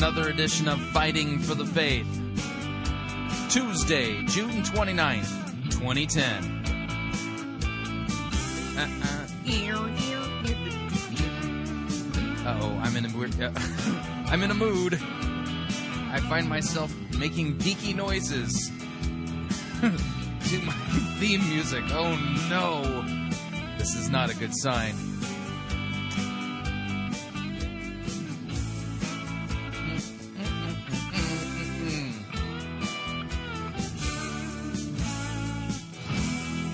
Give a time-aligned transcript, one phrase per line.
[0.00, 2.06] another edition of Fighting for the Faith.
[3.50, 5.30] Tuesday, June 29th,
[5.72, 6.64] 2010.
[8.78, 9.26] Uh-uh.
[12.48, 13.38] Uh-oh, I'm in a mood.
[13.42, 13.50] Uh,
[14.28, 14.94] I'm in a mood.
[14.94, 18.70] I find myself making geeky noises
[19.82, 20.72] to my
[21.18, 21.84] theme music.
[21.90, 22.16] Oh
[22.48, 23.04] no.
[23.76, 25.09] This is not a good sign.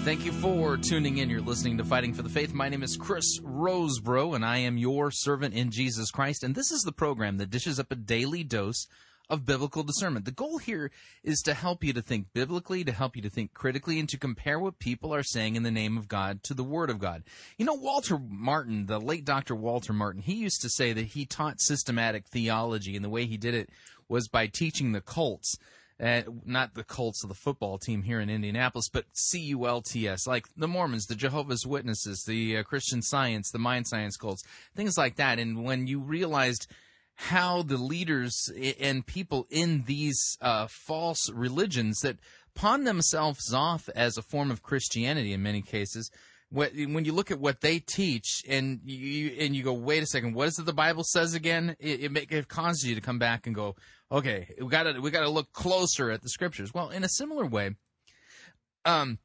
[0.07, 1.29] Thank you for tuning in.
[1.29, 2.55] You're listening to Fighting for the Faith.
[2.55, 6.45] My name is Chris Rosebrough, and I am your servant in Jesus Christ.
[6.45, 8.87] And this is the program that dishes up a daily dose
[9.29, 10.25] of biblical discernment.
[10.25, 10.93] The goal here
[11.25, 14.17] is to help you to think biblically, to help you to think critically, and to
[14.17, 17.25] compare what people are saying in the name of God to the Word of God.
[17.59, 19.57] You know, Walter Martin, the late Dr.
[19.57, 23.37] Walter Martin, he used to say that he taught systematic theology, and the way he
[23.37, 23.71] did it
[24.09, 25.57] was by teaching the cults
[26.03, 30.69] uh, not the Colts of the football team here in Indianapolis, but CULTS, like the
[30.69, 34.43] Mormons, the Jehovah's Witnesses, the uh, Christian Science, the Mind Science cults,
[34.75, 35.39] things like that.
[35.39, 36.67] And when you realized
[37.15, 42.19] how the leaders and people in these uh, false religions that
[42.55, 46.11] pawn themselves off as a form of Christianity in many cases,
[46.51, 50.35] when you look at what they teach and you and you go, wait a second,
[50.35, 51.75] what is it the Bible says again?
[51.81, 53.75] It, it, it causes you to come back and go,
[54.11, 56.73] okay, we got to we got to look closer at the scriptures.
[56.73, 57.77] Well, in a similar way,
[58.85, 59.19] um,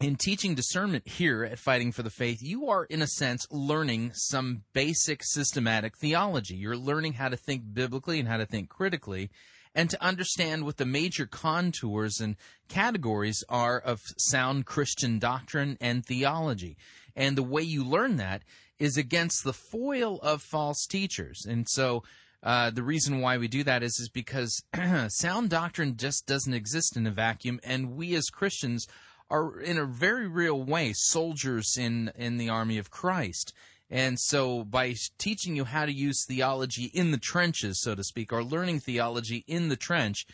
[0.00, 4.12] in teaching discernment here at Fighting for the Faith, you are, in a sense, learning
[4.14, 6.56] some basic systematic theology.
[6.56, 9.30] You're learning how to think biblically and how to think critically,
[9.74, 12.36] and to understand what the major contours and
[12.68, 16.76] categories are of sound Christian doctrine and theology.
[17.14, 18.42] And the way you learn that
[18.78, 21.44] is against the foil of false teachers.
[21.46, 22.02] And so
[22.42, 24.62] uh, the reason why we do that is, is because
[25.08, 28.86] sound doctrine just doesn't exist in a vacuum, and we as Christians
[29.30, 33.52] are, in a very real way, soldiers in, in the army of Christ.
[33.90, 38.32] And so, by teaching you how to use theology in the trenches, so to speak,
[38.32, 40.24] or learning theology in the trench,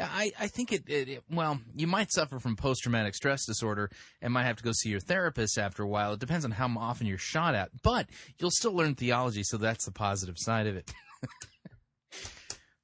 [0.00, 3.90] I, I think it, it, it, well, you might suffer from post traumatic stress disorder
[4.22, 6.12] and might have to go see your therapist after a while.
[6.12, 8.06] It depends on how often you're shot at, but
[8.38, 10.92] you'll still learn theology, so that's the positive side of it.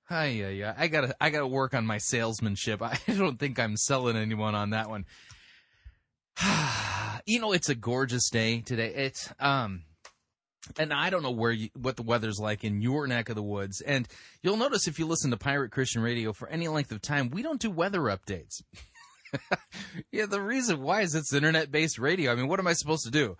[0.08, 0.74] Hi, yeah, yeah.
[0.76, 2.82] I gotta, I gotta work on my salesmanship.
[2.82, 5.06] I don't think I'm selling anyone on that one.
[7.26, 8.92] you know, it's a gorgeous day today.
[8.94, 9.84] It's, um,
[10.78, 13.42] and I don't know where you, what the weather's like in your neck of the
[13.42, 13.80] woods.
[13.80, 14.06] And
[14.42, 17.42] you'll notice if you listen to Pirate Christian Radio for any length of time, we
[17.42, 18.62] don't do weather updates.
[20.12, 22.30] yeah, the reason why is it's internet based radio.
[22.30, 23.36] I mean, what am I supposed to do?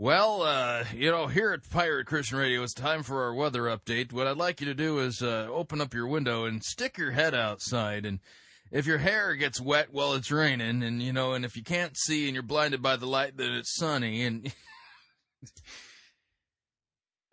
[0.00, 4.12] Well, uh, you know, here at Pirate Christian Radio, it's time for our weather update.
[4.12, 7.10] What I'd like you to do is uh, open up your window and stick your
[7.10, 8.06] head outside.
[8.06, 8.20] And
[8.70, 11.96] if your hair gets wet while it's raining, and you know, and if you can't
[11.96, 14.22] see and you're blinded by the light, then it's sunny.
[14.22, 14.52] And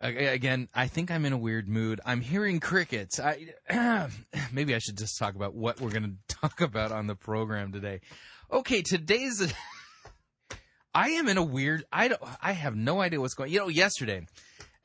[0.00, 2.00] Again, I think I'm in a weird mood.
[2.04, 3.20] I'm hearing crickets.
[3.20, 3.46] I
[4.52, 7.70] maybe I should just talk about what we're going to talk about on the program
[7.70, 8.00] today.
[8.50, 9.52] Okay, today's.
[10.96, 11.84] I am in a weird.
[11.92, 12.22] I don't.
[12.40, 13.52] I have no idea what's going.
[13.52, 14.26] You know, yesterday,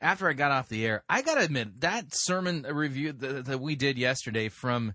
[0.00, 3.60] after I got off the air, I got to admit that sermon review that, that
[3.60, 4.92] we did yesterday from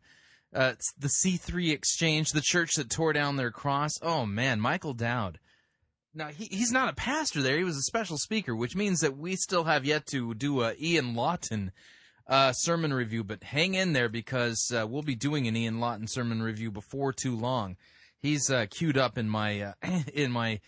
[0.53, 3.93] uh, the C3 Exchange, the church that tore down their cross.
[4.03, 5.39] Oh man, Michael Dowd
[6.17, 9.17] now he, he's not a pastor there; he was a special speaker, which means that
[9.17, 11.71] we still have yet to do a Ian Lawton
[12.27, 13.23] uh, sermon review.
[13.23, 17.13] But hang in there because uh, we'll be doing an Ian Lawton sermon review before
[17.13, 17.77] too long.
[18.19, 19.73] He's uh, queued up in my uh,
[20.13, 20.59] in my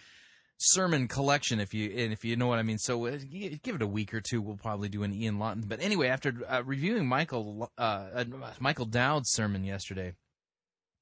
[0.59, 2.77] sermon collection, if you and if you know what I mean.
[2.77, 3.17] So uh,
[3.63, 5.63] give it a week or two, we'll probably do an Ian Lawton.
[5.65, 8.25] But anyway, after uh, reviewing Michael uh, uh,
[8.59, 10.13] Michael Dowd's sermon yesterday,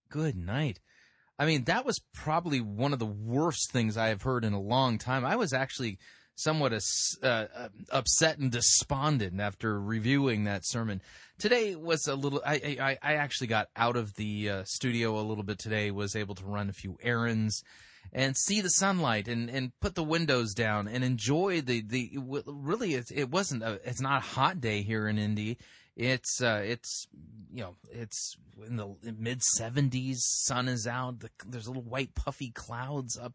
[0.09, 0.79] good night.
[1.39, 4.61] I mean, that was probably one of the worst things I have heard in a
[4.61, 5.23] long time.
[5.23, 5.99] I was actually
[6.33, 6.73] somewhat
[7.21, 7.45] uh,
[7.91, 11.01] upset and despondent after reviewing that sermon.
[11.37, 12.41] Today was a little.
[12.45, 15.89] I I, I actually got out of the studio a little bit today.
[15.89, 17.63] Was able to run a few errands
[18.13, 22.11] and see the sunlight and, and put the windows down and enjoy the the
[22.45, 25.57] really it, it wasn't a, it's not a hot day here in Indy.
[25.95, 27.07] It's uh, it's
[27.51, 30.17] you know it's in the mid 70s.
[30.17, 31.19] Sun is out.
[31.19, 33.33] The, there's little white puffy clouds up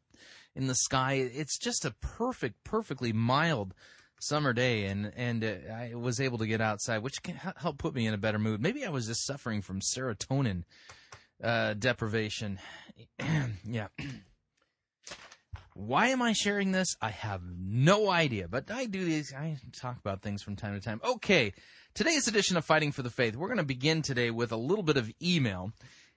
[0.55, 1.15] in the sky.
[1.15, 3.75] It's just a perfect, perfectly mild
[4.21, 7.95] summer day, and and uh, I was able to get outside, which can help put
[7.95, 8.63] me in a better mood.
[8.63, 10.65] Maybe I was just suffering from serotonin
[11.43, 12.59] uh, deprivation.
[13.65, 13.89] yeah.
[15.75, 16.97] Why am I sharing this?
[17.01, 19.33] I have no idea, but I do these.
[19.33, 21.01] I talk about things from time to time.
[21.03, 21.55] Okay,
[21.95, 24.83] today's edition of Fighting for the Faith, we're going to begin today with a little
[24.83, 25.73] bit of email.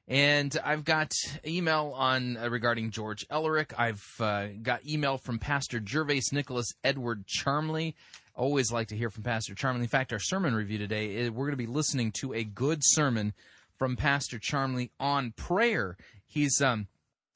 [0.10, 1.14] And I've got
[1.48, 3.74] email on uh, regarding George Elerick.
[3.78, 7.96] I've uh, got email from Pastor Gervaise Nicholas Edward Charmley.
[8.36, 9.84] Always like to hear from Pastor Charmley.
[9.84, 12.80] In fact, our sermon review today, eh, we're going to be listening to a good
[12.82, 13.34] sermon
[13.78, 15.96] from Pastor Charmley on prayer.
[16.28, 16.88] He's um,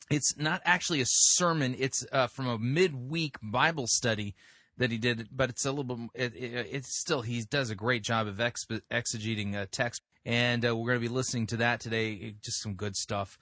[0.10, 1.76] it's not actually a sermon.
[1.78, 4.36] It's uh, from a midweek Bible study
[4.78, 6.10] that he did, but it's a little bit.
[6.16, 10.76] It, it, it's still he does a great job of exegeting a text, and uh,
[10.76, 12.36] we're going to be listening to that today.
[12.44, 13.38] Just some good stuff.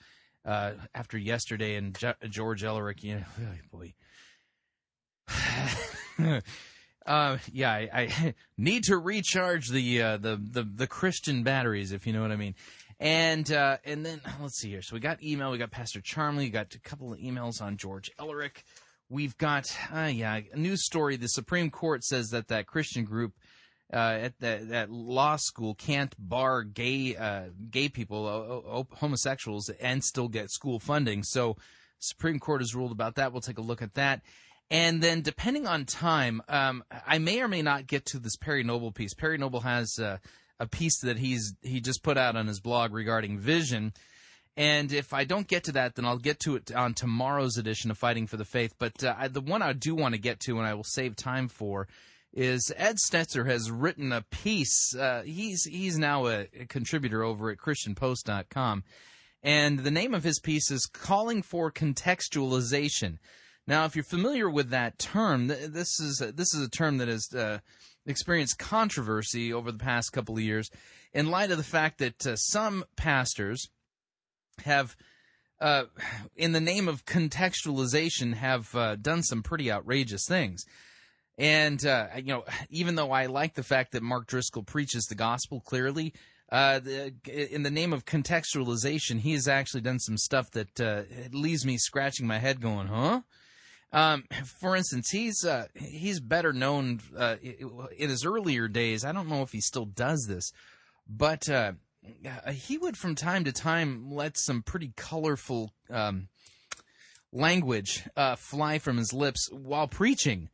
[0.45, 1.97] Uh, after yesterday and
[2.29, 3.93] George Elerick, you know, oh boy.
[7.07, 12.05] Uh, yeah, I, I, need to recharge the, uh, the the the Christian batteries, if
[12.05, 12.53] you know what I mean.
[12.99, 14.81] And uh, and then let's see here.
[14.81, 15.51] So we got email.
[15.51, 16.45] We got Pastor Charmley.
[16.45, 18.63] We got a couple of emails on George Elerick.
[19.09, 21.15] We've got uh, yeah a news story.
[21.15, 23.33] The Supreme Court says that that Christian group
[23.93, 30.27] uh, at that, that law school can't bar gay uh, gay people, homosexuals, and still
[30.27, 31.23] get school funding.
[31.23, 31.55] So
[31.99, 33.31] Supreme Court has ruled about that.
[33.31, 34.21] We'll take a look at that.
[34.69, 38.63] And then, depending on time, um, I may or may not get to this Perry
[38.63, 39.13] Noble piece.
[39.13, 40.17] Perry Noble has uh,
[40.59, 43.93] a piece that he's he just put out on his blog regarding vision.
[44.55, 47.91] And if I don't get to that, then I'll get to it on tomorrow's edition
[47.91, 48.73] of Fighting for the Faith.
[48.79, 51.15] But uh, I, the one I do want to get to, and I will save
[51.15, 51.87] time for,
[52.33, 54.95] is Ed Stetzer has written a piece.
[54.95, 58.83] Uh, he's he's now a, a, contributor over at ChristianPost.com,
[59.43, 63.19] and the name of his piece is "Calling for Contextualization."
[63.67, 67.29] Now, if you're familiar with that term, this is this is a term that is
[67.35, 67.59] uh,
[68.07, 70.69] experienced controversy over the past couple of years
[71.13, 73.69] in light of the fact that uh, some pastors
[74.65, 74.95] have
[75.59, 75.85] uh,
[76.35, 80.63] in the name of contextualization have uh, done some pretty outrageous things.
[81.37, 85.15] And uh, you know even though i like the fact that mark driscoll preaches the
[85.15, 86.13] gospel clearly
[86.51, 91.03] uh, the, in the name of contextualization he has actually done some stuff that uh,
[91.31, 93.21] leaves me scratching my head going huh
[93.91, 94.25] um,
[94.59, 99.05] for instance, he's uh, he's better known uh, in his earlier days.
[99.05, 100.51] I don't know if he still does this,
[101.07, 101.73] but uh,
[102.51, 106.27] he would from time to time let some pretty colorful um,
[107.31, 110.49] language uh, fly from his lips while preaching.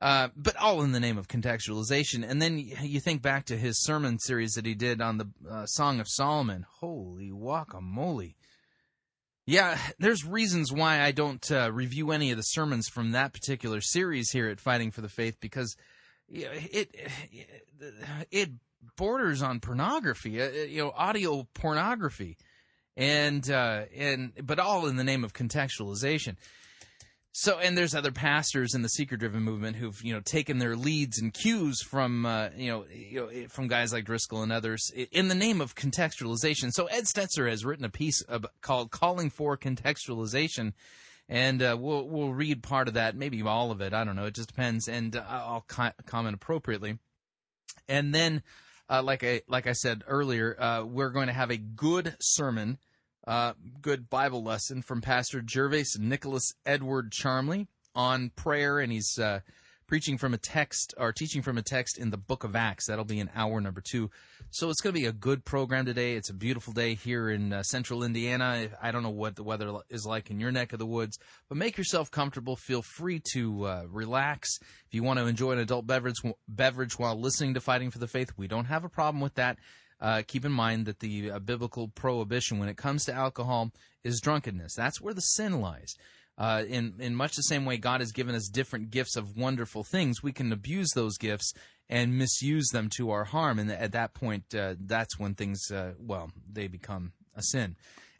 [0.00, 2.24] Uh, but all in the name of contextualization.
[2.28, 5.66] And then you think back to his sermon series that he did on the uh,
[5.66, 6.64] Song of Solomon.
[6.78, 8.34] Holy guacamole!
[9.48, 13.80] Yeah, there's reasons why I don't uh, review any of the sermons from that particular
[13.80, 15.74] series here at Fighting for the Faith because
[16.28, 16.94] it
[18.30, 18.50] it,
[18.98, 22.36] borders on pornography, uh, you know, audio pornography,
[22.94, 26.36] and uh, and but all in the name of contextualization.
[27.40, 31.20] So, and there's other pastors in the seeker-driven movement who've you know taken their leads
[31.20, 35.28] and cues from uh, you know you know from guys like Driscoll and others in
[35.28, 36.72] the name of contextualization.
[36.72, 38.24] So Ed Stetzer has written a piece
[38.60, 40.72] called "Calling for Contextualization."
[41.28, 43.94] And uh, we'll we'll read part of that, maybe all of it.
[43.94, 44.26] I don't know.
[44.26, 46.98] It just depends, and uh, I'll co- comment appropriately.
[47.88, 48.42] And then,
[48.90, 52.78] uh, like I like I said earlier, uh, we're going to have a good sermon
[53.28, 59.40] uh, good Bible lesson from Pastor Gervaise Nicholas Edward Charmley on prayer, and he's uh,
[59.86, 62.86] preaching from a text or teaching from a text in the book of Acts.
[62.86, 64.10] That'll be in hour number two.
[64.50, 66.14] So it's going to be a good program today.
[66.14, 68.68] It's a beautiful day here in uh, central Indiana.
[68.80, 71.18] I don't know what the weather is like in your neck of the woods,
[71.50, 72.56] but make yourself comfortable.
[72.56, 74.48] Feel free to uh, relax.
[74.86, 76.16] If you want to enjoy an adult beverage,
[76.48, 79.58] beverage while listening to Fighting for the Faith, we don't have a problem with that
[80.00, 83.72] uh, keep in mind that the uh, biblical prohibition when it comes to alcohol
[84.04, 84.74] is drunkenness.
[84.74, 85.94] That's where the sin lies.
[86.36, 89.82] Uh, in in much the same way, God has given us different gifts of wonderful
[89.82, 90.22] things.
[90.22, 91.52] We can abuse those gifts
[91.88, 95.94] and misuse them to our harm, and at that point, uh, that's when things uh,
[95.98, 97.76] well they become a sin.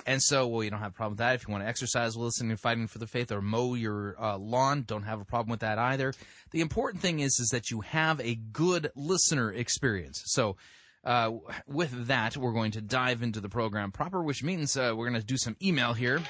[0.06, 1.35] And so, well, you don't have a problem with that.
[1.35, 4.38] If you want to exercise, listening, and fighting for the faith, or mow your uh,
[4.38, 6.14] lawn, don't have a problem with that either.
[6.50, 10.23] The important thing is, is that you have a good listener experience.
[10.26, 10.56] So,
[11.05, 11.33] uh,
[11.67, 15.21] with that, we're going to dive into the program proper, which means uh, we're going
[15.21, 16.21] to do some email here.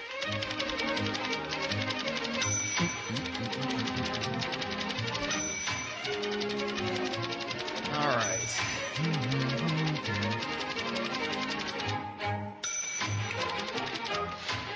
[7.94, 8.38] All right.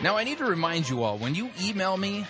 [0.03, 2.27] Now, I need to remind you all when you email me,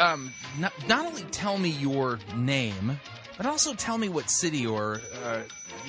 [0.00, 2.98] um, not, not only tell me your name,
[3.36, 5.42] but also tell me what city or uh,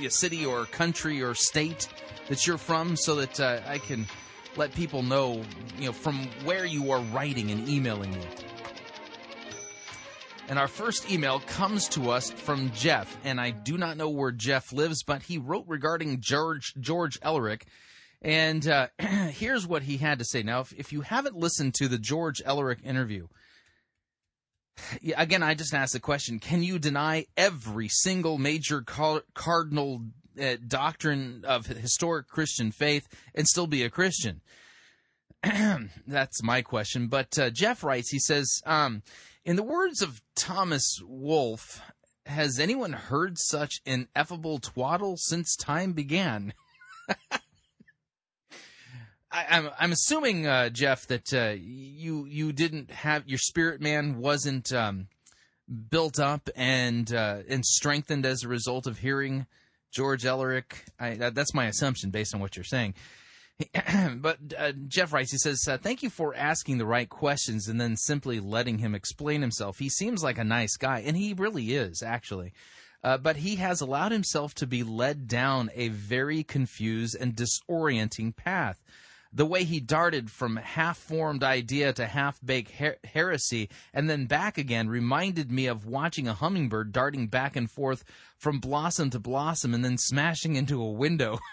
[0.08, 1.89] city or country or state
[2.29, 4.06] that you're from, so that uh, I can
[4.56, 5.44] let people know,
[5.77, 8.22] you know, from where you are writing and emailing me.
[10.48, 14.32] And our first email comes to us from Jeff, and I do not know where
[14.32, 17.63] Jeff lives, but he wrote regarding George George Elerick
[18.22, 20.44] and uh, here's what he had to say.
[20.44, 23.27] Now, if, if you haven't listened to the George Elerick interview,
[25.15, 30.01] again, I just asked the question can you deny every single major cardinal
[30.41, 34.41] uh, doctrine of historic Christian faith and still be a Christian?
[36.07, 37.07] That's my question.
[37.07, 39.03] But uh, Jeff writes, he says, um,
[39.45, 41.81] in the words of Thomas Wolfe,
[42.25, 46.53] has anyone heard such ineffable twaddle since time began?
[49.31, 53.81] I, am I'm, I'm assuming, uh, Jeff, that uh, you you didn't have your spirit
[53.81, 55.07] man wasn't um,
[55.89, 59.45] built up and uh, and strengthened as a result of hearing
[59.91, 60.83] George Elerick.
[61.00, 62.95] I, that, that's my assumption based on what you're saying.
[64.15, 67.79] but uh, Jeff writes, he says, uh, "Thank you for asking the right questions and
[67.79, 69.77] then simply letting him explain himself.
[69.77, 72.53] He seems like a nice guy, and he really is, actually."
[73.01, 78.36] Uh, but he has allowed himself to be led down a very confused and disorienting
[78.36, 78.81] path
[79.31, 84.25] the way he darted from half formed idea to half baked her- heresy and then
[84.25, 88.03] back again reminded me of watching a hummingbird darting back and forth
[88.38, 91.39] from blossom to blossom and then smashing into a window.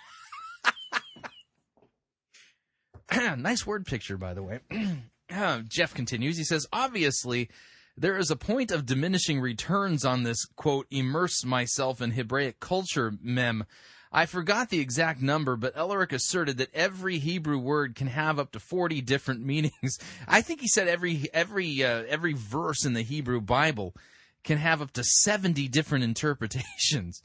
[3.38, 4.60] nice word picture, by the way.
[5.68, 6.36] Jeff continues.
[6.36, 7.48] He says, obviously,
[7.96, 13.12] there is a point of diminishing returns on this, quote, immerse myself in Hebraic culture
[13.22, 13.64] mem
[14.12, 18.52] I forgot the exact number, but Elerick asserted that every Hebrew word can have up
[18.52, 19.98] to 40 different meanings.
[20.26, 23.94] I think he said every every uh, every verse in the Hebrew Bible
[24.44, 27.20] can have up to 70 different interpretations.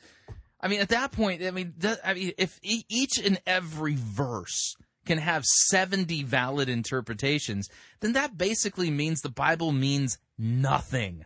[0.60, 1.74] I mean, at that point, I mean,
[2.04, 7.68] I mean, if each and every verse can have 70 valid interpretations,
[8.02, 11.26] then that basically means the Bible means nothing.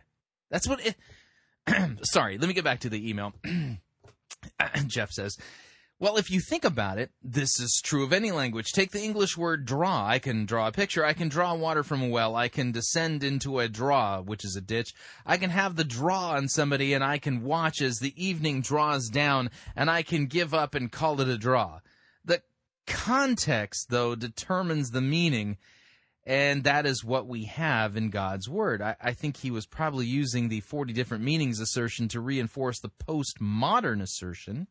[0.50, 0.96] That's what it.
[2.02, 3.32] sorry, let me get back to the email.
[4.86, 5.36] Jeff says,
[5.98, 8.72] well, if you think about it, this is true of any language.
[8.72, 10.06] Take the English word draw.
[10.06, 11.02] I can draw a picture.
[11.02, 12.36] I can draw water from a well.
[12.36, 14.92] I can descend into a draw, which is a ditch.
[15.24, 19.08] I can have the draw on somebody and I can watch as the evening draws
[19.08, 21.80] down and I can give up and call it a draw.
[22.26, 22.42] The
[22.86, 25.56] context, though, determines the meaning
[26.26, 28.82] and that is what we have in God's Word.
[28.82, 32.90] I, I, think he was probably using the 40 different meanings assertion to reinforce the
[32.90, 34.66] postmodern assertion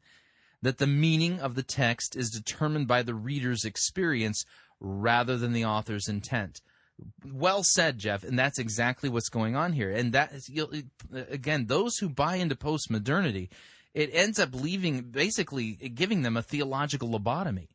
[0.62, 4.44] that the meaning of the text is determined by the reader's experience
[4.82, 6.60] rather than the author's intent.
[7.26, 9.92] Well said, Jeff, and that's exactly what's going on here.
[9.92, 10.50] And that is,
[11.14, 13.50] again, those who buy into postmodernity,
[13.94, 17.68] it ends up leaving, basically giving them a theological lobotomy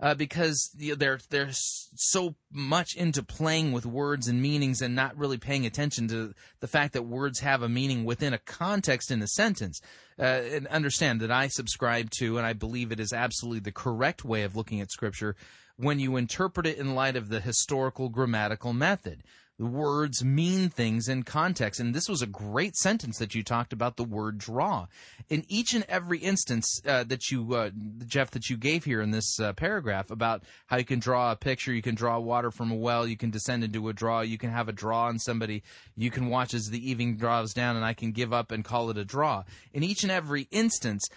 [0.00, 5.38] uh, because they're they're so much into playing with words and meanings and not really
[5.38, 9.28] paying attention to the fact that words have a meaning within a context in a
[9.28, 9.80] sentence.
[10.18, 14.24] Uh, and understand that I subscribe to, and I believe it is absolutely the correct
[14.24, 15.36] way of looking at Scripture
[15.76, 19.22] when you interpret it in light of the historical grammatical method
[19.58, 21.80] words mean things in context.
[21.80, 24.86] And this was a great sentence that you talked about the word draw.
[25.28, 27.70] In each and every instance uh, that you, uh,
[28.06, 31.36] Jeff, that you gave here in this uh, paragraph about how you can draw a
[31.36, 34.38] picture, you can draw water from a well, you can descend into a draw, you
[34.38, 35.62] can have a draw on somebody,
[35.96, 38.90] you can watch as the evening draws down, and I can give up and call
[38.90, 39.44] it a draw.
[39.72, 41.08] In each and every instance,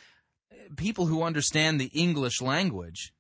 [0.77, 3.13] people who understand the English language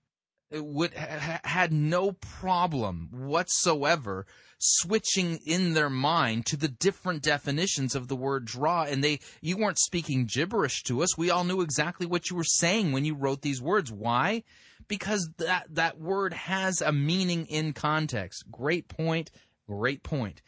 [0.51, 4.25] would ha- had no problem whatsoever
[4.59, 8.83] switching in their mind to the different definitions of the word draw.
[8.83, 11.17] And they you weren't speaking gibberish to us.
[11.17, 13.91] We all knew exactly what you were saying when you wrote these words.
[13.91, 14.43] Why?
[14.87, 18.45] Because that that word has a meaning in context.
[18.51, 19.31] Great point.
[19.67, 20.41] Great point.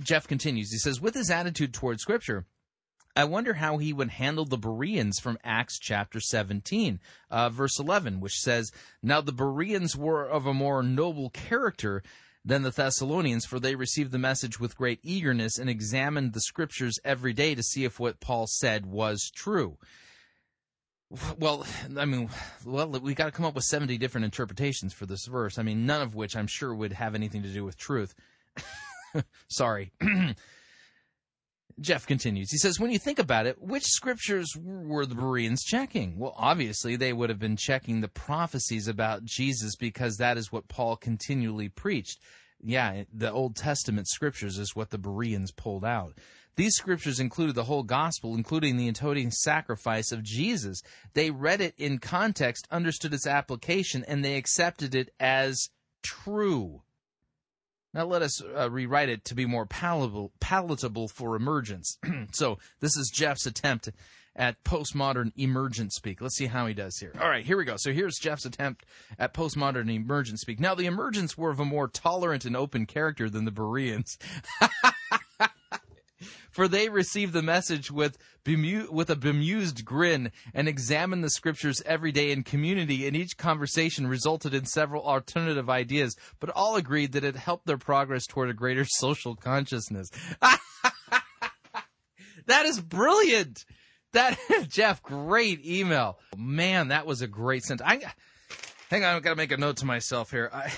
[0.00, 0.72] Jeff continues.
[0.72, 2.46] He says, with his attitude toward Scripture,
[3.14, 7.00] I wonder how he would handle the Bereans from Acts chapter 17,
[7.30, 8.70] uh, verse 11, which says,
[9.02, 12.02] Now the Bereans were of a more noble character
[12.46, 16.98] than the Thessalonians, for they received the message with great eagerness and examined the scriptures
[17.04, 19.76] every day to see if what Paul said was true.
[21.38, 22.30] Well, I mean,
[22.64, 25.58] well, we got to come up with 70 different interpretations for this verse.
[25.58, 28.14] I mean, none of which I'm sure would have anything to do with truth.
[29.48, 29.92] Sorry.
[31.80, 32.50] Jeff continues.
[32.50, 36.18] He says, when you think about it, which scriptures were the Bereans checking?
[36.18, 40.68] Well, obviously, they would have been checking the prophecies about Jesus because that is what
[40.68, 42.18] Paul continually preached.
[42.62, 46.14] Yeah, the Old Testament scriptures is what the Bereans pulled out.
[46.56, 50.80] These scriptures included the whole gospel, including the atoning sacrifice of Jesus.
[51.12, 55.68] They read it in context, understood its application, and they accepted it as
[56.02, 56.80] true.
[57.96, 61.98] Now let us uh, rewrite it to be more palatable, palatable for emergents.
[62.32, 63.88] so this is Jeff's attempt
[64.36, 66.20] at postmodern emergent speak.
[66.20, 67.14] Let's see how he does here.
[67.18, 67.76] All right, here we go.
[67.78, 68.84] So here's Jeff's attempt
[69.18, 70.60] at postmodern emergent speak.
[70.60, 74.18] Now the emergents were of a more tolerant and open character than the Bereans.
[76.50, 81.82] for they received the message with bemu- with a bemused grin and examined the scriptures
[81.84, 87.12] every day in community and each conversation resulted in several alternative ideas but all agreed
[87.12, 90.10] that it helped their progress toward a greater social consciousness.
[92.46, 93.64] That is brilliant!
[94.12, 96.18] That jeff great email.
[96.36, 97.86] Man that was a great sentence.
[97.86, 98.00] I
[98.88, 100.50] hang on i've got to make a note to myself here.
[100.52, 100.72] I,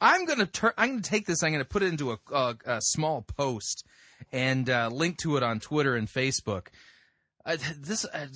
[0.00, 0.72] I'm gonna turn.
[0.78, 1.42] I'm gonna take this.
[1.42, 3.84] I'm gonna put it into a, a, a small post
[4.32, 6.68] and uh, link to it on Twitter and Facebook.
[7.44, 8.26] Uh, this uh,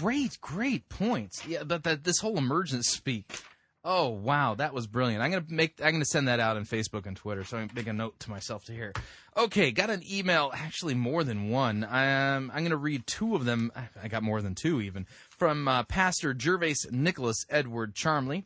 [0.00, 1.46] great, great points.
[1.46, 3.40] Yeah, but that this whole emergent speak.
[3.84, 5.22] Oh wow, that was brilliant.
[5.22, 5.80] I'm gonna make.
[5.82, 7.44] I'm gonna send that out on Facebook and Twitter.
[7.44, 8.92] So I'm make a note to myself to hear.
[9.36, 10.50] Okay, got an email.
[10.52, 11.84] Actually, more than one.
[11.84, 13.72] Um, I'm gonna read two of them.
[14.02, 18.44] I got more than two even from uh, Pastor Gervaise Nicholas Edward Charmley,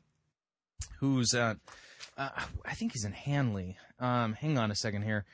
[1.00, 1.34] who's
[2.16, 2.30] uh,
[2.64, 3.76] I think he's in Hanley.
[3.98, 5.24] Um, hang on a second here.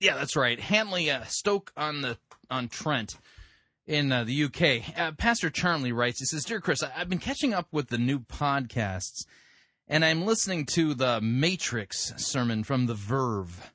[0.00, 0.58] Yeah, that's right.
[0.58, 2.18] Hanley, uh, Stoke on the
[2.50, 3.16] on Trent
[3.86, 4.98] in uh, the UK.
[4.98, 6.20] Uh, Pastor Charmley writes.
[6.20, 9.26] He says, "Dear Chris, I- I've been catching up with the new podcasts,
[9.88, 13.72] and I'm listening to the Matrix sermon from the Verve."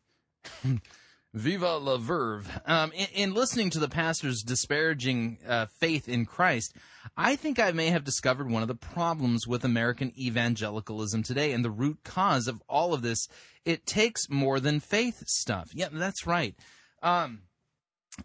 [1.33, 2.61] Viva la Verve.
[2.65, 6.73] Um, in, in, listening to the pastor's disparaging uh, faith in Christ,
[7.15, 11.63] I think I may have discovered one of the problems with American evangelicalism today, and
[11.63, 13.27] the root cause of all of this.
[13.63, 15.69] It takes more than faith stuff.
[15.73, 16.55] Yeah, that's right.
[17.01, 17.41] Um,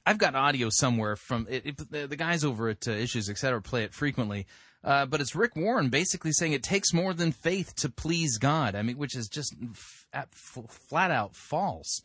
[0.06, 3.60] I've got audio somewhere from it, it, the, guys over at uh, Issues Etc.
[3.60, 4.46] play it frequently.
[4.82, 8.74] Uh, but it's Rick Warren basically saying it takes more than faith to please God.
[8.74, 12.00] I mean, which is just f- flat out false.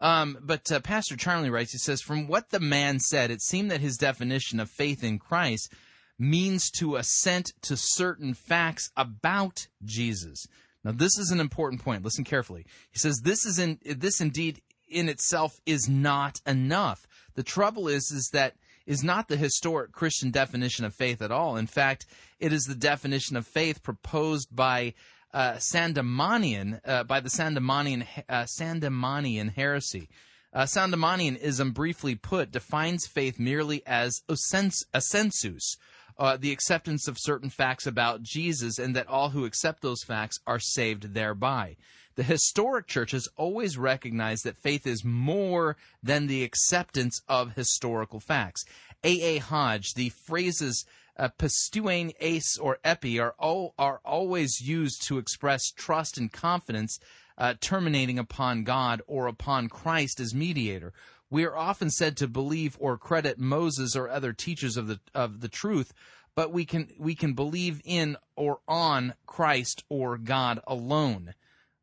[0.00, 3.70] Um, but uh, Pastor Charmley writes, he says, From what the man said, it seemed
[3.70, 5.72] that his definition of faith in Christ
[6.20, 10.46] means to assent to certain facts about Jesus.
[10.84, 12.04] Now, this is an important point.
[12.04, 12.66] Listen carefully.
[12.90, 17.06] He says, This is in, this indeed in itself is not enough.
[17.34, 18.54] The trouble is, is that
[18.86, 21.56] is not the historic Christian definition of faith at all.
[21.56, 22.06] In fact,
[22.38, 24.94] it is the definition of faith proposed by
[25.32, 30.08] uh, Sandemanian uh, by the Sandemanian uh, Sandemanian heresy.
[30.52, 35.76] Uh, Sandemanianism, briefly put, defines faith merely as assensus,
[36.20, 40.38] uh, the acceptance of certain facts about Jesus, and that all who accept those facts
[40.46, 41.76] are saved thereby.
[42.16, 48.20] The historic church has always recognized that faith is more than the acceptance of historical
[48.20, 48.64] facts.
[49.02, 49.20] A.
[49.22, 49.38] A.
[49.38, 50.84] Hodge, the phrases
[51.16, 53.34] uh, eis, or epi are,
[53.78, 56.98] are always used to express trust and confidence
[57.38, 60.92] uh, terminating upon God or upon Christ as mediator.
[61.30, 65.40] We are often said to believe or credit Moses or other teachers of the of
[65.40, 65.92] the truth,
[66.34, 71.34] but we can we can believe in or on Christ or God alone.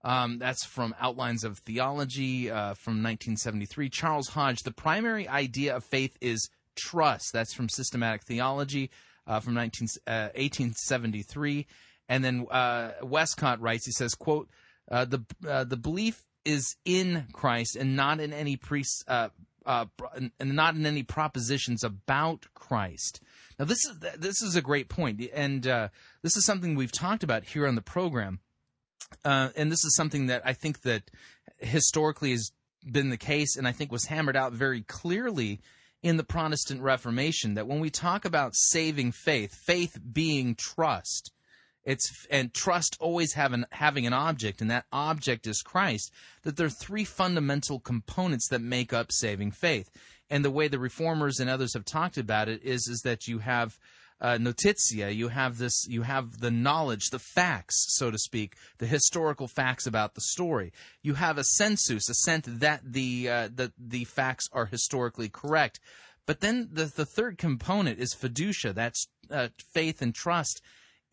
[0.04, 3.90] Um, that's from Outlines of Theology uh, from 1973.
[3.90, 4.64] Charles Hodge.
[4.64, 7.34] The primary idea of faith is trust.
[7.34, 8.90] That's from Systematic Theology
[9.28, 11.68] uh, from 19, uh, 1873.
[12.10, 14.50] And then uh, Westcott writes, he says, quote,
[14.90, 19.30] uh, the, uh, the belief is in Christ and not in any pre, uh,
[19.66, 23.22] uh and not in any propositions about Christ.
[23.60, 25.90] Now, this is this is a great point, and uh,
[26.22, 28.40] this is something we've talked about here on the program.
[29.24, 31.12] Uh, and this is something that I think that
[31.58, 32.52] historically has
[32.90, 35.60] been the case, and I think was hammered out very clearly
[36.04, 41.32] in the Protestant Reformation that when we talk about saving faith, faith being trust,
[41.88, 46.12] it's and trust always having having an object, and that object is Christ.
[46.44, 49.90] That there are three fundamental components that make up saving faith.
[50.30, 53.40] And the way the reformers and others have talked about it is is that you
[53.40, 53.80] have
[54.20, 58.88] uh, notitia, you have this, you have the knowledge, the facts, so to speak, the
[58.88, 60.74] historical facts about the story.
[61.02, 65.80] You have assensus, a sense that the uh, the the facts are historically correct.
[66.26, 70.62] But then the the third component is fiducia, that's uh, faith and trust.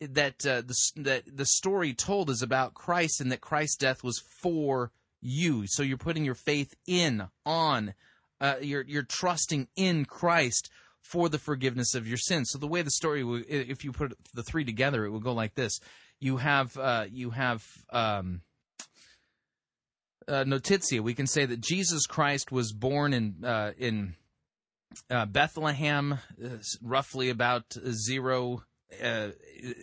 [0.01, 4.21] That uh, the that the story told is about Christ and that Christ's death was
[4.41, 5.65] for you.
[5.67, 7.93] So you're putting your faith in on.
[8.41, 10.69] Uh, you're you're trusting in Christ
[11.01, 12.49] for the forgiveness of your sins.
[12.51, 15.55] So the way the story, if you put the three together, it would go like
[15.55, 15.79] this:
[16.19, 18.41] you have uh, you have um,
[20.27, 21.01] uh, notitia.
[21.01, 24.15] We can say that Jesus Christ was born in uh, in
[25.09, 26.47] uh, Bethlehem, uh,
[26.81, 28.63] roughly about zero.
[29.03, 29.29] Uh,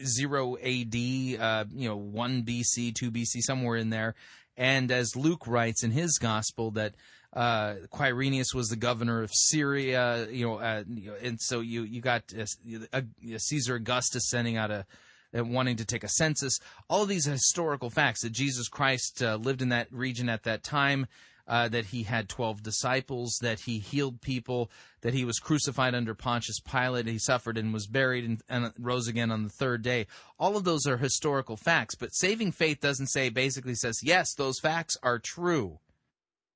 [0.04, 4.14] zero AD, uh, you know, one BC, two BC, somewhere in there,
[4.56, 6.94] and as Luke writes in his gospel, that
[7.32, 10.84] uh, Quirinius was the governor of Syria, you know, uh,
[11.22, 13.00] and so you you got uh,
[13.36, 14.86] Caesar Augustus sending out a
[15.34, 16.58] wanting to take a census.
[16.90, 21.06] All these historical facts that Jesus Christ uh, lived in that region at that time.
[21.48, 26.14] Uh, that he had 12 disciples, that he healed people, that he was crucified under
[26.14, 30.06] Pontius Pilate, he suffered and was buried and, and, rose again on the third day.
[30.38, 34.60] All of those are historical facts, but saving faith doesn't say, basically says, yes, those
[34.60, 35.80] facts are true.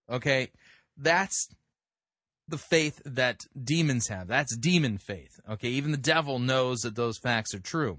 [0.08, 0.50] Okay?
[0.96, 1.48] That's
[2.48, 4.28] the faith that demons have.
[4.28, 5.40] That's demon faith.
[5.48, 7.98] Okay, even the devil knows that those facts are true.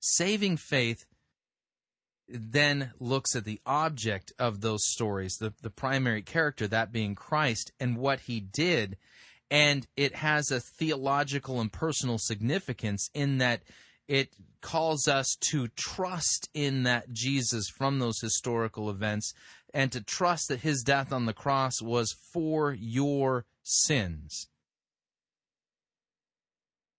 [0.00, 1.06] Saving faith
[2.32, 7.72] then looks at the object of those stories, the, the primary character, that being Christ,
[7.80, 8.96] and what he did.
[9.50, 13.62] And it has a theological and personal significance in that
[14.06, 19.32] it calls us to trust in that Jesus from those historical events
[19.72, 24.48] and to trust that his death on the cross was for your sins.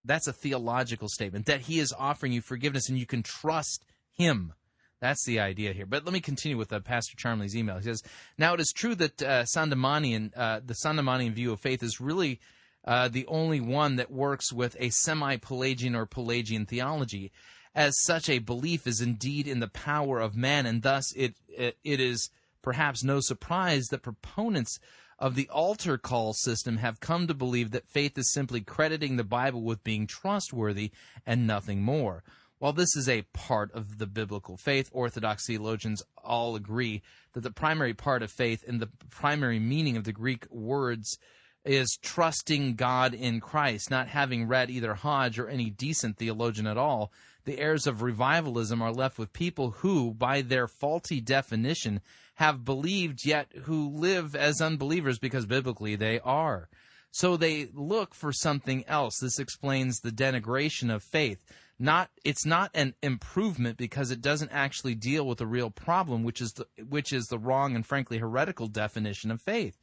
[0.04, 4.54] That's a theological statement that he is offering you forgiveness and you can trust him.
[5.02, 5.88] That's the idea here.
[5.88, 7.78] But let me continue with uh, Pastor Charmley's email.
[7.78, 8.04] He says,
[8.38, 12.40] Now it is true that uh, Sandemanian, uh, the Sandemanian view of faith is really
[12.86, 17.32] uh, the only one that works with a semi Pelagian or Pelagian theology.
[17.74, 21.78] As such, a belief is indeed in the power of man, and thus it, it,
[21.84, 22.30] it is
[22.62, 24.78] perhaps no surprise that proponents
[25.18, 29.24] of the altar call system have come to believe that faith is simply crediting the
[29.24, 30.92] Bible with being trustworthy
[31.26, 32.24] and nothing more.
[32.62, 37.02] While this is a part of the biblical faith, Orthodox theologians all agree
[37.34, 41.18] that the primary part of faith and the primary meaning of the Greek words
[41.66, 46.78] is trusting God in Christ, not having read either Hodge or any decent theologian at
[46.78, 47.12] all.
[47.46, 52.00] The heirs of revivalism are left with people who, by their faulty definition,
[52.36, 56.70] have believed yet who live as unbelievers because biblically they are.
[57.10, 59.18] So they look for something else.
[59.20, 61.44] This explains the denigration of faith.
[61.80, 66.42] Not it's not an improvement because it doesn't actually deal with the real problem, which
[66.42, 69.78] is the, which is the wrong and frankly heretical definition of faith.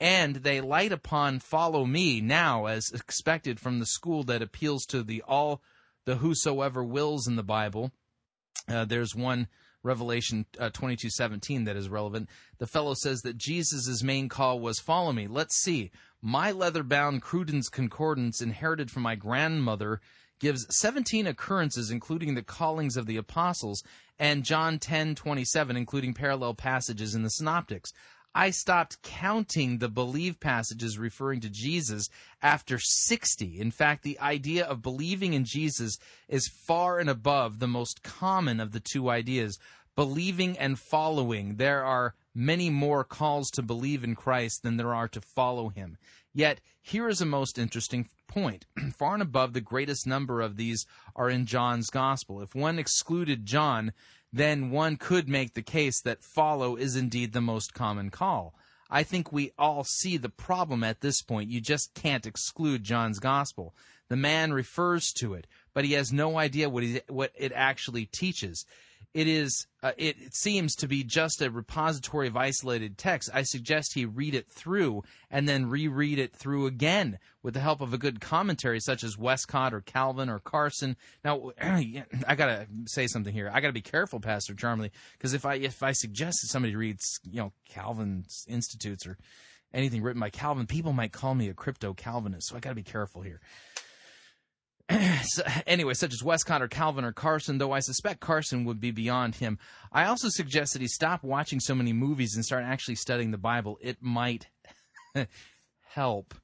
[0.00, 5.02] And they light upon follow me now as expected from the school that appeals to
[5.02, 5.62] the all
[6.04, 7.92] the whosoever wills in the Bible.
[8.68, 9.48] Uh, there's one
[9.86, 12.28] Revelation uh, 22:17 that is relevant.
[12.58, 15.28] The fellow says that Jesus' main call was follow me.
[15.28, 15.90] Let's see.
[16.20, 20.00] My leather-bound Cruden's Concordance inherited from my grandmother
[20.38, 23.82] gives 17 occurrences including the callings of the apostles
[24.18, 27.92] and John 10:27 including parallel passages in the synoptics.
[28.34, 32.10] I stopped counting the believe passages referring to Jesus
[32.42, 33.58] after 60.
[33.58, 35.96] In fact, the idea of believing in Jesus
[36.28, 39.58] is far and above the most common of the two ideas
[39.94, 41.56] believing and following.
[41.56, 45.96] There are many more calls to believe in Christ than there are to follow him.
[46.36, 48.66] Yet, here is a most interesting point.
[48.98, 52.42] Far and above the greatest number of these are in John's gospel.
[52.42, 53.94] If one excluded John,
[54.30, 58.54] then one could make the case that follow is indeed the most common call.
[58.90, 61.48] I think we all see the problem at this point.
[61.48, 63.74] You just can't exclude John's gospel.
[64.10, 68.66] The man refers to it, but he has no idea what, what it actually teaches
[69.16, 73.30] it is uh, it, it, seems to be just a repository of isolated text.
[73.32, 77.80] I suggest he read it through and then reread it through again with the help
[77.80, 80.98] of a good commentary such as westcott or calvin or carson.
[81.24, 83.50] Now i gotta say something here.
[83.50, 87.18] I gotta be careful pastor charmley because if i if i suggest that somebody reads
[87.24, 89.16] you know calvin's institutes or
[89.72, 92.82] anything written by calvin people might call me a crypto calvinist so i gotta be
[92.82, 93.40] careful here
[95.66, 99.36] anyway, such as Westcott or Calvin or Carson, though I suspect Carson would be beyond
[99.36, 99.58] him.
[99.92, 103.38] I also suggest that he stop watching so many movies and start actually studying the
[103.38, 103.78] Bible.
[103.80, 104.46] It might
[105.88, 106.34] help.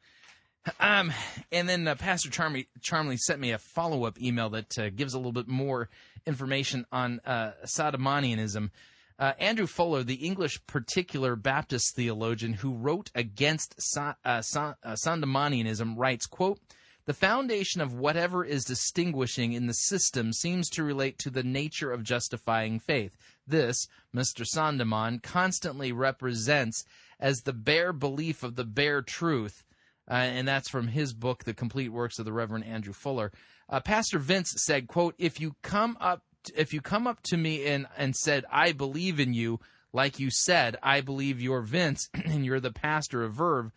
[0.78, 1.12] Um,
[1.50, 5.14] and then uh, Pastor Charmley, Charmley sent me a follow up email that uh, gives
[5.14, 5.88] a little bit more
[6.26, 8.70] information on uh, Sandemanianism.
[9.18, 14.96] Uh, Andrew Fuller, the English particular Baptist theologian who wrote against Sa- uh, Sa- uh,
[15.04, 16.58] Sandemanianism, writes, quote,
[17.04, 21.90] the foundation of whatever is distinguishing in the system seems to relate to the nature
[21.90, 23.16] of justifying faith.
[23.46, 24.46] This, Mr.
[24.46, 26.84] Sandeman constantly represents
[27.18, 29.64] as the bare belief of the bare truth,
[30.10, 33.32] uh, and that's from his book, The Complete Works of the Reverend Andrew Fuller.
[33.68, 36.22] Uh, Pastor Vince said, "quote If you come up,
[36.56, 39.60] if you come up to me and and said, I believe in you,
[39.92, 43.72] like you said, I believe you're Vince, and you're the pastor of Verve,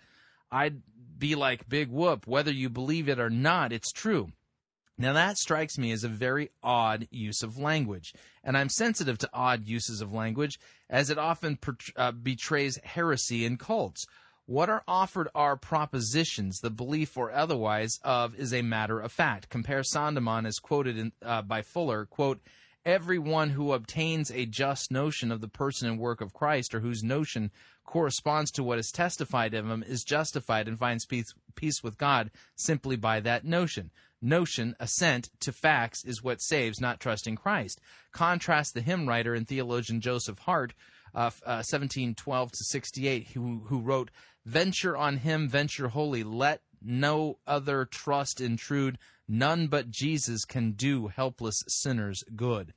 [0.51, 0.81] I'd
[1.17, 2.27] be like Big Whoop.
[2.27, 4.29] Whether you believe it or not, it's true.
[4.97, 9.29] Now, that strikes me as a very odd use of language, and I'm sensitive to
[9.33, 10.57] odd uses of language
[10.89, 11.59] as it often
[11.97, 14.05] uh, betrays heresy in cults.
[14.45, 19.49] What are offered are propositions, the belief or otherwise of is a matter of fact.
[19.49, 22.39] Compare Sandeman as quoted in, uh, by Fuller, quote,
[22.85, 27.03] everyone who obtains a just notion of the person and work of Christ, or whose
[27.03, 27.51] notion
[27.83, 32.31] corresponds to what is testified of him, is justified and finds peace, peace with God
[32.55, 33.91] simply by that notion.
[34.21, 37.81] Notion, assent to facts, is what saves, not trusting Christ.
[38.11, 40.73] Contrast the hymn writer and theologian Joseph Hart,
[41.13, 44.11] uh, uh, 1712 to 68, who, who wrote,
[44.45, 51.07] Venture on him, venture wholly, let no other trust intrude, None but Jesus can do
[51.07, 52.73] helpless sinners good.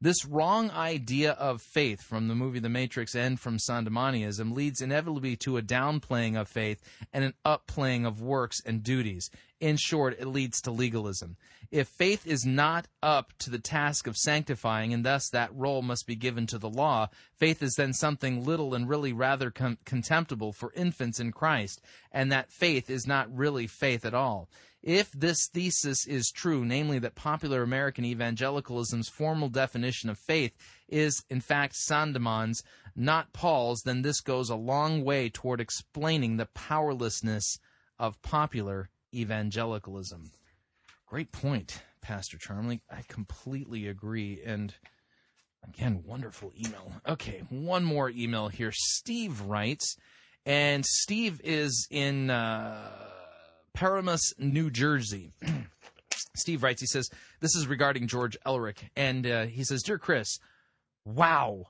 [0.00, 5.36] This wrong idea of faith from the movie The Matrix and from Sandemanianism leads inevitably
[5.36, 9.30] to a downplaying of faith and an upplaying of works and duties.
[9.60, 11.36] In short, it leads to legalism.
[11.74, 16.06] If faith is not up to the task of sanctifying, and thus that role must
[16.06, 20.52] be given to the law, faith is then something little and really rather com- contemptible
[20.52, 21.80] for infants in Christ,
[22.12, 24.48] and that faith is not really faith at all.
[24.84, 30.52] If this thesis is true, namely that popular American evangelicalism's formal definition of faith
[30.88, 32.62] is, in fact, Sandeman's,
[32.94, 37.58] not Paul's, then this goes a long way toward explaining the powerlessness
[37.98, 40.30] of popular evangelicalism.
[41.14, 42.80] Great point, Pastor Charmley.
[42.90, 44.40] I completely agree.
[44.44, 44.74] And
[45.62, 46.90] again, wonderful email.
[47.06, 48.72] Okay, one more email here.
[48.74, 49.94] Steve writes,
[50.44, 52.30] and Steve is in.
[52.30, 52.90] Uh,
[53.74, 55.30] Paramus, New Jersey.
[56.34, 58.90] Steve writes, he says, This is regarding George Elerick.
[58.96, 60.40] And uh, he says, Dear Chris,
[61.04, 61.66] wow.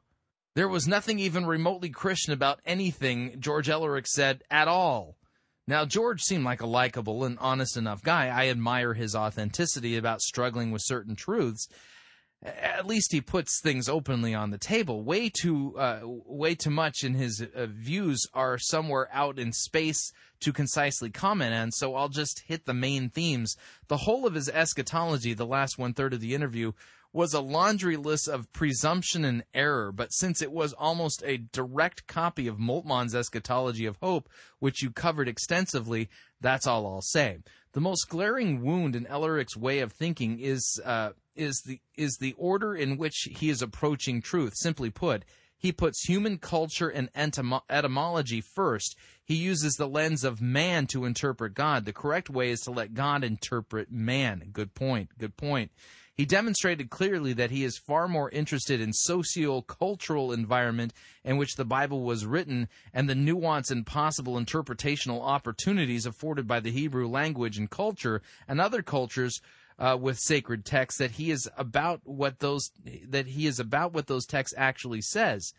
[0.55, 5.19] There was nothing even remotely Christian about anything George Elerick said at all.
[5.67, 8.27] Now, George seemed like a likable and honest enough guy.
[8.29, 11.69] I admire his authenticity about struggling with certain truths
[12.45, 15.03] at least he puts things openly on the table.
[15.03, 20.13] Way too, uh, way too much in his uh, views are somewhere out in space
[20.41, 21.73] to concisely comment on.
[21.73, 23.57] So I'll just hit the main themes.
[23.89, 26.73] The whole of his eschatology, the last one third of the interview,
[27.15, 29.93] was a laundry list of presumption and error.
[29.93, 34.91] But since it was almost a direct copy of Moltmann's eschatology of hope, which you
[34.91, 37.39] covered extensively, that's all I'll say.
[37.73, 42.35] The most glaring wound in Elerick's way of thinking is uh, is the is the
[42.37, 44.53] order in which he is approaching truth.
[44.57, 45.25] Simply put,
[45.57, 48.97] he puts human culture and etymology first.
[49.25, 51.85] He uses the lens of man to interpret God.
[51.85, 54.51] The correct way is to let God interpret man.
[54.53, 55.11] Good point.
[55.17, 55.71] Good point.
[56.17, 61.65] He demonstrated clearly that he is far more interested in socio-cultural environment in which the
[61.65, 67.59] Bible was written and the nuance and possible interpretational opportunities afforded by the Hebrew language
[67.59, 69.41] and culture and other cultures
[69.77, 72.71] uh, with sacred texts that he is about what those
[73.09, 75.53] that he is about what those texts actually says.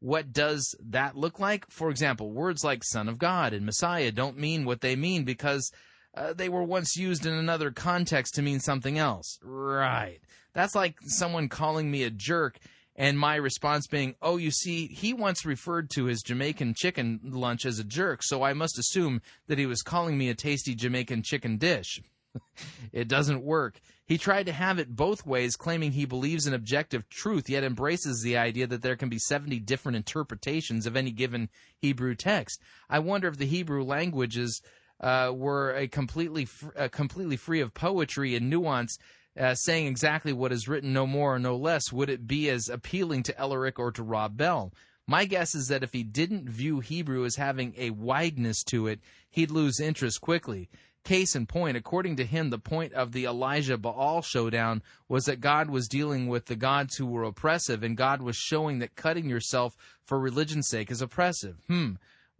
[0.00, 1.70] What does that look like?
[1.70, 5.72] For example, words like "Son of God" and "Messiah" don't mean what they mean because
[6.14, 9.38] uh, they were once used in another context to mean something else.
[9.42, 10.20] Right.
[10.54, 12.58] That's like someone calling me a jerk
[12.94, 17.64] and my response being, "Oh, you see, he once referred to his Jamaican chicken lunch
[17.64, 21.22] as a jerk, so I must assume that he was calling me a tasty Jamaican
[21.22, 22.02] chicken dish."
[22.92, 23.80] it doesn't work.
[24.04, 28.20] He tried to have it both ways, claiming he believes in objective truth, yet embraces
[28.20, 31.48] the idea that there can be 70 different interpretations of any given
[31.78, 32.60] Hebrew text.
[32.90, 34.60] I wonder if the Hebrew languages
[35.02, 38.98] uh, were a completely fr- completely free of poetry and nuance,
[39.38, 42.68] uh, saying exactly what is written, no more or no less, would it be as
[42.68, 44.72] appealing to Elerick or to Rob Bell?
[45.06, 49.00] My guess is that if he didn't view Hebrew as having a wideness to it,
[49.30, 50.68] he'd lose interest quickly.
[51.04, 55.40] Case in point, according to him, the point of the Elijah Baal showdown was that
[55.40, 59.28] God was dealing with the gods who were oppressive, and God was showing that cutting
[59.28, 61.56] yourself for religion's sake is oppressive.
[61.66, 61.94] Hmm.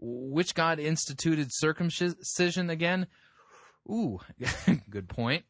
[0.05, 3.07] Which God instituted circumcision again?
[3.88, 4.19] Ooh,
[4.91, 5.45] good point.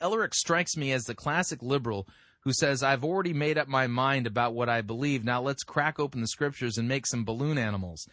[0.00, 2.08] Elerick strikes me as the classic liberal
[2.42, 5.24] who says, I've already made up my mind about what I believe.
[5.24, 8.08] Now let's crack open the scriptures and make some balloon animals.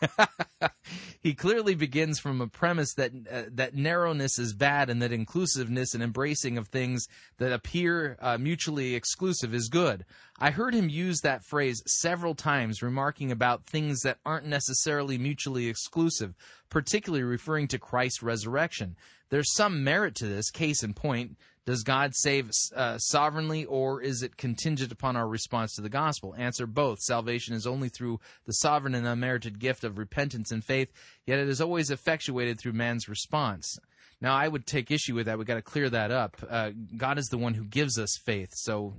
[1.22, 5.94] he clearly begins from a premise that uh, that narrowness is bad and that inclusiveness
[5.94, 7.06] and embracing of things
[7.38, 10.04] that appear uh, mutually exclusive is good.
[10.38, 15.68] I heard him use that phrase several times, remarking about things that aren't necessarily mutually
[15.68, 16.34] exclusive,
[16.68, 18.96] particularly referring to Christ's resurrection.
[19.30, 20.50] There's some merit to this.
[20.50, 25.74] Case in point, does God save uh, sovereignly or is it contingent upon our response
[25.74, 26.34] to the gospel?
[26.38, 27.00] Answer both.
[27.00, 30.92] Salvation is only through the sovereign and unmerited gift of repentance and faith,
[31.26, 33.78] yet it is always effectuated through man's response.
[34.20, 35.36] Now, I would take issue with that.
[35.36, 36.36] We've got to clear that up.
[36.48, 38.50] Uh, God is the one who gives us faith.
[38.54, 38.94] So,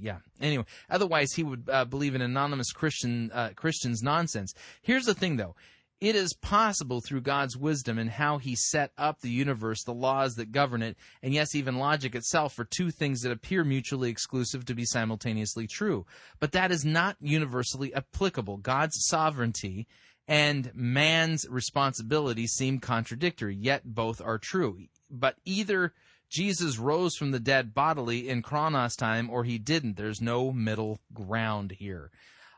[0.00, 0.18] yeah.
[0.40, 4.54] Anyway, otherwise, he would uh, believe in anonymous Christian uh, Christians nonsense.
[4.80, 5.54] Here's the thing, though.
[6.02, 10.34] It is possible through God's wisdom and how He set up the universe, the laws
[10.34, 14.64] that govern it, and yes, even logic itself, for two things that appear mutually exclusive
[14.64, 16.04] to be simultaneously true.
[16.40, 18.56] But that is not universally applicable.
[18.56, 19.86] God's sovereignty
[20.26, 24.80] and man's responsibility seem contradictory, yet both are true.
[25.08, 25.92] But either
[26.28, 29.96] Jesus rose from the dead bodily in Chronos time or he didn't.
[29.96, 32.10] There's no middle ground here.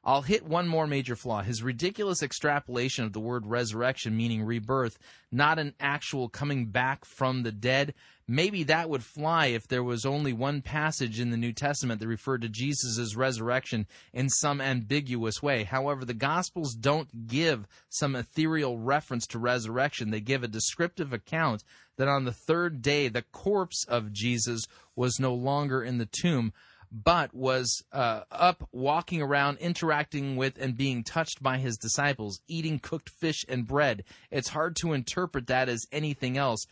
[0.07, 4.99] I'll hit one more major flaw his ridiculous extrapolation of the word resurrection, meaning rebirth,
[5.33, 7.95] not an actual coming back from the dead.
[8.29, 12.07] Maybe that would fly if there was only one passage in the New Testament that
[12.07, 15.64] referred to Jesus' resurrection in some ambiguous way.
[15.64, 20.11] However, the Gospels don't give some ethereal reference to resurrection.
[20.11, 21.64] They give a descriptive account
[21.97, 24.64] that on the third day the corpse of Jesus
[24.97, 26.53] was no longer in the tomb
[26.94, 32.78] but was uh, up, walking around, interacting with, and being touched by his disciples, eating
[32.78, 34.04] cooked fish and bread.
[34.30, 36.64] It's hard to interpret that as anything else.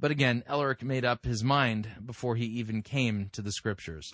[0.00, 4.12] But again, Elerick made up his mind before he even came to the scriptures.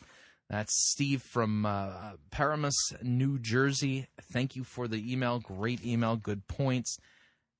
[0.51, 4.09] That's Steve from uh, Paramus, New Jersey.
[4.33, 5.38] Thank you for the email.
[5.38, 6.16] Great email.
[6.16, 6.99] Good points.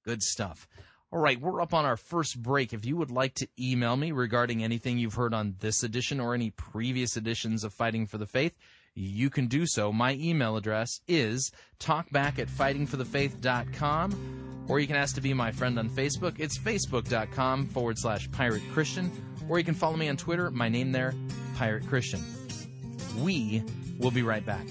[0.05, 0.69] Good stuff.
[1.13, 2.73] All right, we're up on our first break.
[2.73, 6.35] If you would like to email me regarding anything you've heard on this edition or
[6.35, 8.57] any previous editions of Fighting for the Faith,
[8.95, 9.93] you can do so.
[9.93, 15.79] My email address is talkback at fightingforthefaith.com, or you can ask to be my friend
[15.79, 16.41] on Facebook.
[16.41, 19.13] It's facebook.com forward slash pirate Christian,
[19.49, 20.51] or you can follow me on Twitter.
[20.51, 21.15] My name there,
[21.55, 22.21] Pirate Christian.
[23.21, 23.63] We
[23.99, 24.67] will be right back.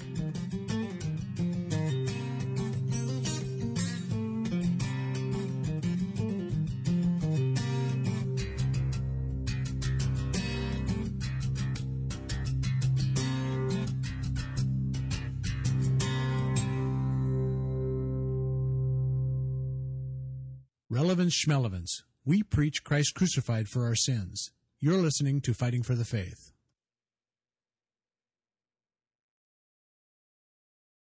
[20.96, 22.04] Relevance Schmelevance.
[22.24, 24.50] We preach Christ crucified for our sins.
[24.80, 26.52] You're listening to Fighting for the Faith.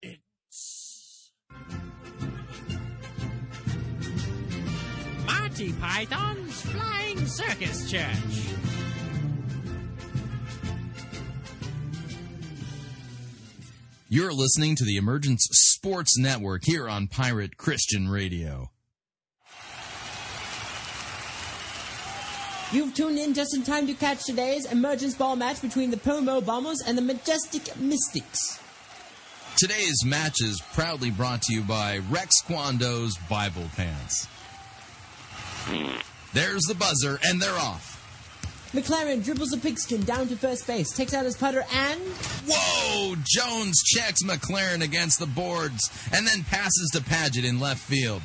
[0.00, 1.32] It's
[5.26, 8.06] Monty Python's Flying Circus Church.
[14.08, 18.71] You're listening to the Emergence Sports Network here on Pirate Christian Radio.
[22.72, 26.40] You've tuned in just in time to catch today's emergence ball match between the Pomo
[26.40, 28.58] Bombers and the Majestic Mystics.
[29.58, 34.26] Today's match is proudly brought to you by Rex Kwando's Bible Pants.
[36.32, 37.90] There's the buzzer, and they're off.
[38.72, 42.00] McLaren dribbles a pigskin down to first base, takes out his putter, and.
[42.48, 43.16] Whoa!
[43.22, 48.22] Jones checks McLaren against the boards and then passes to Pagitt in left field.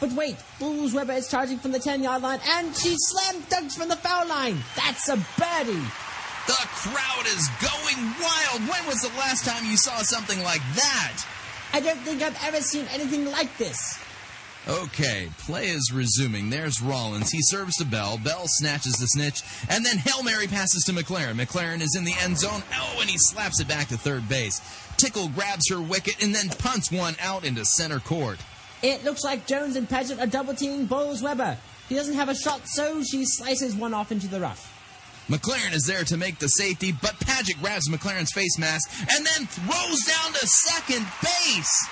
[0.00, 3.88] But wait, Bolz-Weber is charging from the 10 yard line and she slam dunks from
[3.88, 4.58] the foul line.
[4.76, 5.86] That's a birdie.
[6.46, 8.60] The crowd is going wild.
[8.70, 11.24] When was the last time you saw something like that?
[11.72, 13.98] I don't think I've ever seen anything like this.
[14.66, 16.50] Okay, play is resuming.
[16.50, 17.30] There's Rollins.
[17.30, 18.18] He serves to Bell.
[18.18, 21.40] Bell snatches the snitch, and then Hail Mary passes to McLaren.
[21.40, 22.62] McLaren is in the end zone.
[22.74, 24.60] Oh, and he slaps it back to third base.
[24.98, 28.38] Tickle grabs her wicket and then punts one out into center court.
[28.82, 31.56] It looks like Jones and Pagitt are double teaming Bolz-Weber.
[31.88, 34.74] He doesn't have a shot, so she slices one off into the rough.
[35.28, 39.46] McLaren is there to make the safety, but Pagitt grabs McLaren's face mask and then
[39.46, 41.88] throws down to second base.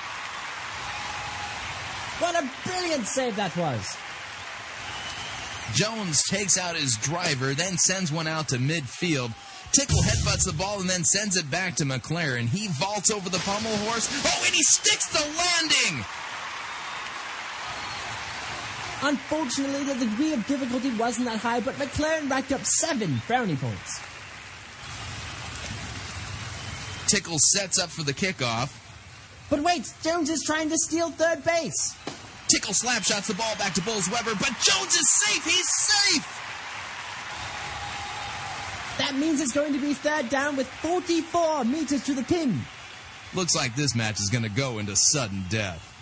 [2.19, 3.97] What a brilliant save that was.
[5.75, 9.33] Jones takes out his driver, then sends one out to midfield.
[9.73, 12.49] Tickle headbutts the ball and then sends it back to McLaren.
[12.49, 14.09] He vaults over the pommel horse.
[14.25, 16.05] Oh, and he sticks the landing!
[19.03, 24.01] Unfortunately, the degree of difficulty wasn't that high, but McLaren racked up seven brownie points.
[27.07, 28.75] Tickle sets up for the kickoff.
[29.49, 31.95] But wait, Jones is trying to steal third base.
[32.49, 35.45] Tickle slap shots the ball back to Bolz-Weber, but Jones is safe.
[35.45, 36.43] He's safe.
[38.99, 42.61] That means it's going to be third down with 44 meters to the pin.
[43.35, 45.93] Looks like this match is going to go into sudden death.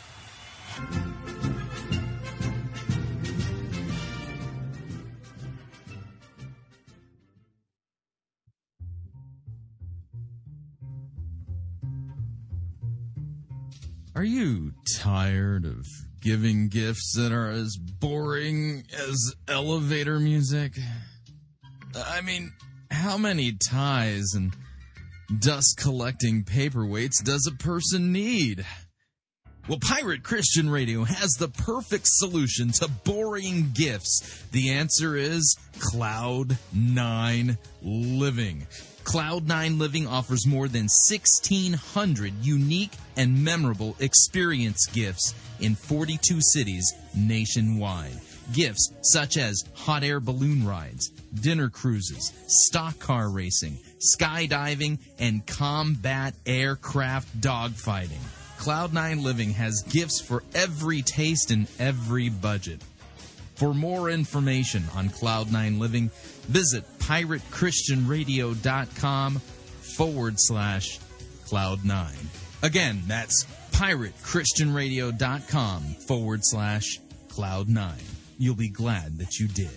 [14.16, 15.88] Are you tired of
[16.20, 20.78] giving gifts that are as boring as elevator music?
[21.96, 22.52] I mean,
[22.92, 24.54] how many ties and
[25.40, 28.64] dust collecting paperweights does a person need?
[29.66, 34.44] Well, Pirate Christian Radio has the perfect solution to boring gifts.
[34.52, 38.68] The answer is Cloud Nine Living.
[39.04, 48.18] Cloud9 Living offers more than 1,600 unique and memorable experience gifts in 42 cities nationwide.
[48.52, 53.78] Gifts such as hot air balloon rides, dinner cruises, stock car racing,
[54.16, 58.22] skydiving, and combat aircraft dogfighting.
[58.58, 62.80] Cloud9 Living has gifts for every taste and every budget.
[63.64, 66.10] For more information on Cloud9 Living,
[66.48, 70.98] visit piratechristianradio.com forward slash
[71.46, 72.12] Cloud9.
[72.62, 77.92] Again, that's piratechristianradio.com forward slash Cloud9.
[78.36, 79.70] You'll be glad that you did.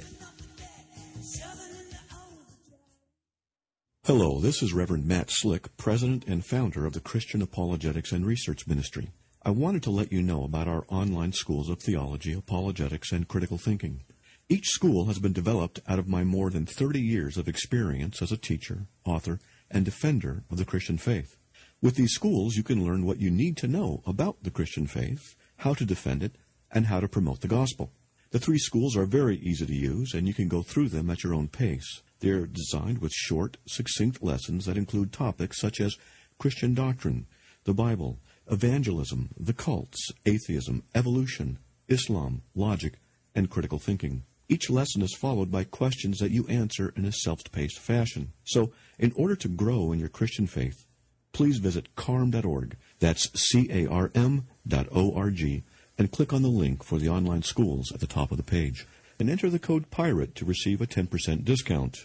[4.04, 8.68] Hello, this is Reverend Matt Slick, President and founder of the Christian Apologetics and Research
[8.68, 9.12] Ministry.
[9.48, 13.58] I wanted to let you know about our online schools of theology, apologetics, and critical
[13.58, 14.02] thinking.
[14.50, 18.34] Each school has been developed out of my more than 30 years of experience as
[18.34, 19.40] a teacher, author,
[19.72, 21.38] and defender of the Christian faith.
[21.82, 25.38] With these schools, you can learn what you need to know about the Christian faith,
[25.60, 26.36] how to defend it,
[26.70, 27.94] and how to promote the gospel.
[28.32, 31.24] The three schools are very easy to use, and you can go through them at
[31.24, 32.02] your own pace.
[32.20, 35.96] They are designed with short, succinct lessons that include topics such as
[36.38, 37.28] Christian doctrine,
[37.64, 38.20] the Bible,
[38.50, 43.00] evangelism, the cults, atheism, evolution, Islam, logic,
[43.36, 44.24] and critical thinking.
[44.50, 48.32] Each lesson is followed by questions that you answer in a self-paced fashion.
[48.46, 50.86] So, in order to grow in your Christian faith,
[51.34, 52.78] please visit carm.org.
[53.00, 55.64] That's C-A-R-M dot O-R-G
[55.98, 58.88] and click on the link for the online schools at the top of the page
[59.20, 61.98] and enter the code PIRATE to receive a 10% discount.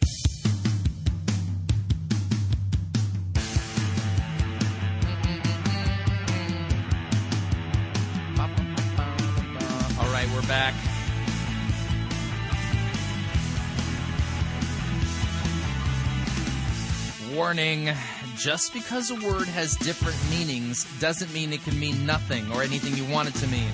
[10.53, 10.75] Back.
[17.35, 17.89] Warning
[18.37, 22.95] just because a word has different meanings doesn't mean it can mean nothing or anything
[22.95, 23.71] you want it to mean.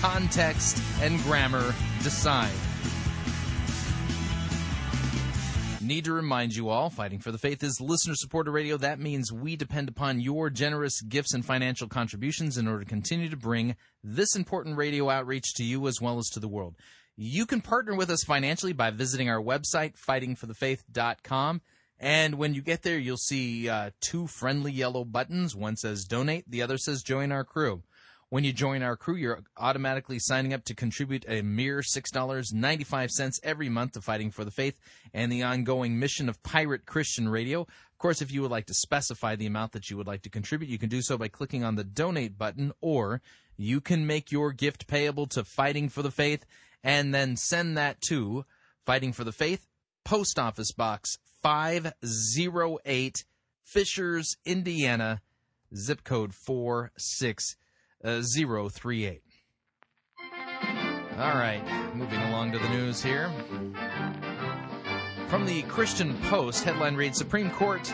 [0.00, 1.72] Context and grammar
[2.02, 2.50] decide.
[5.86, 8.76] Need to remind you all, Fighting for the Faith is listener supported radio.
[8.76, 13.28] That means we depend upon your generous gifts and financial contributions in order to continue
[13.28, 16.74] to bring this important radio outreach to you as well as to the world.
[17.16, 21.60] You can partner with us financially by visiting our website, fightingforthefaith.com.
[22.00, 25.54] And when you get there, you'll see uh, two friendly yellow buttons.
[25.54, 27.84] One says donate, the other says join our crew.
[28.28, 33.68] When you join our crew, you're automatically signing up to contribute a mere $6.95 every
[33.68, 34.80] month to Fighting for the Faith
[35.14, 37.60] and the ongoing mission of Pirate Christian Radio.
[37.60, 40.28] Of course, if you would like to specify the amount that you would like to
[40.28, 43.22] contribute, you can do so by clicking on the donate button, or
[43.56, 46.44] you can make your gift payable to Fighting for the Faith
[46.82, 48.44] and then send that to
[48.84, 49.68] Fighting for the Faith,
[50.04, 53.24] Post Office Box 508,
[53.62, 55.22] Fishers, Indiana,
[55.76, 56.34] zip code
[58.06, 59.20] 46038.
[61.18, 63.32] All right, moving along to the news here.
[65.26, 67.92] From the Christian Post, headline reads Supreme Court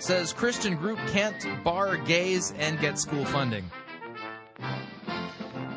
[0.00, 3.64] says Christian group can't bar gays and get school funding.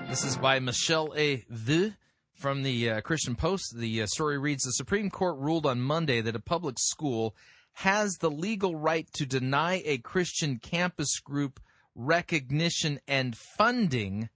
[0.09, 1.45] This is by Michelle A.
[1.49, 1.93] Vu
[2.33, 3.77] from the uh, Christian Post.
[3.77, 7.37] The uh, story reads The Supreme Court ruled on Monday that a public school
[7.73, 11.61] has the legal right to deny a Christian campus group
[11.97, 14.29] recognition and funding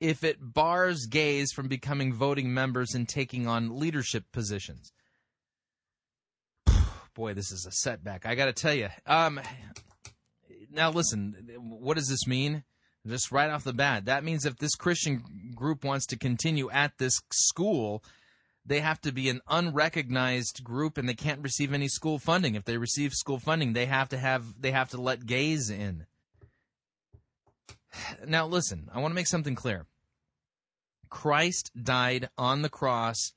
[0.00, 4.92] if it bars gays from becoming voting members and taking on leadership positions.
[7.14, 8.24] Boy, this is a setback.
[8.24, 8.88] I got to tell you.
[9.06, 9.40] Um,
[10.70, 12.64] now, listen, what does this mean?
[13.06, 15.22] Just right off the bat, that means if this Christian
[15.56, 18.04] group wants to continue at this school,
[18.64, 22.54] they have to be an unrecognized group and they can't receive any school funding.
[22.54, 26.06] If they receive school funding, they have to have they have to let gays in.
[28.26, 29.86] Now listen, I want to make something clear.
[31.08, 33.32] Christ died on the cross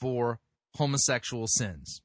[0.00, 0.40] for
[0.74, 2.00] homosexual sins.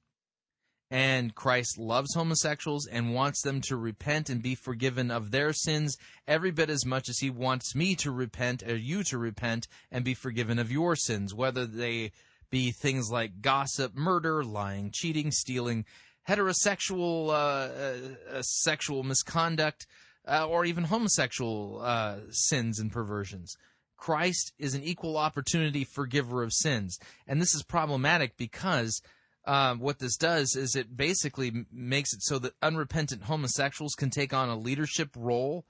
[0.90, 5.96] And Christ loves homosexuals and wants them to repent and be forgiven of their sins
[6.28, 10.04] every bit as much as he wants me to repent or you to repent and
[10.04, 12.12] be forgiven of your sins, whether they
[12.50, 15.86] be things like gossip, murder, lying, cheating, stealing,
[16.28, 19.88] heterosexual uh, uh, sexual misconduct,
[20.28, 23.56] uh, or even homosexual uh, sins and perversions.
[23.98, 26.98] Christ is an equal opportunity forgiver of sins.
[27.28, 29.02] And this is problematic because
[29.46, 34.34] um, what this does is it basically makes it so that unrepentant homosexuals can take
[34.34, 35.66] on a leadership role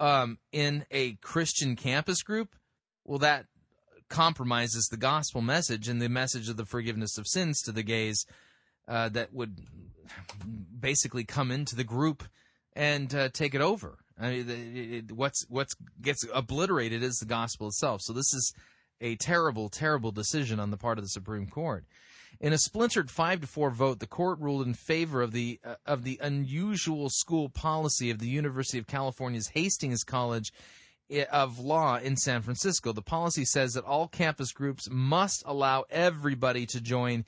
[0.00, 2.54] um, in a Christian campus group.
[3.04, 3.46] Well, that
[4.08, 8.24] compromises the gospel message and the message of the forgiveness of sins to the gays
[8.86, 9.58] uh, that would
[10.80, 12.24] basically come into the group
[12.78, 13.98] and uh, take it over.
[14.20, 18.00] I mean, it, it, what's what's gets obliterated is the gospel itself.
[18.02, 18.54] So this is
[19.00, 21.84] a terrible, terrible decision on the part of the Supreme Court.
[22.40, 25.74] In a splintered five to four vote, the court ruled in favor of the uh,
[25.86, 30.52] of the unusual school policy of the University of California's Hastings College
[31.32, 32.92] of Law in San Francisco.
[32.92, 37.24] The policy says that all campus groups must allow everybody to join,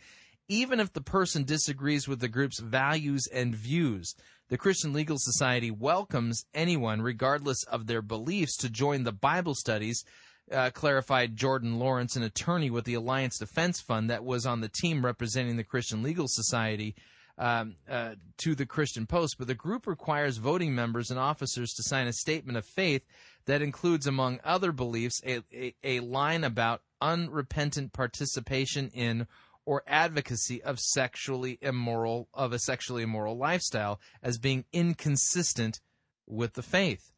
[0.49, 4.15] even if the person disagrees with the group's values and views.
[4.51, 10.05] The Christian Legal Society welcomes anyone, regardless of their beliefs, to join the Bible studies.
[10.51, 14.69] Uh, clarified Jordan Lawrence, an attorney with the Alliance Defense Fund that was on the
[14.69, 16.97] team representing the Christian Legal Society
[17.39, 19.37] um, uh, to the Christian Post.
[19.39, 23.07] But the group requires voting members and officers to sign a statement of faith
[23.47, 29.29] that includes, among other beliefs, a, a, a line about unrepentant participation in
[29.71, 35.79] or advocacy of sexually immoral of a sexually immoral lifestyle as being inconsistent
[36.27, 37.13] with the faith.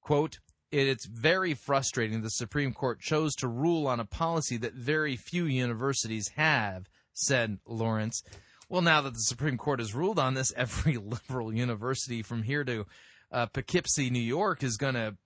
[0.00, 0.38] Quote,
[0.70, 5.46] it's very frustrating the Supreme Court chose to rule on a policy that very few
[5.46, 8.22] universities have, said Lawrence.
[8.68, 12.62] Well, now that the Supreme Court has ruled on this, every liberal university from here
[12.62, 12.86] to
[13.32, 15.16] uh, Poughkeepsie, New York, is going to,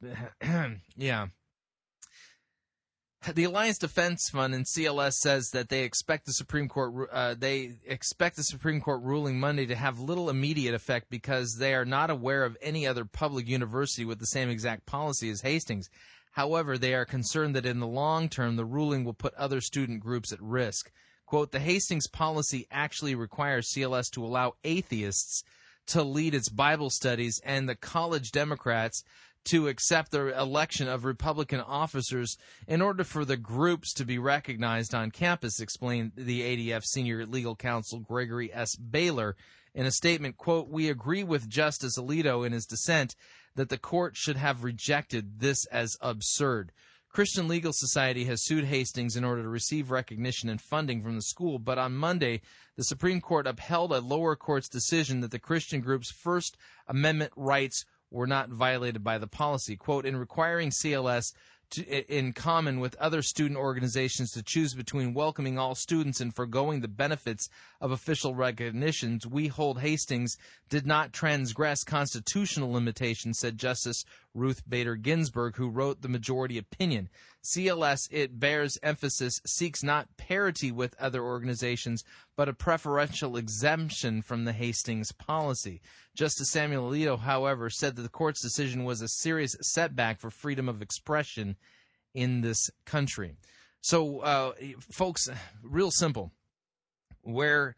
[0.96, 1.26] yeah.
[3.30, 7.76] The Alliance Defense Fund and CLS says that they expect the Supreme Court uh, they
[7.86, 12.10] expect the Supreme Court ruling Monday to have little immediate effect because they are not
[12.10, 15.88] aware of any other public university with the same exact policy as Hastings.
[16.32, 20.00] However, they are concerned that in the long term the ruling will put other student
[20.00, 20.90] groups at risk.
[21.24, 25.44] Quote, the Hastings policy actually requires CLS to allow atheists
[25.86, 29.04] to lead its Bible studies and the college Democrats
[29.46, 32.36] to accept the election of Republican officers
[32.66, 37.56] in order for the groups to be recognized on campus, explained the ADF senior legal
[37.56, 38.76] counsel Gregory S.
[38.76, 39.36] Baylor
[39.74, 43.16] in a statement, quote, we agree with Justice Alito in his dissent
[43.54, 46.72] that the court should have rejected this as absurd.
[47.10, 51.22] Christian Legal Society has sued Hastings in order to receive recognition and funding from the
[51.22, 52.40] school, but on Monday,
[52.76, 56.56] the Supreme Court upheld a lower court's decision that the Christian group's First
[56.88, 59.76] Amendment rights were not violated by the policy.
[59.76, 61.32] Quote, in requiring CLS
[61.70, 66.80] to, in common with other student organizations to choose between welcoming all students and foregoing
[66.80, 67.48] the benefits
[67.80, 70.36] of official recognitions, we hold Hastings
[70.68, 74.04] did not transgress constitutional limitations, said Justice
[74.34, 77.08] Ruth Bader Ginsburg, who wrote the majority opinion.
[77.42, 82.04] CLS, it bears emphasis, seeks not parity with other organizations,
[82.36, 85.80] but a preferential exemption from the Hastings policy.
[86.14, 90.68] Justice Samuel Alito, however, said that the court's decision was a serious setback for freedom
[90.68, 91.56] of expression
[92.14, 93.36] in this country.
[93.80, 94.52] So, uh,
[94.90, 95.28] folks,
[95.62, 96.32] real simple.
[97.22, 97.76] Where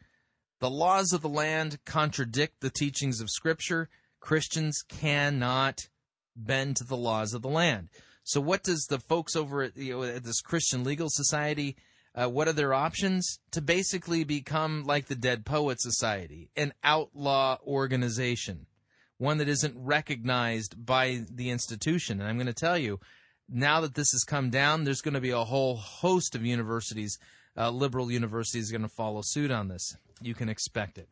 [0.61, 3.89] the laws of the land contradict the teachings of Scripture,
[4.21, 5.89] Christians cannot
[6.37, 7.89] bend to the laws of the land.
[8.25, 11.77] So, what does the folks over at, you know, at this Christian Legal Society?
[12.15, 13.39] Uh, what are their options?
[13.53, 18.67] To basically become like the Dead Poet Society, an outlaw organization,
[19.19, 22.21] one that isn't recognized by the institution.
[22.21, 23.01] And I'm going to tell you,
[23.49, 27.19] now that this has come down, there's going to be a whole host of universities,
[27.57, 29.97] uh, liberal universities, going to follow suit on this.
[30.23, 31.09] You can expect it.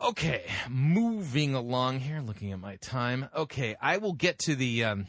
[0.00, 3.28] Okay, moving along here, looking at my time.
[3.34, 5.06] Okay, I will get to the um,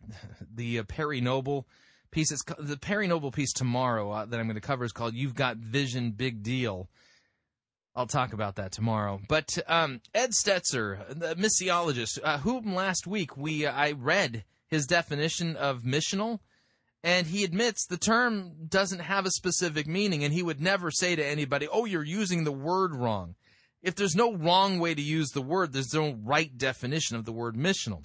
[0.54, 1.68] the uh, Perry Noble
[2.10, 2.32] piece.
[2.32, 5.36] It's the Perry Noble piece tomorrow uh, that I'm going to cover is called "You've
[5.36, 6.88] Got Vision, Big Deal."
[7.94, 9.20] I'll talk about that tomorrow.
[9.28, 14.86] But um, Ed Stetzer, the missiologist, uh, whom last week we uh, I read his
[14.86, 16.40] definition of missional,
[17.04, 21.14] and he admits the term doesn't have a specific meaning, and he would never say
[21.14, 23.36] to anybody, "Oh, you're using the word wrong."
[23.82, 27.32] If there's no wrong way to use the word, there's no right definition of the
[27.32, 28.04] word missional.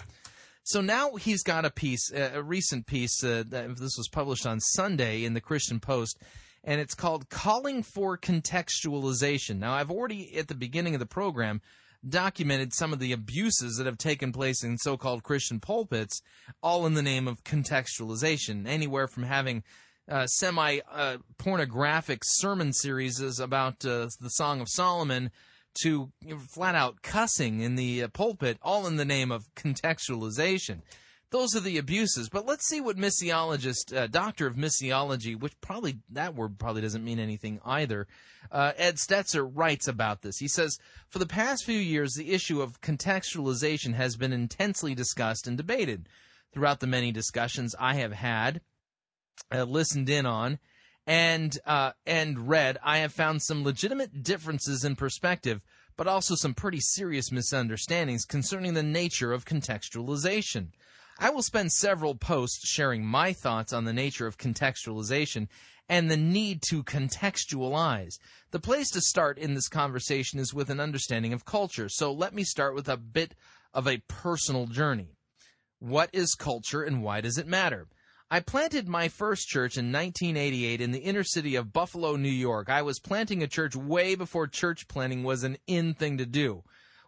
[0.64, 3.24] So now he's got a piece, a recent piece.
[3.24, 6.18] Uh, this was published on Sunday in the Christian Post
[6.64, 9.58] and it's called Calling for Contextualization.
[9.58, 11.60] Now, I've already, at the beginning of the program,
[12.06, 16.20] documented some of the abuses that have taken place in so called Christian pulpits,
[16.62, 18.66] all in the name of contextualization.
[18.66, 19.62] Anywhere from having
[20.10, 25.30] uh, semi uh, pornographic sermon series about uh, the Song of Solomon
[25.82, 26.10] to
[26.48, 30.82] flat out cussing in the uh, pulpit, all in the name of contextualization
[31.30, 32.28] those are the abuses.
[32.28, 37.04] But let's see what missiologist, uh, doctor of missiology, which probably that word probably doesn't
[37.04, 38.06] mean anything either.
[38.50, 40.38] Uh, Ed Stetzer writes about this.
[40.38, 45.46] He says, for the past few years, the issue of contextualization has been intensely discussed
[45.46, 46.08] and debated.
[46.54, 48.62] Throughout the many discussions I have had,
[49.52, 50.58] uh, listened in on,
[51.08, 55.64] and uh, and read, I have found some legitimate differences in perspective,
[55.96, 60.68] but also some pretty serious misunderstandings concerning the nature of contextualization.
[61.18, 65.48] I will spend several posts sharing my thoughts on the nature of contextualization
[65.88, 68.18] and the need to contextualize.
[68.50, 71.88] The place to start in this conversation is with an understanding of culture.
[71.88, 73.34] So let me start with a bit
[73.72, 75.16] of a personal journey.
[75.78, 77.88] What is culture and why does it matter?
[78.30, 82.68] I planted my first church in 1988 in the inner city of Buffalo, New York.
[82.68, 86.62] I was planting a church way before church planting was an in thing to do.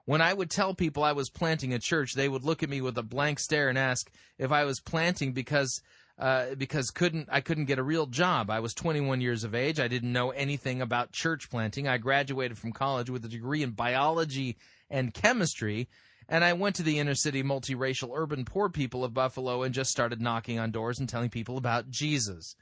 [0.07, 2.81] When I would tell people I was planting a church, they would look at me
[2.81, 5.83] with a blank stare and ask if I was planting because
[6.19, 8.51] uh, because couldn't I couldn't get a real job.
[8.51, 9.79] I was 21 years of age.
[9.79, 11.87] I didn't know anything about church planting.
[11.87, 14.57] I graduated from college with a degree in biology
[14.89, 15.89] and chemistry,
[16.31, 19.91] and I went to the inner city multiracial urban poor people of Buffalo and just
[19.91, 22.55] started knocking on doors and telling people about Jesus.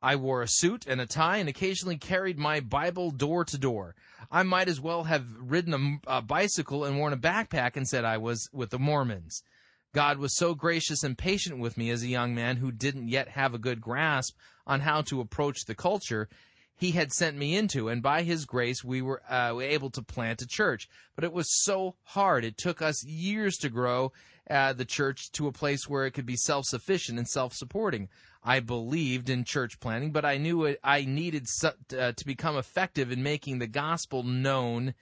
[0.00, 3.96] I wore a suit and a tie and occasionally carried my Bible door to door.
[4.30, 8.04] I might as well have ridden a, a, bicycle and worn a backpack and said
[8.04, 9.42] I was with the Mormons.
[9.92, 13.30] God was so gracious and patient with me as a young man who didn't yet
[13.30, 14.36] have a good grasp
[14.66, 16.28] on how to approach the culture
[16.80, 20.40] he had sent me into, and by his grace we were uh, able to plant
[20.40, 20.88] a church.
[21.14, 22.42] But it was so hard.
[22.42, 24.12] It took us years to grow
[24.48, 28.08] uh, the church to a place where it could be self sufficient and self supporting.
[28.42, 32.56] I believed in church planting, but I knew it, I needed su- uh, to become
[32.56, 34.94] effective in making the gospel known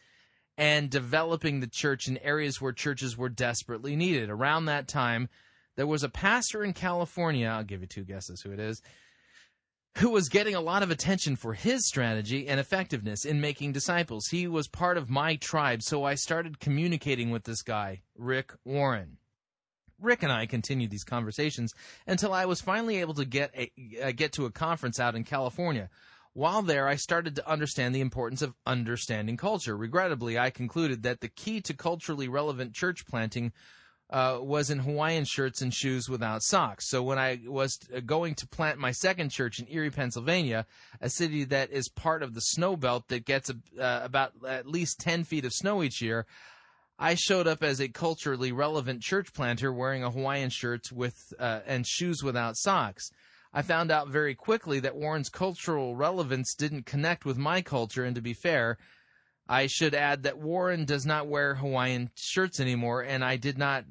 [0.57, 4.31] and developing the church in areas where churches were desperately needed.
[4.31, 5.29] Around that time,
[5.76, 8.83] there was a pastor in California, I'll give you two guesses who it is,
[9.99, 14.29] who was getting a lot of attention for his strategy and effectiveness in making disciples.
[14.29, 19.17] He was part of my tribe, so I started communicating with this guy, Rick Warren.
[20.01, 21.73] Rick and I continued these conversations
[22.07, 25.25] until I was finally able to get a, uh, get to a conference out in
[25.25, 25.91] California.
[26.33, 29.77] While there, I started to understand the importance of understanding culture.
[29.77, 33.53] Regrettably, I concluded that the key to culturally relevant church planting
[34.11, 36.89] uh, was in Hawaiian shirts and shoes without socks.
[36.89, 40.67] So when I was uh, going to plant my second church in Erie, Pennsylvania,
[41.01, 45.01] a city that is part of the snow belt that gets uh, about at least
[45.01, 46.27] 10 feet of snow each year,
[46.99, 51.61] I showed up as a culturally relevant church planter wearing a Hawaiian shirt with uh,
[51.67, 53.11] and shoes without socks.
[53.53, 58.15] I found out very quickly that Warren's cultural relevance didn't connect with my culture, and
[58.15, 58.79] to be fair,
[59.49, 63.85] I should add that Warren does not wear Hawaiian shirts anymore, and I did not,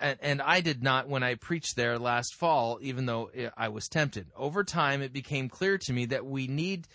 [0.00, 4.28] and I did not when I preached there last fall, even though I was tempted.
[4.36, 6.86] Over time, it became clear to me that we need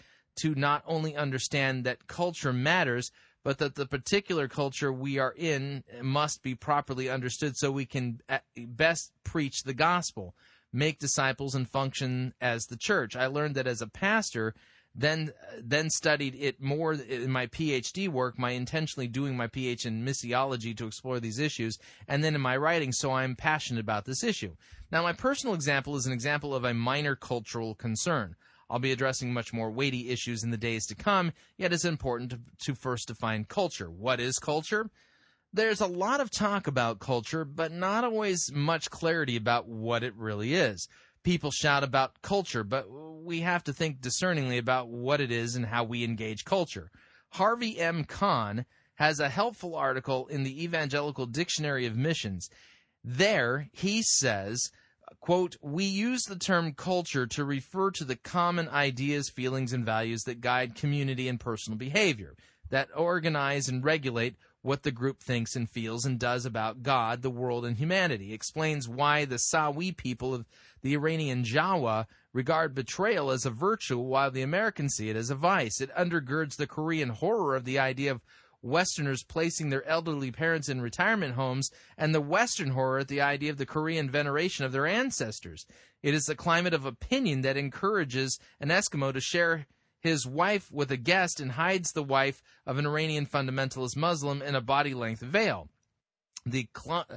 [0.42, 3.12] to not only understand that culture matters,
[3.44, 8.20] but that the particular culture we are in must be properly understood so we can
[8.58, 10.36] best preach the gospel,
[10.72, 13.16] make disciples, and function as the church.
[13.16, 14.54] I learned that as a pastor,
[14.96, 15.32] then
[15.62, 20.76] then studied it more in my PhD work, my intentionally doing my PhD in missiology
[20.76, 21.78] to explore these issues,
[22.08, 24.56] and then in my writing, so I'm passionate about this issue.
[24.92, 28.36] Now, my personal example is an example of a minor cultural concern.
[28.70, 32.32] I'll be addressing much more weighty issues in the days to come, yet it's important
[32.32, 33.90] to, to first define culture.
[33.90, 34.90] What is culture?
[35.52, 40.14] There's a lot of talk about culture, but not always much clarity about what it
[40.16, 40.88] really is.
[41.24, 45.66] People shout about culture, but we have to think discerningly about what it is and
[45.66, 46.90] how we engage culture.
[47.34, 48.04] Harvie M.
[48.06, 48.66] Conn
[48.96, 52.50] has a helpful article in the Evangelical Dictionary of Missions.
[53.04, 54.72] There, he says
[55.20, 60.24] quote, we use the term culture to refer to the common ideas, feelings, and values
[60.24, 62.36] that guide community and personal behavior,
[62.70, 67.30] that organize and regulate what the group thinks and feels and does about God, the
[67.30, 68.34] world, and humanity.
[68.34, 70.46] Explains why the Sawi people of
[70.82, 75.36] the Irian Jaya regard betrayal as a virtue while the Americans see it as a
[75.36, 75.82] vice.
[75.82, 78.22] It undergirds the Korean horror of the idea of
[78.62, 83.52] Westerners placing their elderly parents in retirement homes and the Western horror at the idea
[83.52, 85.66] of the Korean veneration of their ancestors.
[86.04, 89.66] It is the climate of opinion that encourages an Eskimo to share
[90.00, 94.56] his wife with a guest and hides the wife of an Iranian fundamentalist Muslim in
[94.56, 95.70] a body length veil.
[96.46, 97.08] The cl-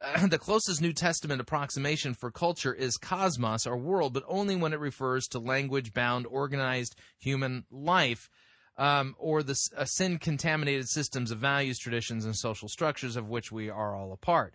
[0.28, 4.80] the closest New Testament approximation for culture is cosmos or world, but only when it
[4.80, 8.30] refers to language bound, organized human life.
[8.76, 13.50] Um, or the uh, sin contaminated systems of values, traditions, and social structures of which
[13.50, 14.54] we are all a part.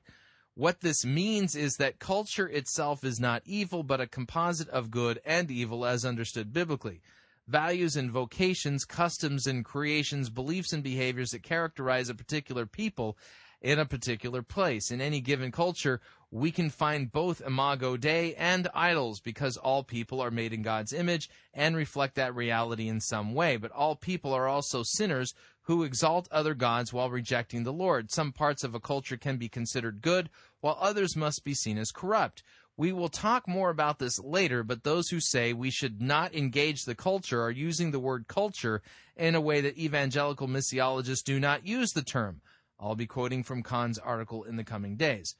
[0.55, 5.19] What this means is that culture itself is not evil, but a composite of good
[5.25, 7.01] and evil as understood biblically
[7.47, 13.17] values and vocations, customs and creations, beliefs and behaviors that characterize a particular people
[13.61, 14.91] in a particular place.
[14.91, 20.19] In any given culture, we can find both imago Dei and idols because all people
[20.19, 23.55] are made in God's image and reflect that reality in some way.
[23.55, 28.11] But all people are also sinners who exalt other gods while rejecting the Lord.
[28.11, 30.29] Some parts of a culture can be considered good,
[30.59, 32.43] while others must be seen as corrupt.
[32.75, 36.85] We will talk more about this later, but those who say we should not engage
[36.85, 38.81] the culture are using the word culture
[39.15, 42.41] in a way that evangelical missiologists do not use the term.
[42.79, 45.35] I'll be quoting from Conn's article in the coming days.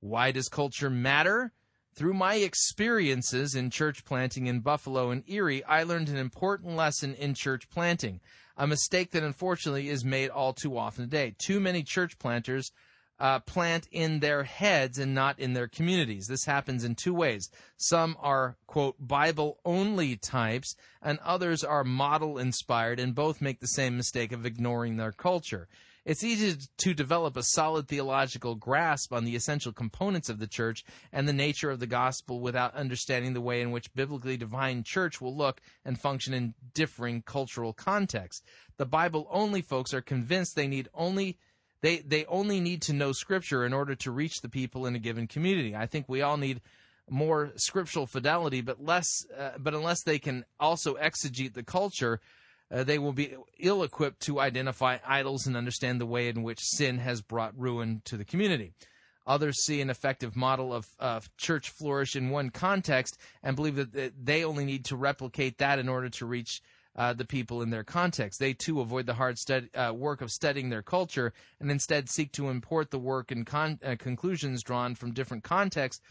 [0.00, 1.52] Why does culture matter?
[1.94, 7.14] Through my experiences in church planting in Buffalo and Erie, I learned an important lesson
[7.14, 8.20] in church planting,
[8.56, 11.34] a mistake that unfortunately is made all too often today.
[11.38, 12.72] Too many church planters
[13.20, 16.26] uh, plant in their heads and not in their communities.
[16.26, 17.50] This happens in two ways.
[17.76, 23.66] Some are, quote, Bible only types, and others are model inspired, and both make the
[23.68, 25.68] same mistake of ignoring their culture.
[26.08, 30.82] It's easy to develop a solid theological grasp on the essential components of the church
[31.12, 35.20] and the nature of the gospel without understanding the way in which biblically divine church
[35.20, 38.42] will look and function in differing cultural contexts.
[38.78, 41.36] The Bible only folks are convinced they need only
[41.80, 44.98] they they only need to know scripture in order to reach the people in a
[44.98, 45.74] given community.
[45.76, 46.60] I think we all need
[47.10, 49.06] more scriptural fidelity, but less.
[49.36, 52.20] Uh, but unless they can also exegete the culture,
[52.70, 56.60] uh, they will be ill equipped to identify idols and understand the way in which
[56.60, 58.72] sin has brought ruin to the community.
[59.26, 64.12] Others see an effective model of, of church flourish in one context and believe that
[64.24, 66.62] they only need to replicate that in order to reach
[66.98, 68.40] uh, the people in their context.
[68.40, 72.32] They too avoid the hard stud- uh, work of studying their culture and instead seek
[72.32, 76.02] to import the work and con- uh, conclusions drawn from different contexts.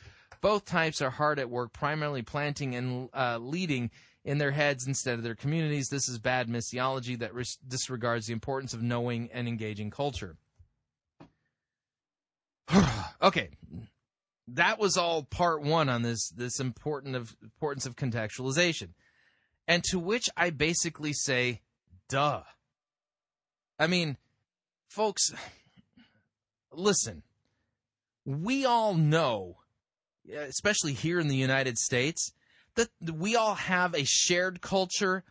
[0.42, 3.92] Both types are hard at work, primarily planting and uh, leading
[4.24, 5.90] in their heads instead of their communities.
[5.90, 7.32] This is bad missiology that
[7.68, 10.38] disregards the importance of knowing and engaging culture.
[13.22, 13.50] okay,
[14.48, 18.90] that was all part one on this this important of importance of contextualization.
[19.68, 21.62] And to which I basically say,
[22.10, 22.44] duh.
[23.80, 24.18] I mean,
[24.90, 25.34] folks,
[26.72, 27.24] listen,
[28.26, 29.58] we all know,
[30.30, 32.32] especially here in the United States,
[32.76, 35.24] that we all have a shared culture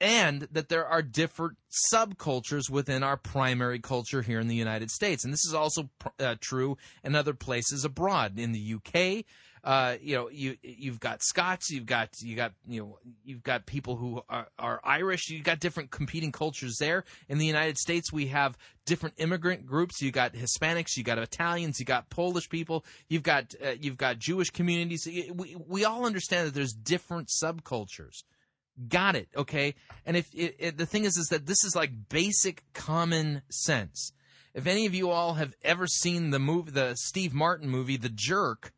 [0.00, 1.56] and that there are different
[1.94, 5.24] subcultures within our primary culture here in the United States.
[5.24, 8.36] And this is also uh, true in other places abroad.
[8.36, 9.24] In the UK,
[9.64, 13.64] uh, you know, you you've got Scots, you've got you got you know you've got
[13.64, 15.30] people who are, are Irish.
[15.30, 17.04] You've got different competing cultures there.
[17.28, 20.02] In the United States, we have different immigrant groups.
[20.02, 24.18] You got Hispanics, you got Italians, you got Polish people, you've got uh, you've got
[24.18, 25.06] Jewish communities.
[25.32, 28.24] We we all understand that there's different subcultures.
[28.88, 29.74] Got it, okay?
[30.04, 34.12] And if it, it, the thing is, is that this is like basic common sense.
[34.54, 38.08] If any of you all have ever seen the movie, the Steve Martin movie, The
[38.08, 38.72] Jerk,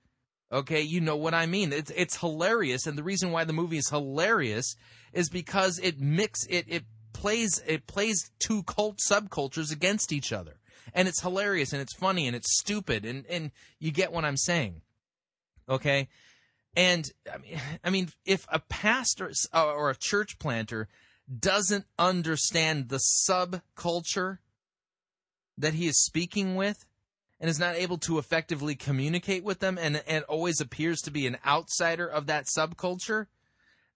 [0.55, 1.73] Okay, you know what I mean.
[1.73, 4.77] It's it's hilarious, and the reason why the movie is hilarious
[5.13, 10.61] is because it mix it it plays it plays two cult subcultures against each other,
[10.95, 13.51] and it's hilarious and it's funny and it's stupid, and and
[13.81, 14.83] you get what I'm saying.
[15.69, 16.07] Okay,
[16.77, 20.87] and I mean, I mean, if a pastor uh, or a church planter
[21.37, 24.39] doesn't understand the subculture
[25.59, 26.87] that he is speaking with,
[27.41, 31.27] and is not able to effectively communicate with them and, and always appears to be
[31.27, 33.27] an outsider of that subculture,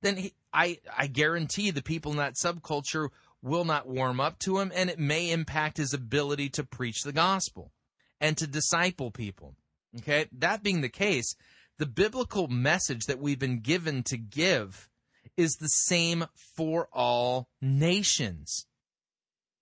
[0.02, 3.08] then he, I, I guarantee the people in that subculture
[3.42, 7.12] will not warm up to him and it may impact his ability to preach the
[7.12, 7.72] gospel
[8.20, 9.54] and to disciple people.
[9.98, 10.26] Okay.
[10.32, 11.34] That being the case,
[11.78, 14.88] the biblical message that we've been given to give
[15.36, 16.26] is the same
[16.56, 18.66] for all nations.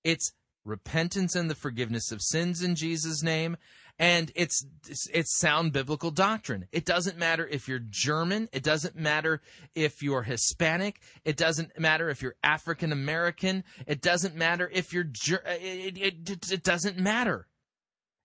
[0.03, 0.33] It's
[0.67, 3.57] repentance and the forgiveness of sins in Jesus' name,
[3.99, 4.67] and it's
[5.11, 6.67] it's sound biblical doctrine.
[6.73, 9.41] It doesn't matter if you're German, it doesn't matter
[9.75, 15.11] if you're Hispanic, it doesn't matter if you're African American, it doesn't matter if you're
[15.27, 17.47] it, it, it, it doesn't matter.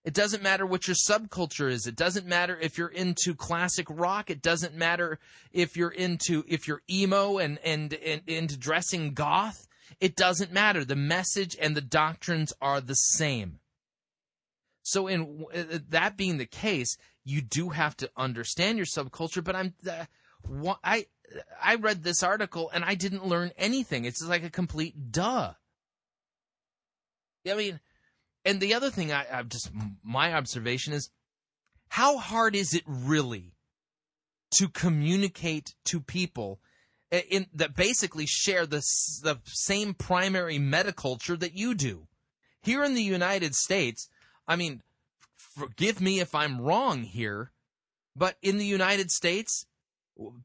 [0.04, 1.86] It doesn't matter what your subculture is.
[1.86, 4.30] It doesn't matter if you're into classic rock.
[4.30, 5.20] It doesn't matter
[5.52, 9.68] if you're into if you're emo and and, and into dressing goth.
[10.00, 10.84] It doesn't matter.
[10.84, 13.60] The message and the doctrines are the same.
[14.82, 19.42] So, in uh, that being the case, you do have to understand your subculture.
[19.42, 21.06] But I'm, uh, I,
[21.62, 24.04] I read this article and I didn't learn anything.
[24.04, 25.54] It's like a complete duh.
[27.48, 27.80] I mean,
[28.44, 29.70] and the other thing I, I've just
[30.02, 31.10] my observation is,
[31.88, 33.54] how hard is it really
[34.54, 36.60] to communicate to people
[37.12, 38.82] in that basically share the
[39.22, 42.06] the same primary metaculture that you do?
[42.62, 44.08] Here in the United States,
[44.46, 44.82] I mean,
[45.36, 47.52] forgive me if I'm wrong here,
[48.16, 49.66] but in the United States,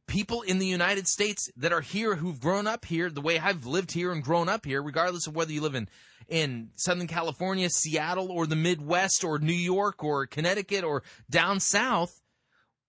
[0.07, 3.65] people in the United States that are here who've grown up here the way I've
[3.65, 5.87] lived here and grown up here, regardless of whether you live in
[6.27, 12.21] in Southern California, Seattle, or the Midwest, or New York, or Connecticut, or down south,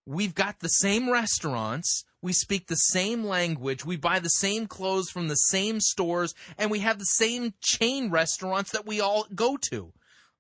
[0.09, 2.05] we've got the same restaurants.
[2.23, 3.85] We speak the same language.
[3.85, 8.11] We buy the same clothes from the same stores, and we have the same chain
[8.11, 9.93] restaurants that we all go to.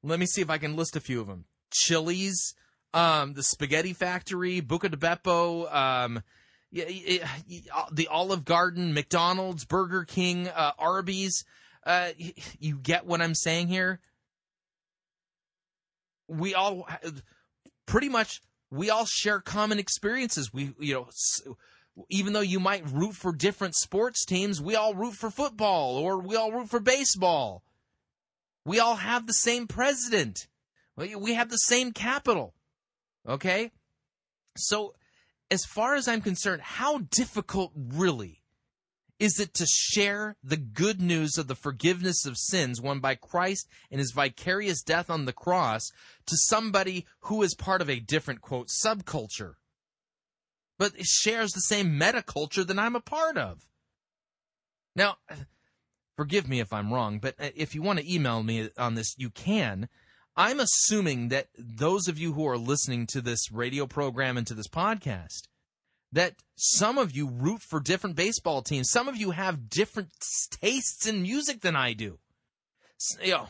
[0.02, 1.44] Let me see if I can list a few of them.
[1.70, 2.54] Chili's,
[2.94, 6.22] um, the Spaghetti Factory, Buca di Beppo, um,
[6.72, 11.44] the Olive Garden, McDonald's, Burger King, uh, Arby's.
[11.84, 12.10] Uh,
[12.58, 14.00] you get what I'm saying here?
[16.26, 16.88] We all
[17.86, 18.40] pretty much
[18.70, 20.52] we all share common experiences.
[20.52, 21.08] We you know
[22.08, 26.18] even though you might root for different sports teams, we all root for football or
[26.18, 27.62] we all root for baseball.
[28.64, 30.46] We all have the same president.
[30.96, 32.54] We have the same capital.
[33.26, 33.70] Okay?
[34.56, 34.94] So,
[35.50, 38.37] as far as I'm concerned, how difficult really
[39.18, 43.68] is it to share the good news of the forgiveness of sins won by Christ
[43.90, 45.90] and his vicarious death on the cross
[46.26, 49.54] to somebody who is part of a different, quote, subculture,
[50.78, 53.66] but shares the same metaculture that I'm a part of?
[54.94, 55.16] Now,
[56.16, 59.30] forgive me if I'm wrong, but if you want to email me on this, you
[59.30, 59.88] can.
[60.36, 64.54] I'm assuming that those of you who are listening to this radio program and to
[64.54, 65.48] this podcast,
[66.12, 68.90] that some of you root for different baseball teams.
[68.90, 70.08] Some of you have different
[70.50, 72.18] tastes in music than I do.
[73.22, 73.48] You know,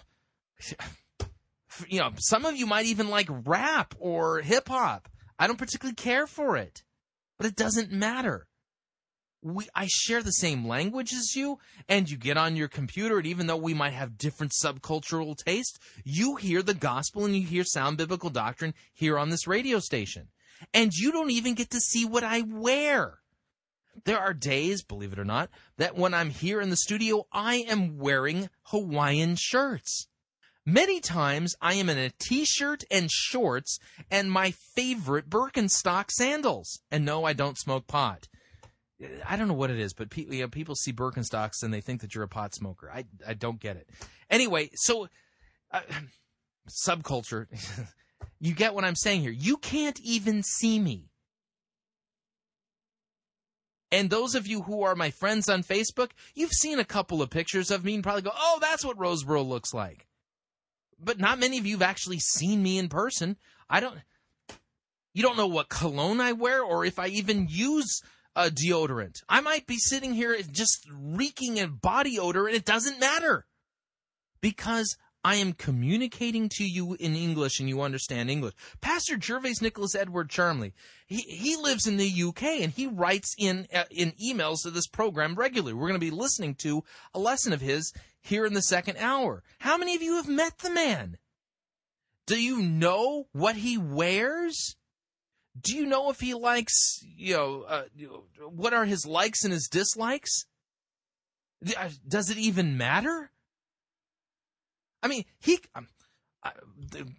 [1.89, 5.09] you know, some of you might even like rap or hip hop.
[5.39, 6.83] I don't particularly care for it,
[7.39, 8.49] but it doesn't matter
[9.43, 13.27] we I share the same language as you, and you get on your computer, and
[13.27, 17.65] even though we might have different subcultural tastes, you hear the gospel and you hear
[17.65, 20.29] sound biblical doctrine here on this radio station.
[20.73, 23.19] And you don't even get to see what I wear.
[24.05, 27.57] There are days, believe it or not, that when I'm here in the studio, I
[27.69, 30.09] am wearing Hawaiian shirts.
[30.65, 33.79] Many times I am in a t-shirt and shorts
[34.11, 36.81] and my favorite Birkenstock sandals.
[36.91, 38.29] And no, I don't smoke pot.
[39.27, 41.81] I don't know what it is, but pe- you know, people see Birkenstocks and they
[41.81, 42.91] think that you're a pot smoker.
[42.93, 43.89] I I don't get it.
[44.29, 45.09] Anyway, so
[45.73, 45.81] uh,
[46.69, 47.47] subculture,
[48.41, 49.31] you get what I'm saying here.
[49.31, 51.11] You can't even see me.
[53.91, 57.31] And those of you who are my friends on Facebook, you've seen a couple of
[57.31, 60.07] pictures of me and probably go, "Oh, that's what Rosebrough looks like."
[60.99, 63.39] But not many of you have actually seen me in person.
[63.71, 63.99] I don't.
[65.15, 68.03] You don't know what cologne I wear, or if I even use
[68.37, 69.23] a deodorant.
[69.29, 73.47] I might be sitting here just reeking of body odor and it doesn't matter
[74.41, 74.97] because
[75.29, 78.55] I am communicating to you in English and you understand English.
[78.81, 80.73] Pastor Gervaise Nicholas Edward Charmley,
[81.07, 84.87] he, he lives in the UK and he writes in, uh, in emails to this
[84.87, 85.75] program regularly.
[85.75, 89.43] We're going to be listening to a lesson of his here in the second hour.
[89.59, 91.19] How many of you have met the man?
[92.27, 94.77] Do you know what he wears?
[95.61, 97.83] do you know if he likes, you know, uh,
[98.49, 100.47] what are his likes and his dislikes?
[101.77, 103.33] Uh, does it even matter?
[105.03, 105.59] I mean, he.
[105.75, 105.89] Um,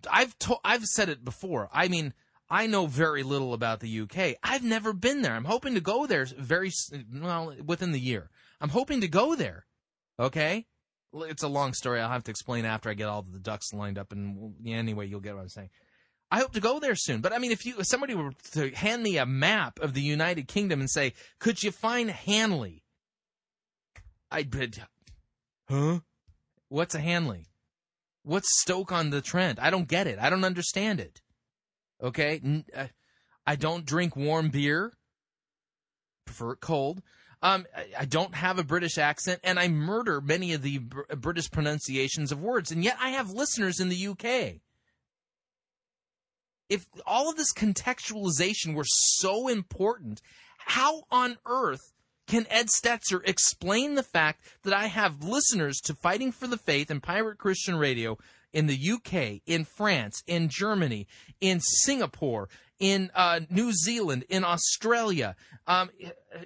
[0.09, 1.69] I've to, I've said it before.
[1.73, 2.13] I mean,
[2.49, 4.35] I know very little about the UK.
[4.41, 5.33] I've never been there.
[5.33, 6.71] I'm hoping to go there very
[7.13, 8.29] well within the year.
[8.61, 9.65] I'm hoping to go there.
[10.19, 10.65] Okay,
[11.13, 12.01] it's a long story.
[12.01, 14.11] I'll have to explain after I get all the ducks lined up.
[14.11, 15.69] And anyway, you'll get what I'm saying.
[16.31, 17.21] I hope to go there soon.
[17.21, 20.01] But I mean, if you if somebody were to hand me a map of the
[20.01, 22.83] United Kingdom and say, "Could you find Hanley?"
[24.31, 24.71] I'd be,
[25.67, 25.99] huh?
[26.67, 27.48] What's a Hanley?
[28.23, 29.59] What's Stoke on the Trent?
[29.59, 30.19] I don't get it.
[30.19, 31.21] I don't understand it.
[32.01, 32.87] Okay, uh,
[33.45, 34.93] I don't drink warm beer.
[36.25, 37.01] Prefer it cold.
[37.41, 37.65] Um,
[37.97, 42.41] I don't have a British accent, and I murder many of the British pronunciations of
[42.41, 44.59] words, and yet I have listeners in the UK.
[46.69, 50.21] If all of this contextualization were so important,
[50.59, 51.93] how on earth
[52.29, 56.91] can Ed Stetzer explain the fact that I have listeners to Fighting for the Faith
[56.91, 58.17] and Pirate Christian Radio
[58.53, 61.07] in the UK, in France, in Germany,
[61.41, 62.47] in Singapore,
[62.79, 65.89] in uh, New Zealand, in Australia, um,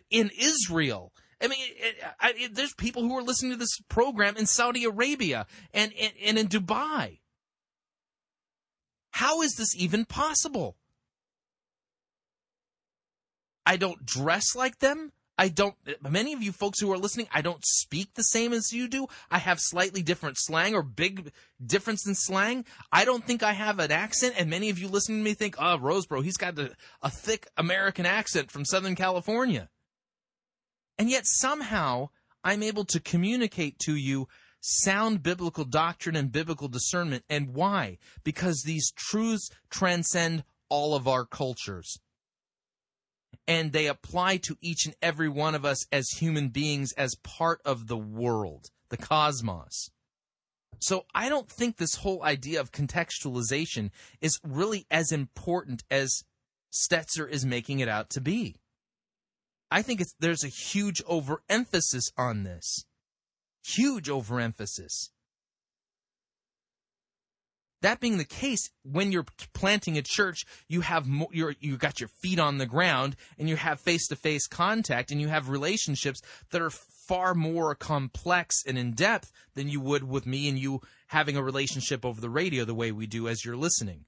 [0.10, 1.12] in Israel.
[1.42, 5.46] I mean, it, it, there's people who are listening to this program in Saudi Arabia
[5.74, 7.20] and, and, and in Dubai.
[9.12, 10.78] How is this even possible?
[13.66, 15.12] I don't dress like them.
[15.38, 18.72] I don't, many of you folks who are listening, I don't speak the same as
[18.72, 19.08] you do.
[19.32, 21.32] I have slightly different slang or big
[21.66, 22.66] difference in slang.
[22.92, 24.36] I don't think I have an accent.
[24.38, 26.72] And many of you listening to me think, oh, Rosebrough, he's got a,
[27.02, 29.70] a thick American accent from Southern California.
[31.00, 32.10] And yet somehow
[32.44, 34.28] I'm able to communicate to you
[34.62, 37.24] sound biblical doctrine and biblical discernment.
[37.28, 37.98] And why?
[38.24, 41.98] Because these truths transcend all of our cultures
[43.48, 47.62] and they apply to each and every one of us as human beings as part
[47.66, 49.90] of the world, the cosmos.
[50.80, 56.24] So I don't think this whole idea of contextualization is really as important as
[56.74, 58.58] Stetzer is making it out to be.
[59.72, 62.86] I think there's a huge overemphasis on this.
[63.66, 65.13] Huge overemphasis.
[67.84, 72.00] That being the case, when you're planting a church, you have mo- you're, you got
[72.00, 75.50] your feet on the ground and you have face to face contact and you have
[75.50, 76.22] relationships
[76.52, 80.80] that are far more complex and in depth than you would with me and you
[81.08, 84.06] having a relationship over the radio the way we do as you're listening.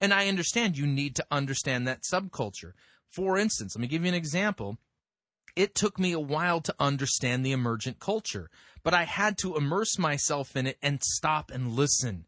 [0.00, 2.72] And I understand you need to understand that subculture.
[3.08, 4.78] For instance, let me give you an example.
[5.54, 8.50] It took me a while to understand the emergent culture,
[8.82, 12.24] but I had to immerse myself in it and stop and listen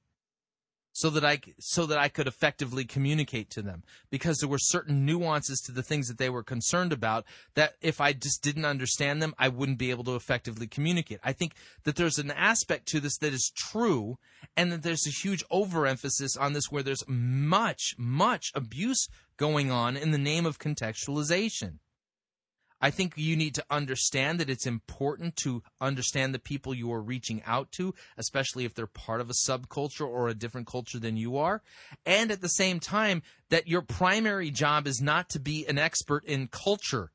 [0.92, 5.04] so that I so that I could effectively communicate to them because there were certain
[5.04, 7.24] nuances to the things that they were concerned about
[7.54, 11.20] that if I just didn't understand them I wouldn't be able to effectively communicate.
[11.24, 14.18] I think that there's an aspect to this that is true
[14.56, 19.96] and that there's a huge overemphasis on this where there's much much abuse going on
[19.96, 21.78] in the name of contextualization.
[22.82, 27.00] I think you need to understand that it's important to understand the people you are
[27.00, 31.16] reaching out to, especially if they're part of a subculture or a different culture than
[31.16, 31.62] you are.
[32.04, 36.24] And at the same time, that your primary job is not to be an expert
[36.24, 37.12] in culture,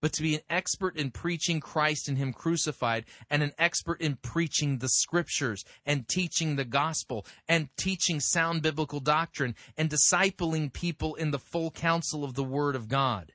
[0.00, 4.16] but to be an expert in preaching Christ and Him crucified, and an expert in
[4.16, 11.16] preaching the scriptures and teaching the gospel and teaching sound biblical doctrine and discipling people
[11.16, 13.32] in the full counsel of the Word of God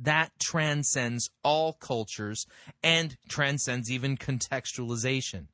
[0.00, 2.46] that transcends all cultures
[2.82, 5.46] and transcends even contextualization.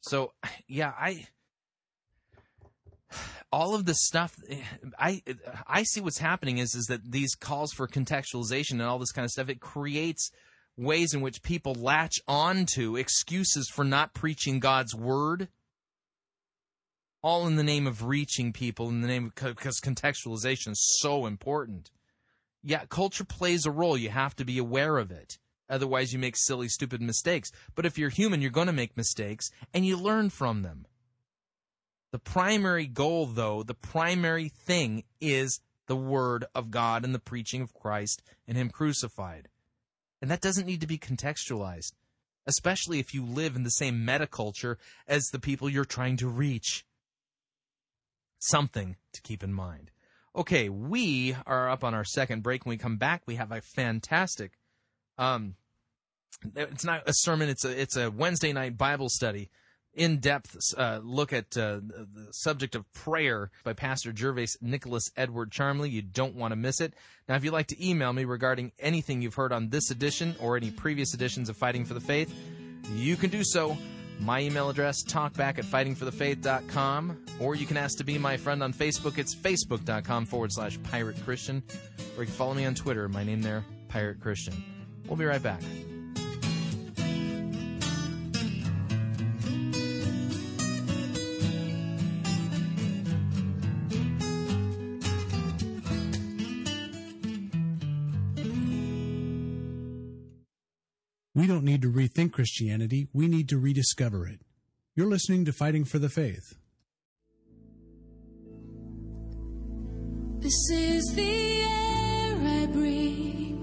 [0.00, 0.32] So,
[0.66, 1.26] yeah, I
[3.50, 4.36] all of the stuff
[4.98, 5.22] i
[5.66, 9.24] i see what's happening is is that these calls for contextualization and all this kind
[9.24, 10.30] of stuff it creates
[10.76, 15.48] ways in which people latch on to excuses for not preaching god's word
[17.22, 21.26] all in the name of reaching people in the name of because contextualization is so
[21.26, 21.90] important.
[22.62, 23.96] Yeah culture plays a role.
[23.96, 25.38] You have to be aware of it.
[25.68, 27.50] Otherwise you make silly stupid mistakes.
[27.74, 30.86] But if you're human you're going to make mistakes and you learn from them.
[32.12, 37.62] The primary goal though the primary thing is the word of god and the preaching
[37.62, 39.48] of christ and him crucified.
[40.20, 41.92] And that doesn't need to be contextualized
[42.48, 46.86] especially if you live in the same metaculture as the people you're trying to reach
[48.38, 49.90] something to keep in mind.
[50.36, 52.64] Okay, we are up on our second break.
[52.64, 54.52] When we come back, we have a fantastic
[55.16, 55.56] um
[56.54, 59.50] it's not a sermon, it's a it's a Wednesday night Bible study
[59.98, 65.90] in-depth uh, look at uh, the subject of prayer by Pastor Gervaise Nicholas Edward Charmley.
[65.90, 66.94] You don't want to miss it.
[67.28, 70.56] Now, if you'd like to email me regarding anything you've heard on this edition or
[70.56, 72.32] any previous editions of Fighting for the Faith,
[72.94, 73.76] you can do so
[74.20, 78.72] my email address, talkback at fightingforthefaith.com, or you can ask to be my friend on
[78.72, 79.18] Facebook.
[79.18, 81.62] It's facebook.com forward slash pirate Christian,
[82.16, 83.08] or you can follow me on Twitter.
[83.08, 84.62] My name there, Pirate Christian.
[85.06, 85.62] We'll be right back.
[102.38, 104.38] Christianity, we need to rediscover it.
[104.94, 106.54] You're listening to Fighting for the Faith.
[110.38, 113.58] This is the air I breathe.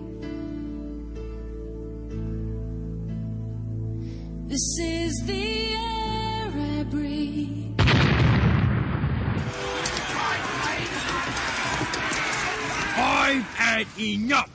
[4.50, 7.80] This is the air I breathe.
[12.98, 14.55] I've had enough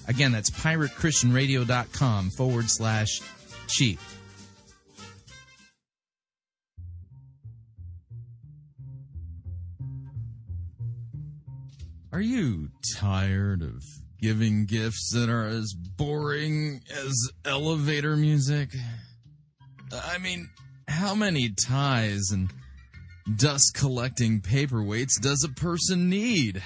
[0.11, 3.21] Again, that's piratechristianradio.com forward slash
[3.69, 3.97] cheap.
[12.11, 13.81] Are you tired of
[14.19, 18.75] giving gifts that are as boring as elevator music?
[19.93, 20.49] I mean,
[20.89, 22.51] how many ties and
[23.37, 26.61] dust collecting paperweights does a person need?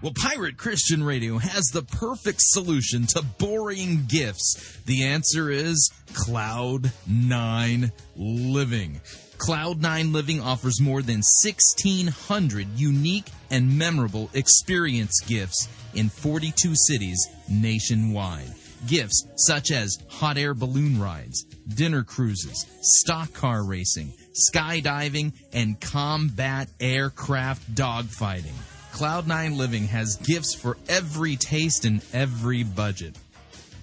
[0.00, 4.78] Well, Pirate Christian Radio has the perfect solution to boring gifts.
[4.86, 9.00] The answer is Cloud Nine Living.
[9.38, 18.54] Cloud9 Living offers more than 1,600 unique and memorable experience gifts in 42 cities nationwide.
[18.86, 21.42] Gifts such as hot air balloon rides,
[21.74, 24.12] dinner cruises, stock car racing,
[24.54, 28.54] skydiving, and combat aircraft dogfighting.
[28.92, 33.16] Cloud9 Living has gifts for every taste and every budget.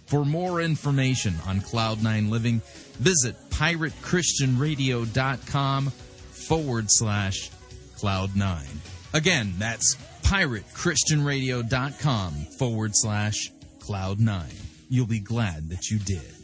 [0.06, 2.62] For more information on Cloud9 Living,
[3.00, 7.50] visit piratechristianradio.com forward slash
[7.98, 8.66] cloud9.
[9.14, 14.44] Again, that's piratechristianradio.com forward slash cloud9.
[14.90, 16.35] You'll be glad that you did.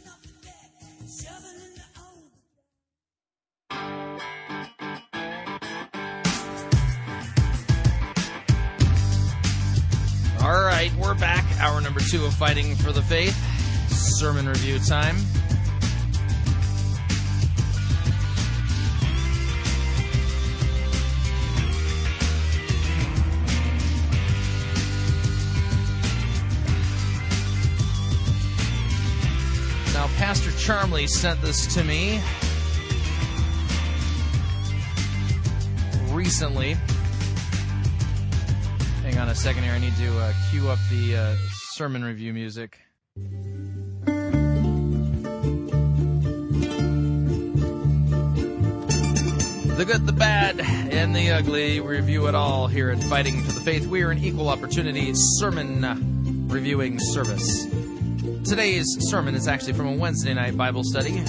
[10.82, 11.44] Right, we're back.
[11.60, 13.36] Hour number two of Fighting for the Faith.
[13.88, 15.16] Sermon review time.
[29.94, 32.20] Now, Pastor Charmley sent this to me
[36.10, 36.76] recently.
[39.12, 39.74] Hang on a second here.
[39.74, 41.36] I need to uh, cue up the uh,
[41.74, 42.78] sermon review music.
[49.76, 51.80] The good, the bad, and the ugly.
[51.80, 53.86] We review it all here at Fighting for the Faith.
[53.86, 57.66] We are an equal opportunity sermon reviewing service.
[58.48, 61.22] Today's sermon is actually from a Wednesday night Bible study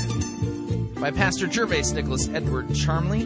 [1.02, 3.26] by Pastor Gervaise Nicholas Edward Charmley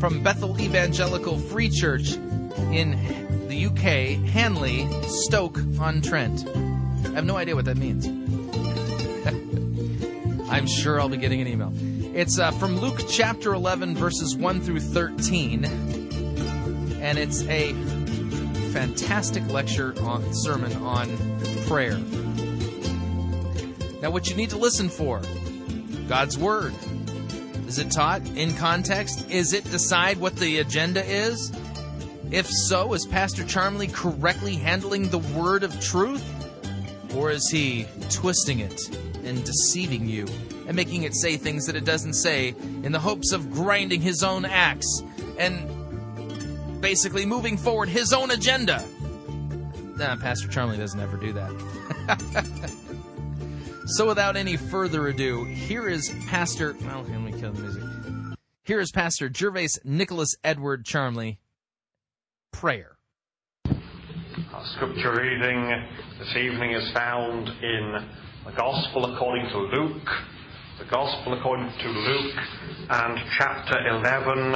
[0.00, 2.16] from Bethel Evangelical Free Church
[2.74, 6.44] in the UK, Hanley, Stoke on Trent.
[6.46, 8.04] I have no idea what that means.
[10.50, 11.72] I'm sure I'll be getting an email.
[12.16, 15.64] It's uh, from Luke chapter 11, verses 1 through 13,
[17.00, 17.72] and it's a
[18.72, 21.08] fantastic lecture on sermon on
[21.66, 21.96] prayer.
[24.02, 25.22] Now, what you need to listen for
[26.08, 26.74] God's Word.
[27.68, 29.30] Is it taught in context?
[29.30, 31.52] Is it decide what the agenda is?
[32.34, 36.24] If so, is Pastor Charmley correctly handling the word of truth?
[37.14, 38.88] Or is he twisting it
[39.22, 40.26] and deceiving you
[40.66, 42.48] and making it say things that it doesn't say
[42.82, 45.04] in the hopes of grinding his own axe
[45.38, 48.84] and basically moving forward his own agenda.
[49.96, 51.52] Nah, Pastor Charlie doesn't ever do that.
[53.86, 56.74] so, without any further ado, here is Pastor.
[56.80, 57.82] Well, let me kill the music.
[58.64, 61.38] Here is Pastor Gervaise Nicholas Edward Charmley.
[62.60, 62.96] Prayer.
[63.66, 65.70] Our scripture reading
[66.18, 68.06] this evening is found in
[68.46, 70.08] the Gospel according to Luke,
[70.78, 72.34] the Gospel according to Luke,
[72.90, 74.54] and chapter 11,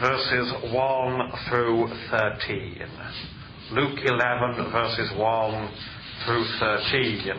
[0.00, 2.82] verses 1 through 13.
[3.72, 5.70] Luke 11, verses 1
[6.26, 7.36] through 13.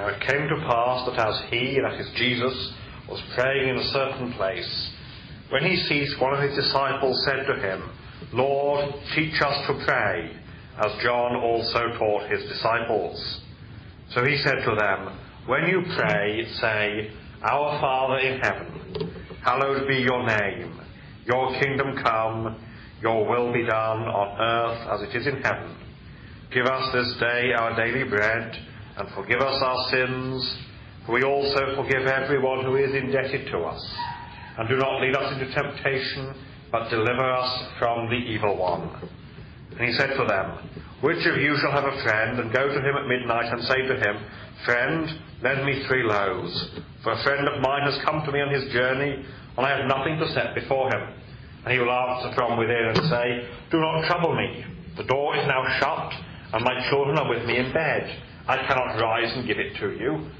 [0.00, 2.72] Now it came to pass that as he, that is Jesus,
[3.08, 4.90] was praying in a certain place,
[5.50, 7.90] when he ceased, one of his disciples said to him,
[8.32, 10.30] Lord, teach us to pray,
[10.78, 13.40] as John also taught his disciples.
[14.14, 17.10] So he said to them, When you pray, say,
[17.42, 20.80] Our Father in heaven, hallowed be your name.
[21.26, 22.64] Your kingdom come,
[23.02, 25.76] your will be done on earth as it is in heaven.
[26.54, 28.52] Give us this day our daily bread,
[28.96, 30.58] and forgive us our sins,
[31.06, 33.82] for we also forgive everyone who is indebted to us.
[34.58, 36.34] And do not lead us into temptation,
[36.70, 38.90] but deliver us from the evil one.
[39.78, 40.68] And he said to them,
[41.00, 43.82] Which of you shall have a friend, and go to him at midnight, and say
[43.86, 44.24] to him,
[44.64, 45.08] Friend,
[45.42, 46.52] lend me three loaves,
[47.02, 49.24] for a friend of mine has come to me on his journey,
[49.56, 51.14] and I have nothing to set before him.
[51.64, 54.64] And he will answer from within and say, Do not trouble me.
[54.96, 56.12] The door is now shut,
[56.52, 58.04] and my children are with me in bed.
[58.46, 60.30] I cannot rise and give it to you.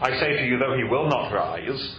[0.00, 1.96] I say to you, though he will not rise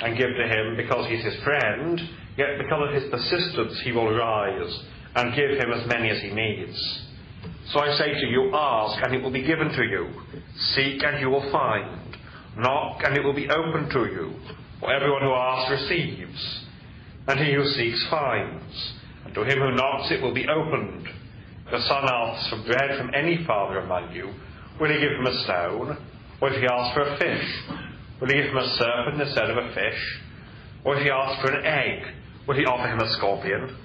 [0.00, 2.00] and give to him because he's his friend,
[2.36, 4.84] yet because of his persistence he will rise
[5.16, 7.02] and give him as many as he needs.
[7.72, 10.10] So I say to you, ask and it will be given to you.
[10.74, 12.16] Seek and you will find.
[12.58, 14.34] Knock and it will be opened to you.
[14.80, 16.64] For everyone who asks receives.
[17.26, 18.92] And he who seeks finds.
[19.24, 21.08] And to him who knocks it will be opened.
[21.72, 24.32] A son asks for bread from any father among you,
[24.80, 25.96] will he give him a stone?
[26.40, 27.62] Or if he asks for a fish,
[28.20, 30.20] will he give him a serpent instead of a fish?
[30.84, 32.14] Or if he asks for an egg,
[32.46, 33.76] will he offer him a scorpion?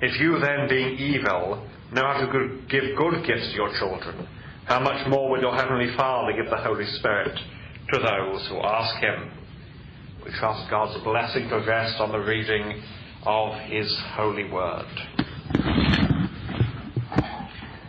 [0.00, 4.26] If you then, being evil, know how to give good gifts to your children,
[4.64, 7.36] how much more will your heavenly Father give the Holy Spirit
[7.92, 9.30] to those who ask him?
[10.24, 12.82] We trust God's blessing to rest on the reading
[13.24, 14.86] of his holy word.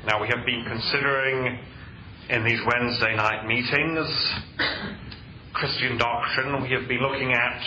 [0.06, 1.60] Now, we have been considering
[2.30, 4.08] in these Wednesday night meetings
[5.54, 6.62] Christian doctrine.
[6.62, 7.62] We have been looking at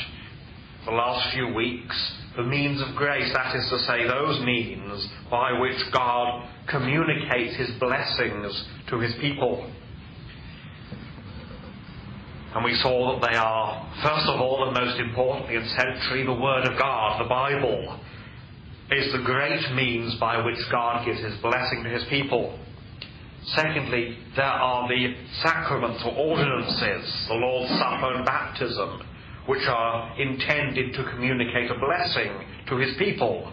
[0.84, 5.52] the last few weeks the means of grace, that is to say, those means by
[5.60, 9.70] which God communicates his blessings to his people.
[12.54, 16.40] And we saw that they are, first of all, and most importantly and centrally, the
[16.40, 18.00] Word of God, the Bible,
[18.90, 22.58] is the great means by which God gives his blessing to his people.
[23.48, 29.02] Secondly, there are the sacraments or ordinances, the Lord's Supper and baptism,
[29.46, 32.32] which are intended to communicate a blessing
[32.68, 33.52] to his people.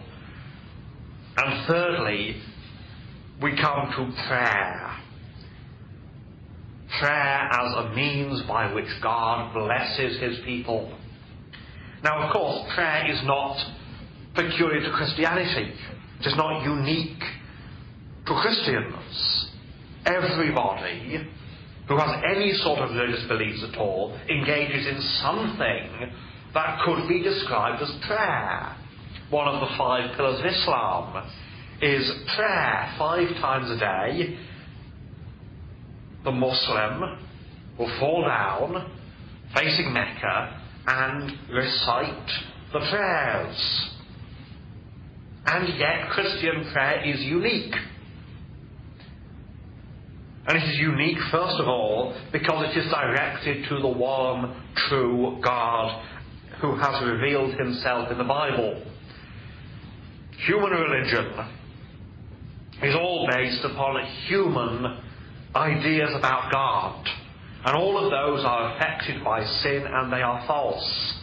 [1.35, 2.41] And thirdly,
[3.41, 4.97] we come to prayer.
[6.99, 10.97] Prayer as a means by which God blesses his people.
[12.03, 13.57] Now, of course, prayer is not
[14.35, 15.73] peculiar to Christianity.
[16.21, 17.23] It is not unique
[18.25, 19.50] to Christians.
[20.05, 21.27] Everybody
[21.87, 26.11] who has any sort of religious beliefs at all engages in something
[26.53, 28.75] that could be described as prayer.
[29.29, 31.29] One of the five pillars of Islam
[31.81, 34.37] is prayer five times a day.
[36.23, 37.19] The Muslim
[37.77, 38.91] will fall down
[39.55, 42.31] facing Mecca and recite
[42.73, 43.89] the prayers.
[45.45, 47.73] And yet, Christian prayer is unique.
[50.47, 54.55] And it is unique, first of all, because it is directed to the one
[54.89, 56.03] true God
[56.61, 58.81] who has revealed himself in the Bible.
[60.45, 61.33] Human religion
[62.81, 64.97] is all based upon human
[65.55, 67.07] ideas about God.
[67.65, 71.13] And all of those are affected by sin and they are false.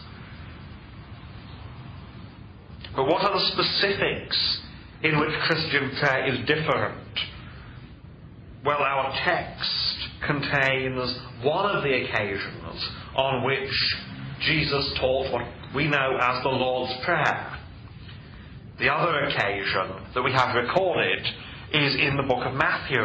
[2.95, 4.61] But what are the specifics
[5.03, 6.97] in which Christian prayer is different
[8.65, 13.95] Well, our text contains one of the occasions on which
[14.41, 17.57] Jesus taught what we know as the Lord's Prayer.
[18.79, 21.25] The other occasion that we have recorded
[21.71, 23.01] is in the book of Matthew,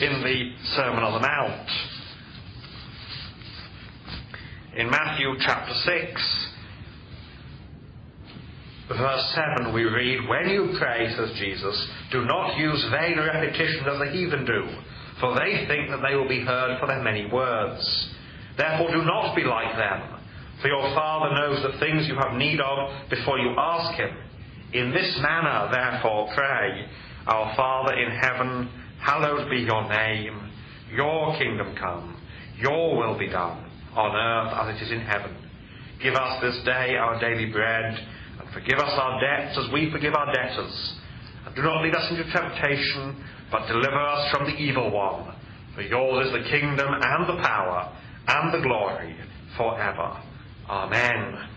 [0.00, 1.70] in the Sermon on the Mount.
[4.76, 6.48] In Matthew chapter 6,
[8.96, 13.98] verse 7, we read, When you pray, says Jesus, do not use vain repetition as
[13.98, 14.62] the heathen do,
[15.20, 18.14] for they think that they will be heard for their many words.
[18.56, 20.20] Therefore, do not be like them,
[20.60, 24.10] for your Father knows the things you have need of before you ask Him.
[24.72, 26.86] In this manner, therefore, pray,
[27.26, 30.50] Our Father in heaven, hallowed be your name.
[30.94, 32.20] Your kingdom come.
[32.58, 35.36] Your will be done, on earth as it is in heaven.
[36.02, 37.94] Give us this day our daily bread,
[38.52, 40.94] forgive us our debts as we forgive our debtors.
[41.46, 45.34] And do not lead us into temptation, but deliver us from the evil one.
[45.74, 47.92] For yours is the kingdom and the power
[48.26, 49.16] and the glory
[49.56, 50.20] forever.
[50.68, 51.48] Amen.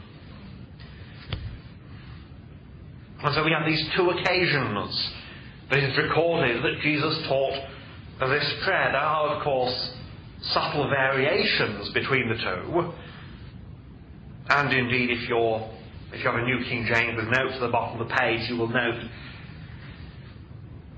[3.24, 5.14] And so we have these two occasions
[5.70, 7.68] that is recorded that Jesus taught
[8.20, 8.92] this prayer.
[8.92, 9.92] There are, of course,
[10.42, 12.94] subtle variations between the two.
[14.50, 15.70] And indeed, if you're
[16.14, 18.48] if you have a New King James with notes at the bottom of the page,
[18.48, 19.02] you will note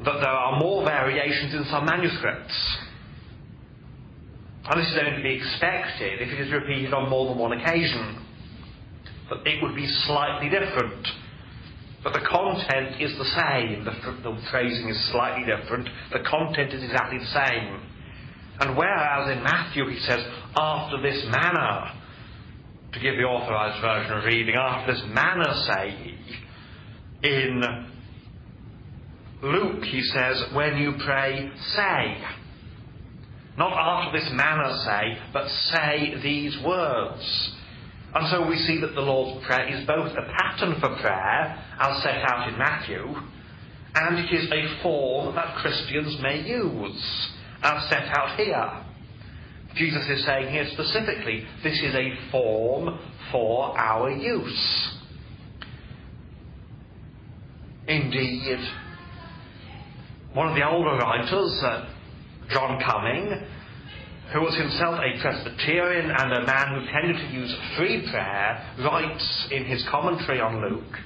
[0.03, 2.53] that there are more variations in some manuscripts.
[4.65, 7.53] And this is only to be expected if it is repeated on more than one
[7.53, 8.25] occasion.
[9.29, 11.07] That it would be slightly different.
[12.03, 13.85] But the content is the same.
[13.85, 15.87] The, the phrasing is slightly different.
[16.11, 17.81] The content is exactly the same.
[18.59, 20.19] And whereas in Matthew he says,
[20.57, 21.91] after this manner,
[22.95, 26.15] to give the authorized version of reading, after this manner say
[27.23, 27.61] in
[29.43, 32.17] Luke he says, when you pray, say.
[33.57, 37.51] Not after this manner say, but say these words.
[38.13, 42.01] And so we see that the Lord's Prayer is both a pattern for prayer, as
[42.01, 43.13] set out in Matthew,
[43.93, 47.29] and it is a form that Christians may use,
[47.61, 48.84] as set out here.
[49.75, 52.97] Jesus is saying here specifically, this is a form
[53.31, 54.93] for our use.
[57.87, 58.59] Indeed,
[60.33, 61.89] one of the older writers, uh,
[62.49, 63.45] John Cumming,
[64.33, 69.47] who was himself a Presbyterian and a man who tended to use free prayer, writes
[69.51, 70.97] in his commentary on Luke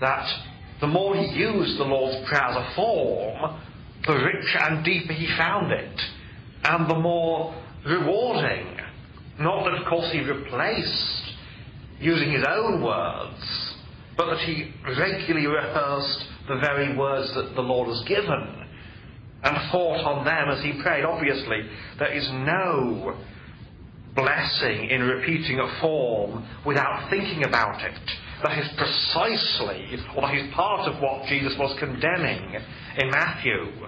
[0.00, 0.28] that
[0.80, 3.60] the more he used the Lord's Prayer as a form,
[4.06, 6.00] the richer and deeper he found it,
[6.64, 7.54] and the more
[7.86, 8.78] rewarding.
[9.38, 11.34] Not that, of course, he replaced
[12.00, 13.74] using his own words,
[14.16, 18.66] but that he regularly rehearsed the very words that the Lord has given
[19.42, 21.04] and thought on them as he prayed.
[21.04, 23.16] Obviously, there is no
[24.14, 27.98] blessing in repeating a form without thinking about it.
[28.42, 32.54] That is precisely, or that is part of what Jesus was condemning
[32.98, 33.86] in Matthew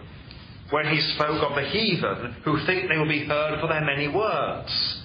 [0.70, 4.08] when he spoke of the heathen who think they will be heard for their many
[4.08, 5.02] words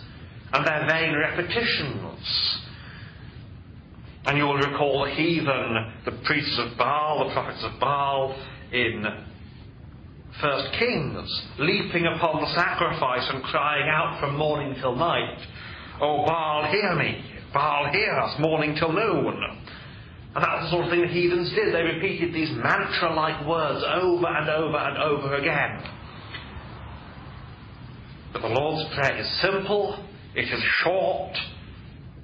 [0.53, 2.57] and their vain repetitions.
[4.25, 8.35] And you will recall the heathen, the priests of Baal, the prophets of Baal
[8.71, 9.05] in
[10.39, 15.39] First Kings, leaping upon the sacrifice and crying out from morning till night,
[15.99, 17.23] O Baal, hear me!
[17.53, 18.39] Baal, hear us!
[18.39, 19.60] Morning till noon!
[20.33, 21.73] And that's the sort of thing the heathens did.
[21.73, 25.83] They repeated these mantra like words over and over and over again.
[28.31, 31.35] But the Lord's Prayer is simple, it is short,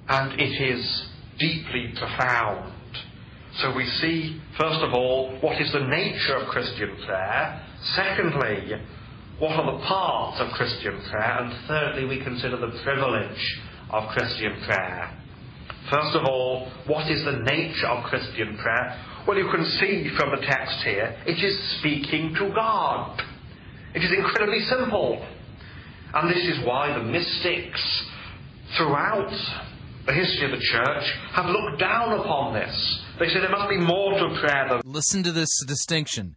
[0.08, 1.08] and it is
[1.38, 2.72] deeply profound.
[3.58, 7.62] So we see, first of all, what is the nature of Christian prayer.
[7.94, 8.72] Secondly,
[9.38, 11.38] what are the parts of Christian prayer?
[11.40, 13.60] And thirdly, we consider the privilege
[13.90, 15.18] of Christian prayer.
[15.90, 19.04] First of all, what is the nature of Christian prayer?
[19.26, 23.20] Well, you can see from the text here, it is speaking to God.
[23.94, 25.26] It is incredibly simple.
[26.14, 28.06] And this is why the mystics
[28.76, 29.30] throughout
[30.06, 33.04] the history of the church have looked down upon this.
[33.18, 34.80] They say there must be more to prayer than.
[34.84, 36.36] Listen to this distinction.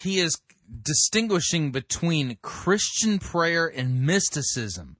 [0.00, 0.36] He is
[0.82, 4.97] distinguishing between Christian prayer and mysticism.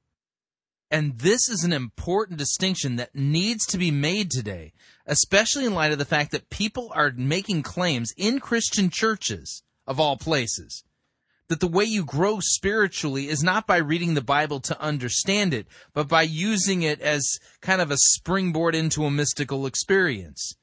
[0.90, 4.72] And this is an important distinction that needs to be made today,
[5.06, 10.00] especially in light of the fact that people are making claims in Christian churches, of
[10.00, 10.84] all places,
[11.48, 15.66] that the way you grow spiritually is not by reading the Bible to understand it,
[15.94, 17.26] but by using it as
[17.60, 20.54] kind of a springboard into a mystical experience.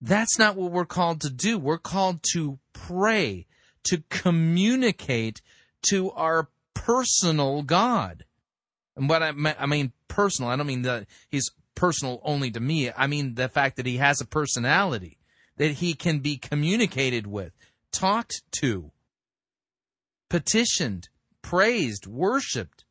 [0.00, 1.58] That's not what we're called to do.
[1.58, 3.46] We're called to pray,
[3.84, 5.40] to communicate
[5.88, 6.48] to our
[6.84, 8.24] personal God.
[8.96, 12.90] And what I, I mean personal, I don't mean that he's personal only to me.
[12.96, 15.18] I mean the fact that he has a personality,
[15.56, 17.52] that he can be communicated with,
[17.92, 18.90] talked to,
[20.28, 21.08] petitioned,
[21.40, 22.84] praised, worshiped.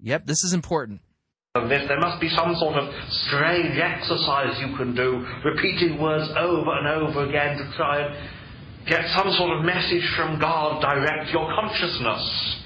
[0.00, 1.00] Yep, this is important.
[1.54, 2.92] There must be some sort of
[3.28, 8.41] strange exercise you can do, repeating words over and over again to try and
[8.88, 12.58] get some sort of message from God direct your consciousness.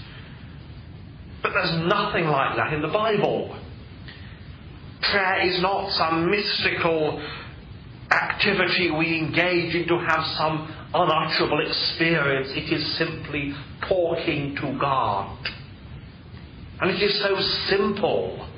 [1.43, 3.57] But there's nothing like that in the Bible.
[5.11, 7.23] Prayer is not some mystical
[8.11, 12.49] activity we engage in to have some unutterable experience.
[12.53, 13.55] It is simply
[13.89, 15.39] talking to God.
[16.81, 17.37] And it is so
[17.69, 18.49] simple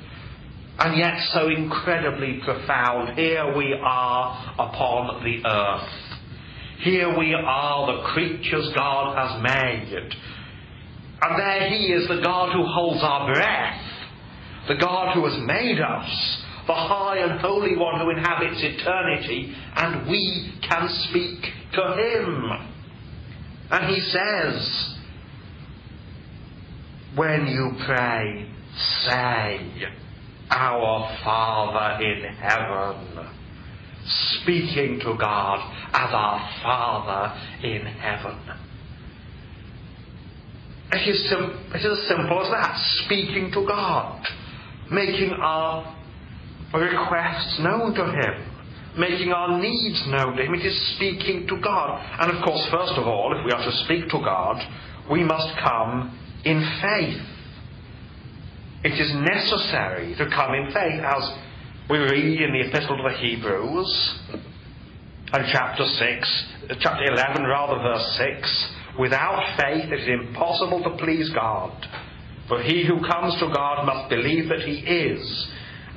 [0.79, 3.17] and yet so incredibly profound.
[3.17, 6.08] Here we are upon the earth.
[6.79, 10.13] Here we are, the creatures God has made.
[11.21, 13.81] And there He is, the God who holds our breath,
[14.69, 20.09] the God who has made us, the high and holy one who inhabits eternity, and
[20.09, 21.41] we can speak
[21.73, 22.51] to Him.
[23.71, 24.95] And He says,
[27.15, 28.49] when you pray,
[29.05, 29.71] say,
[30.49, 33.35] Our Father in heaven.
[34.41, 35.59] Speaking to God
[35.93, 38.37] as our Father in heaven.
[40.91, 42.75] It is, sim- it is as simple as that.
[43.05, 44.25] Speaking to God.
[44.91, 45.95] Making our
[46.73, 48.45] requests known to Him.
[48.97, 50.53] Making our needs known to Him.
[50.55, 52.01] It is speaking to God.
[52.19, 54.57] And of course, first of all, if we are to speak to God,
[55.11, 57.21] we must come in faith.
[58.83, 61.31] It is necessary to come in faith, as
[61.89, 64.19] we read in the Epistle to the Hebrews,
[65.31, 68.73] and chapter 6, uh, chapter 11, rather, verse 6.
[68.97, 71.71] Without faith it is impossible to please God.
[72.47, 75.21] For he who comes to God must believe that he is,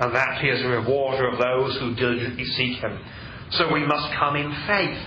[0.00, 2.98] and that he is a rewarder of those who diligently seek him.
[3.52, 5.00] So we must come in faith.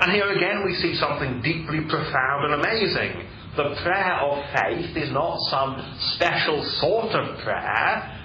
[0.00, 3.20] And here again we see something deeply profound and amazing.
[3.56, 5.76] The prayer of faith is not some
[6.16, 8.17] special sort of prayer.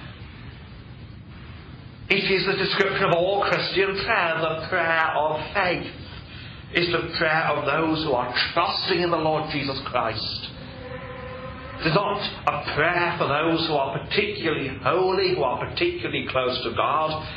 [2.14, 5.92] It is the description of all Christian prayer, the prayer of faith.
[6.76, 10.50] Is the prayer of those who are trusting in the Lord Jesus Christ.
[11.80, 16.64] It is not a prayer for those who are particularly holy, who are particularly close
[16.64, 17.28] to God.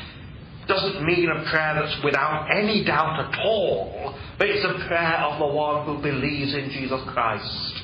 [0.62, 5.20] It doesn't mean a prayer that's without any doubt at all, but it's a prayer
[5.20, 7.82] of the one who believes in Jesus Christ.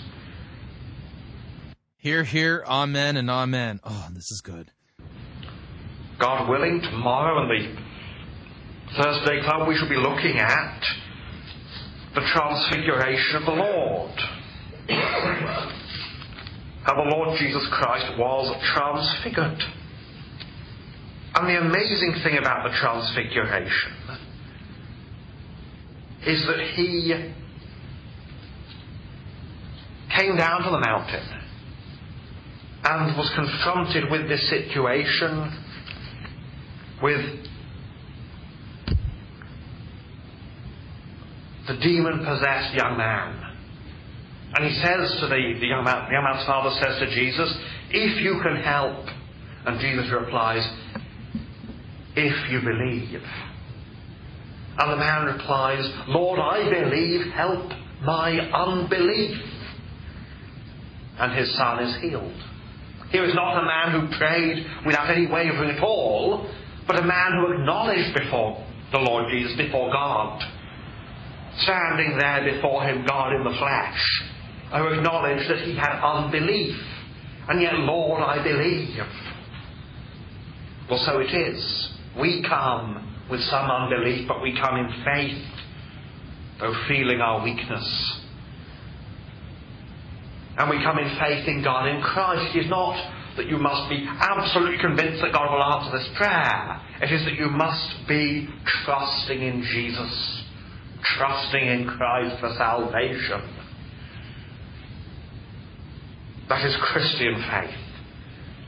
[1.96, 3.80] Hear, hear, amen, and amen.
[3.82, 4.70] Oh, this is good.
[6.22, 10.80] God willing, tomorrow in the Thursday Club we shall be looking at
[12.14, 14.16] the transfiguration of the Lord.
[16.84, 19.60] How the Lord Jesus Christ was transfigured.
[21.34, 23.92] And the amazing thing about the transfiguration
[26.24, 27.32] is that he
[30.16, 31.26] came down to the mountain
[32.84, 35.61] and was confronted with this situation
[37.02, 37.46] with
[41.66, 43.38] the demon possessed young man.
[44.54, 47.54] And he says to the, the young man, the young man's father says to Jesus,
[47.90, 49.06] If you can help.
[49.64, 50.68] And Jesus replies,
[52.16, 53.22] If you believe.
[54.78, 57.72] And the man replies, Lord, I believe, help
[58.04, 59.38] my unbelief.
[61.18, 62.42] And his son is healed.
[63.10, 66.50] Here is not a man who prayed without any wavering at all,
[66.86, 70.42] but a man who acknowledged before the Lord Jesus, before God,
[71.58, 74.22] standing there before him, God in the flesh,
[74.72, 76.76] who acknowledged that he had unbelief.
[77.48, 78.96] And yet, Lord, I believe.
[80.88, 81.92] Well, so it is.
[82.18, 85.44] We come with some unbelief, but we come in faith,
[86.60, 88.20] though feeling our weakness.
[90.58, 92.54] And we come in faith in God in Christ.
[92.54, 92.94] It is not
[93.36, 96.80] that you must be absolutely convinced that God will answer this prayer.
[97.00, 98.48] It is that you must be
[98.84, 100.44] trusting in Jesus,
[101.16, 103.58] trusting in Christ for salvation.
[106.48, 107.78] That is Christian faith.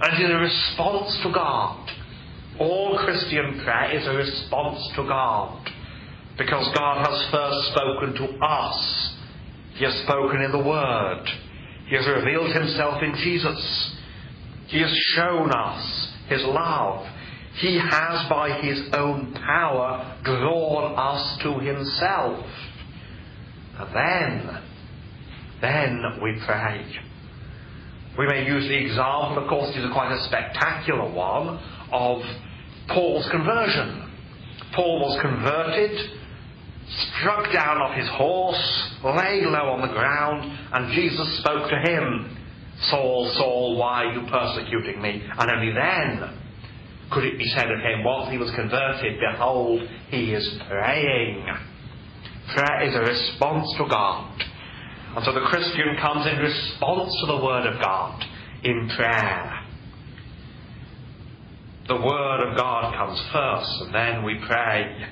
[0.00, 1.90] And is a response to God.
[2.58, 5.68] All Christian prayer is a response to God.
[6.38, 9.14] Because God has first spoken to us.
[9.74, 11.24] He has spoken in the Word.
[11.86, 13.93] He has revealed himself in Jesus.
[14.74, 17.06] He has shown us his love.
[17.60, 22.44] He has, by his own power, drawn us to himself.
[23.78, 24.62] And then,
[25.60, 26.84] then we pray.
[28.18, 31.60] We may use the example, of course, it is quite a spectacular one,
[31.92, 32.22] of
[32.88, 34.10] Paul's conversion.
[34.74, 36.18] Paul was converted,
[37.20, 42.43] struck down off his horse, lay low on the ground, and Jesus spoke to him,
[42.90, 45.22] Saul, Saul, why are you persecuting me?
[45.38, 46.40] And only then
[47.10, 51.46] could it be said of him, once he was converted, behold, he is praying.
[52.54, 54.42] Prayer is a response to God.
[55.16, 58.24] And so the Christian comes in response to the Word of God
[58.64, 59.60] in prayer.
[61.86, 65.06] The Word of God comes first, and then we pray.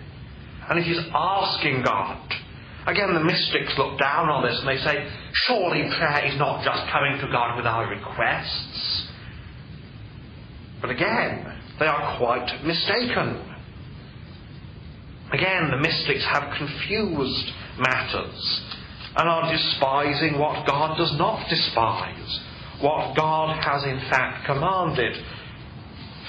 [0.68, 2.18] And it is asking God.
[2.86, 5.08] Again, the mystics look down on this and they say,
[5.46, 9.08] surely prayer is not just coming to God with our requests.
[10.80, 11.46] But again,
[11.78, 13.38] they are quite mistaken.
[15.32, 18.62] Again, the mystics have confused matters
[19.16, 22.40] and are despising what God does not despise,
[22.80, 25.16] what God has in fact commanded.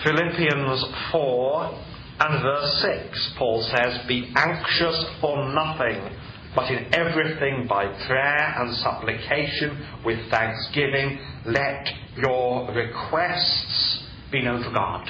[0.04, 1.80] Philippians 4
[2.20, 6.16] and verse 6, Paul says, Be anxious for nothing,
[6.56, 14.72] but in everything by prayer and supplication with thanksgiving, let your requests be known to
[14.72, 15.10] God.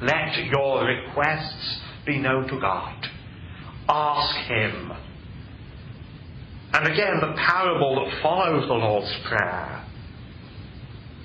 [0.00, 3.06] Let your requests be known to God.
[3.88, 4.92] Ask Him.
[6.74, 9.84] And again, the parable that follows the Lord's Prayer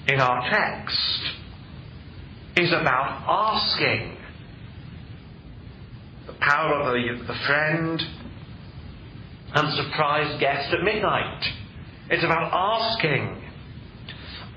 [0.07, 1.21] in our text
[2.57, 4.17] is about asking.
[6.27, 8.01] The parable of the, the friend
[9.53, 11.43] and surprise guest at midnight.
[12.09, 13.43] It's about asking.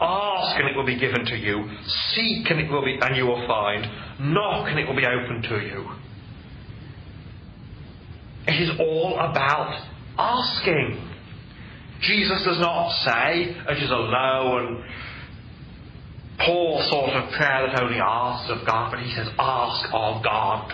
[0.00, 1.68] Ask and it will be given to you.
[2.14, 3.86] Seek and it will be and you will find.
[4.20, 5.90] Knock and it will be opened to you.
[8.46, 9.86] It is all about
[10.18, 11.06] asking.
[12.00, 14.84] Jesus does not say it is a low and
[16.38, 20.72] poor sort of prayer that only asks of God, but he says, ask of God.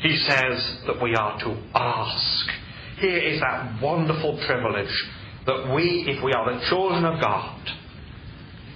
[0.00, 2.63] He says that we are to ask.
[2.98, 5.04] Here is that wonderful privilege
[5.46, 7.60] that we, if we are the children of God,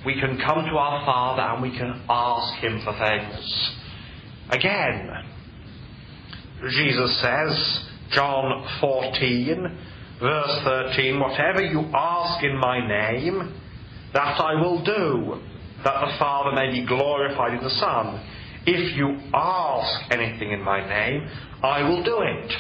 [0.05, 3.71] we can come to our Father and we can ask Him for things.
[4.51, 5.11] Again,
[6.69, 9.79] Jesus says, John 14,
[10.21, 13.55] verse 13, Whatever you ask in my name,
[14.15, 15.41] that I will do,
[15.85, 18.25] that the Father may be glorified in the Son.
[18.67, 21.29] If you ask anything in my name,
[21.63, 22.53] I will do it.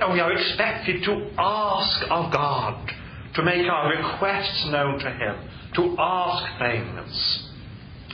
[0.00, 2.90] And we are expected to ask of God,
[3.34, 7.50] to make our requests known to Him, to ask things.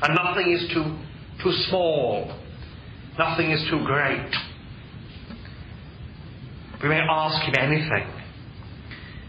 [0.02, 0.97] And nothing is too,
[1.43, 2.39] too small,
[3.19, 4.35] nothing is too great.
[6.82, 8.11] We may ask Him anything,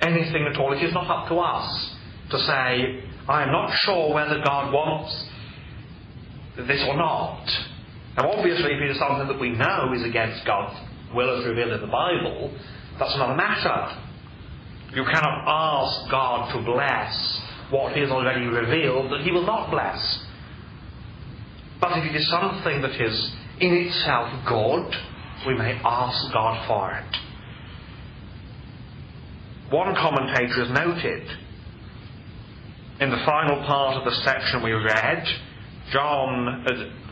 [0.01, 0.73] anything at all.
[0.73, 1.95] It is not up to us
[2.31, 5.25] to say, I am not sure whether God wants
[6.57, 7.45] this or not.
[8.17, 10.77] Now, obviously, if it is something that we know is against God's
[11.15, 12.53] will as revealed in the Bible,
[12.99, 14.01] that's another matter.
[14.93, 20.25] You cannot ask God to bless what has already revealed that He will not bless.
[21.79, 24.93] But if it is something that is in itself good,
[25.47, 27.17] we may ask God for it.
[29.71, 31.27] One commentator has noted
[32.99, 35.25] in the final part of the section we read,
[35.91, 36.65] John,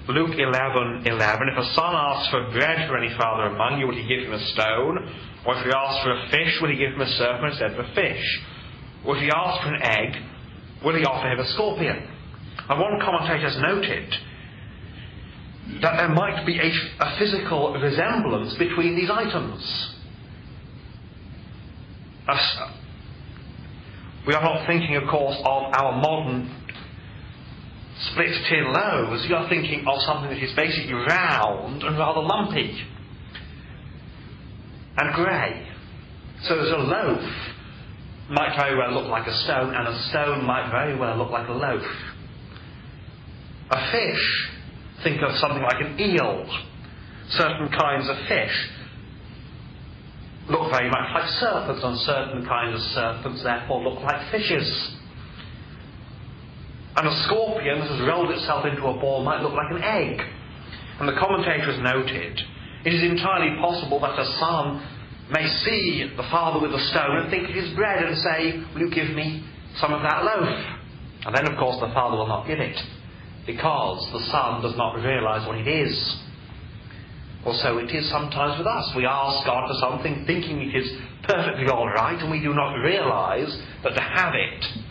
[0.10, 3.95] Luke 11, 11, if a son asks for bread for any father among you, will
[3.95, 4.98] he give him a stone?
[5.45, 7.86] Or if he asks for a fish, will he give him a serpent instead of
[7.86, 8.41] a fish?
[9.06, 10.18] Or if he asks for an egg,
[10.84, 12.10] will he offer him a scorpion?
[12.69, 14.10] And one commentator has noted
[15.81, 16.72] that there might be a,
[17.06, 19.95] a physical resemblance between these items.
[24.26, 26.59] We are not thinking, of course, of our modern
[28.11, 29.26] split tin loaves.
[29.27, 32.84] You are thinking of something that is basically round and rather lumpy
[34.97, 35.67] and grey.
[36.43, 37.55] So there's a loaf
[38.30, 41.47] might very well look like a stone, and a stone might very well look like
[41.49, 41.84] a loaf.
[43.71, 44.49] A fish,
[45.03, 46.45] think of something like an eel.
[47.30, 48.69] Certain kinds of fish
[50.49, 54.95] look very much like serpents, and certain kinds of serpents therefore look like fishes.
[56.99, 60.19] And a scorpion that has rolled itself into a ball might look like an egg.
[60.99, 62.35] And the commentator has noted
[62.84, 64.84] it is entirely possible that a son
[65.31, 68.88] may see the father with the stone and think it is bread and say, Will
[68.88, 69.47] you give me
[69.80, 70.51] some of that loaf?
[71.23, 72.76] And then, of course, the father will not give it
[73.47, 75.95] because the son does not realize what it is.
[77.45, 78.91] Or so it is sometimes with us.
[78.95, 80.91] We ask God for something thinking it is
[81.23, 84.89] perfectly all right, and we do not realize that to have it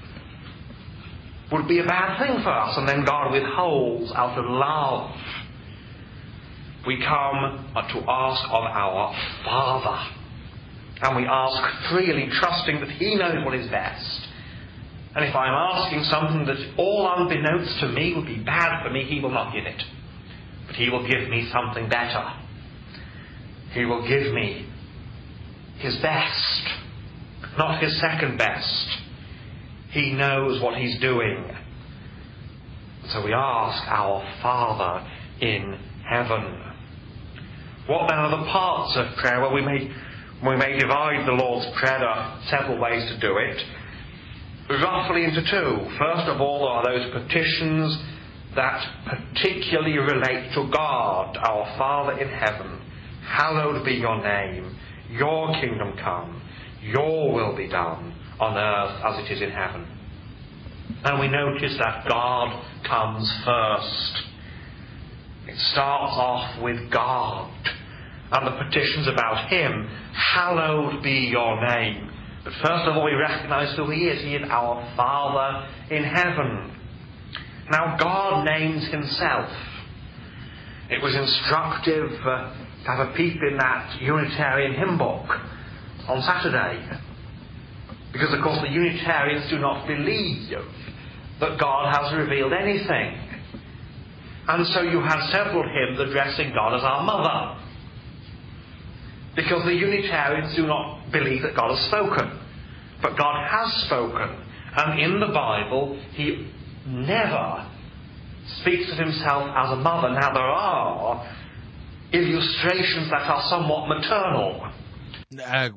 [1.53, 5.15] would be a bad thing for us, and then God withholds out of love.
[6.87, 9.15] We come to ask of our
[9.45, 10.15] Father,
[11.03, 14.29] and we ask freely, trusting that He knows what is best.
[15.15, 19.05] And if I'm asking something that all unbeknownst to me would be bad for me,
[19.05, 19.83] He will not give it.
[20.67, 22.31] But He will give me something better.
[23.73, 24.67] He will give me
[25.79, 26.69] His best,
[27.57, 28.98] not His second best.
[29.91, 31.45] He knows what He's doing.
[33.09, 35.07] So we ask our Father
[35.41, 35.79] in
[36.09, 36.63] heaven.
[37.87, 39.41] What then are the parts of prayer?
[39.41, 39.91] Well, we may,
[40.47, 42.01] we may divide the Lord's Prayer.
[42.01, 43.65] There are several ways to do it.
[44.69, 45.97] Roughly into two.
[45.99, 47.99] First of all, are those petitions
[48.55, 52.79] that particularly relate to God, our Father in heaven.
[53.27, 54.77] Hallowed be your name.
[55.13, 56.43] Your kingdom come.
[56.83, 59.87] Your will be done on earth as it is in heaven.
[61.05, 64.23] And we notice that God comes first.
[65.49, 67.53] It starts off with God
[68.33, 69.89] and the petitions about Him.
[70.13, 72.11] Hallowed be your name.
[72.45, 74.23] But first of all, we recognize who He is.
[74.23, 76.75] He is our Father in heaven.
[77.71, 79.51] Now, God names Himself.
[80.91, 82.55] It was instructive uh,
[82.85, 85.27] to have a peep in that Unitarian hymn book
[86.09, 87.08] on Saturday.
[88.13, 90.51] Because, of course, the Unitarians do not believe
[91.41, 93.29] that God has revealed anything.
[94.49, 97.61] And so you have several hymns addressing God as our mother.
[99.37, 102.41] Because the Unitarians do not believe that God has spoken.
[103.03, 104.43] But God has spoken.
[104.77, 106.51] And in the Bible, He
[106.87, 107.71] never
[108.61, 110.11] speaks of Himself as a mother.
[110.11, 111.37] Now, there are
[112.13, 114.73] illustrations that are somewhat maternal.
[115.39, 115.69] Uh,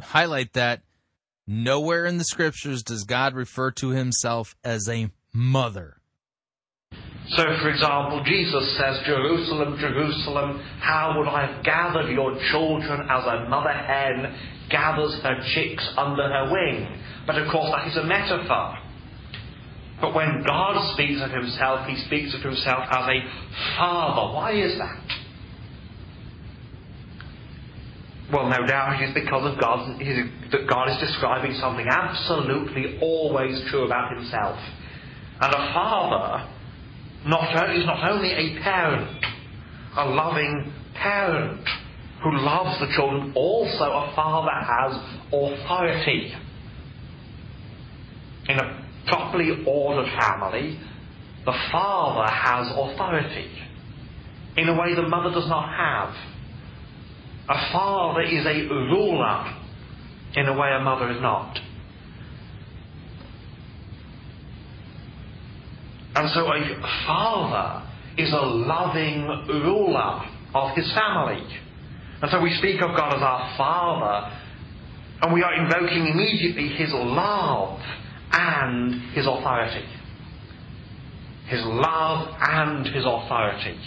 [0.00, 0.82] highlight that.
[1.46, 5.96] Nowhere in the scriptures does God refer to himself as a mother.
[7.30, 13.24] So, for example, Jesus says, Jerusalem, Jerusalem, how would I have gathered your children as
[13.24, 14.36] a mother hen
[14.70, 17.00] gathers her chicks under her wing?
[17.26, 18.78] But of course, that is a metaphor.
[20.00, 23.20] But when God speaks of himself, he speaks of himself as a
[23.78, 24.34] father.
[24.34, 25.21] Why is that?
[28.32, 33.62] Well, no doubt it is because of God that God is describing something absolutely always
[33.68, 34.58] true about himself.
[35.40, 36.48] And a father
[37.26, 39.24] not is not only a parent,
[39.96, 41.68] a loving parent
[42.22, 44.96] who loves the children, also a father has
[45.28, 46.34] authority.
[48.48, 50.80] In a properly ordered family,
[51.44, 53.50] the father has authority
[54.56, 56.31] in a way the mother does not have.
[57.48, 59.54] A father is a ruler
[60.34, 61.58] in a way a mother is not.
[66.14, 70.22] And so a father is a loving ruler
[70.54, 71.42] of his family.
[72.20, 74.38] And so we speak of God as our father,
[75.22, 77.80] and we are invoking immediately his love
[78.30, 79.84] and his authority.
[81.46, 83.78] His love and his authority.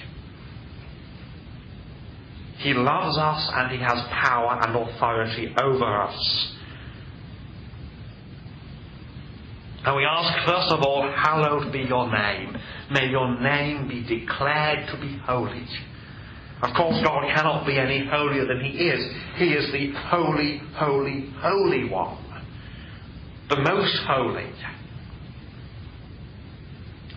[2.66, 6.52] He loves us and he has power and authority over us.
[9.86, 12.58] And we ask, first of all, hallowed be your name.
[12.90, 15.64] May your name be declared to be holy.
[16.64, 19.14] Of course, God cannot be any holier than He is.
[19.36, 22.18] He is the holy, holy, holy one.
[23.48, 24.52] The most holy.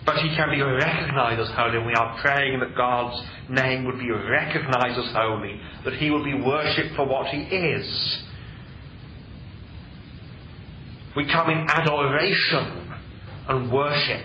[0.09, 3.21] But He can be recognized as holy, and we are praying that God's
[3.51, 8.23] name would be recognized as holy, that He would be worshipped for what He is.
[11.15, 12.91] We come in adoration
[13.49, 14.25] and worship.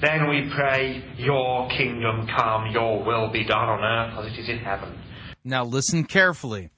[0.00, 4.48] Then we pray, Your kingdom come, Your will be done on earth as it is
[4.48, 4.96] in heaven.
[5.42, 6.70] Now listen carefully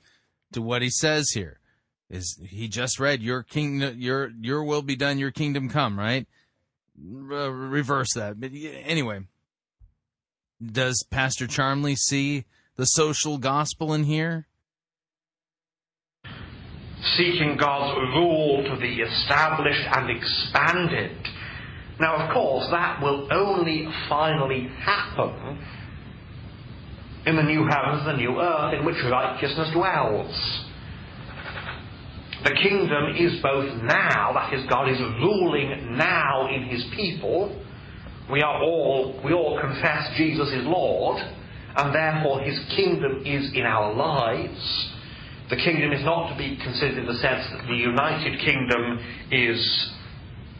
[0.54, 1.60] to what he says here.
[2.08, 6.26] Is he just read your kingdom your your will be done your kingdom come, right?
[7.04, 8.40] Re- reverse that.
[8.40, 9.20] But anyway,
[10.64, 12.44] does Pastor Charmley see
[12.76, 14.46] the social gospel in here?
[17.16, 21.16] Seeking God's rule to be established and expanded.
[22.00, 25.64] Now, of course, that will only finally happen
[27.26, 30.67] in the new heavens, the new earth, in which righteousness dwells.
[32.44, 37.60] The kingdom is both now, that is, God is ruling now in his people.
[38.30, 41.20] We are all, we all confess Jesus is Lord.
[41.76, 44.94] and therefore his kingdom is in our lives.
[45.50, 48.98] The kingdom is not to be considered in the sense that the United Kingdom
[49.30, 49.90] is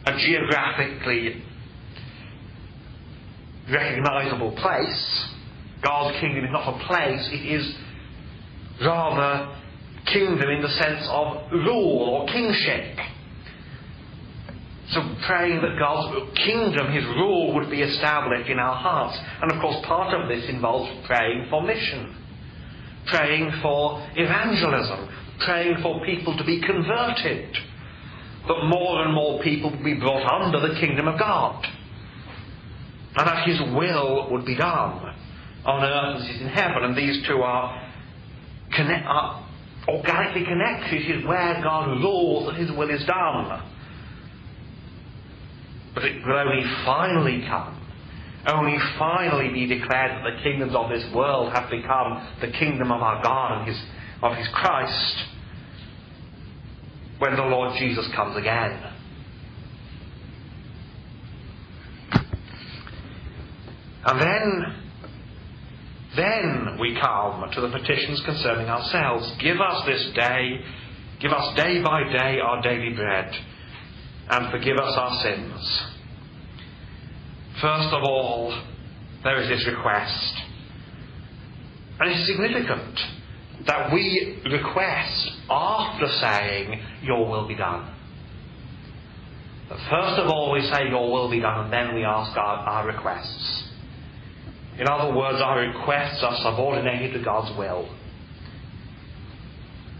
[0.05, 1.43] a geographically
[3.71, 5.29] recognizable place.
[5.83, 7.75] God's kingdom is not a place, it is
[8.81, 9.58] rather
[10.05, 12.97] kingdom in the sense of rule or kingship.
[14.91, 19.17] So praying that God's kingdom, His rule, would be established in our hearts.
[19.41, 22.15] And of course, part of this involves praying for mission,
[23.05, 25.09] praying for evangelism,
[25.45, 27.55] praying for people to be converted,
[28.47, 31.63] that more and more people would be brought under the kingdom of God,
[33.15, 35.15] and that His will would be done
[35.65, 36.83] on earth as it is in heaven.
[36.83, 37.91] And these two are,
[38.73, 39.45] connect, are
[39.89, 41.01] organically connected.
[41.01, 43.63] It is where God rules and His will is done.
[45.95, 47.75] But it will only finally come,
[48.47, 53.01] only finally be declared that the kingdoms of this world have become the kingdom of
[53.01, 53.81] our God and his,
[54.21, 55.25] of His Christ
[57.17, 58.93] when the Lord Jesus comes again.
[64.05, 64.88] And then,
[66.15, 69.31] then we come to the petitions concerning ourselves.
[69.39, 70.59] Give us this day,
[71.21, 73.31] give us day by day our daily bread
[74.29, 75.83] and forgive us our sins.
[77.61, 78.63] First of all,
[79.23, 80.33] there is this request.
[81.99, 82.99] And it's significant
[83.67, 87.93] that we request after saying, Your will be done.
[89.67, 92.57] But first of all, we say, Your will be done, and then we ask our,
[92.57, 93.68] our requests.
[94.79, 97.89] In other words, our requests are subordinated to God's will.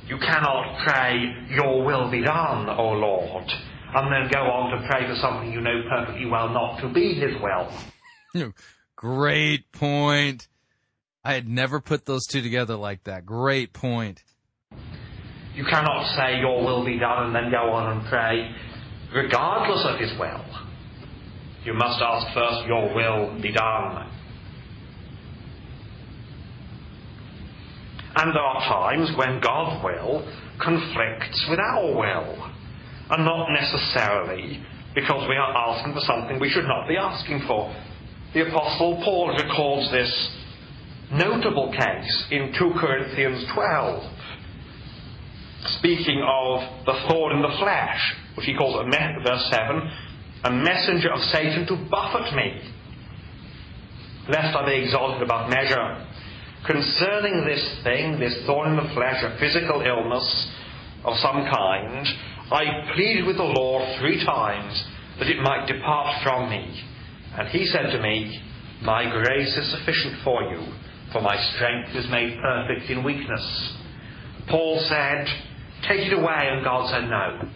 [0.08, 3.44] You cannot pray, Your will be done, O Lord,
[3.94, 7.14] and then go on to pray for something you know perfectly well not to be
[7.14, 8.54] His will.
[8.96, 10.48] Great point.
[11.26, 13.26] I had never put those two together like that.
[13.26, 14.24] Great point.
[15.56, 18.50] You cannot say, Your will be done, and then go on and pray,
[19.14, 20.46] regardless of His will.
[21.66, 24.10] You must ask first, Your will be done.
[28.16, 30.28] And there are times when God's will
[30.60, 32.52] conflicts with our will
[33.12, 34.64] and not necessarily
[34.96, 37.74] because we are asking for something we should not be asking for.
[38.34, 40.30] The Apostle Paul records this
[41.12, 44.04] notable case in 2 Corinthians 12,
[45.80, 48.86] speaking of the thorn in the flesh, which he calls,
[49.26, 49.92] verse 7,
[50.46, 52.62] a messenger of Satan to buffet me,
[54.28, 56.06] lest I be exalted above measure.
[56.66, 60.52] Concerning this thing, this thorn in the flesh, a physical illness
[61.06, 62.08] of some kind,
[62.52, 64.84] I pleaded with the Lord three times
[65.20, 66.84] that it might depart from me.
[67.38, 68.42] And he said to me,
[68.82, 70.74] My grace is sufficient for you,
[71.14, 73.74] for my strength is made perfect in weakness.
[74.50, 75.28] Paul said,
[75.88, 77.50] Take it away, and God said, No.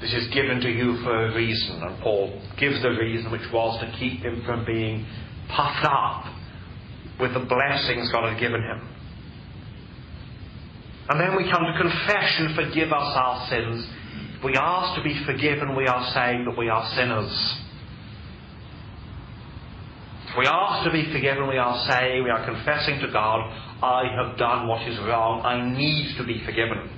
[0.00, 3.80] This is given to you for a reason, and Paul gives the reason, which was
[3.80, 5.06] to keep him from being
[5.48, 6.33] puffed up
[7.20, 8.88] with the blessings God had given him.
[11.08, 13.86] And then we come to confession, forgive us our sins.
[14.42, 17.60] We ask to be forgiven, we are saying that we are sinners.
[20.36, 23.40] We ask to be forgiven, we are saying, we are confessing to God,
[23.82, 26.90] I have done what is wrong, I need to be forgiven.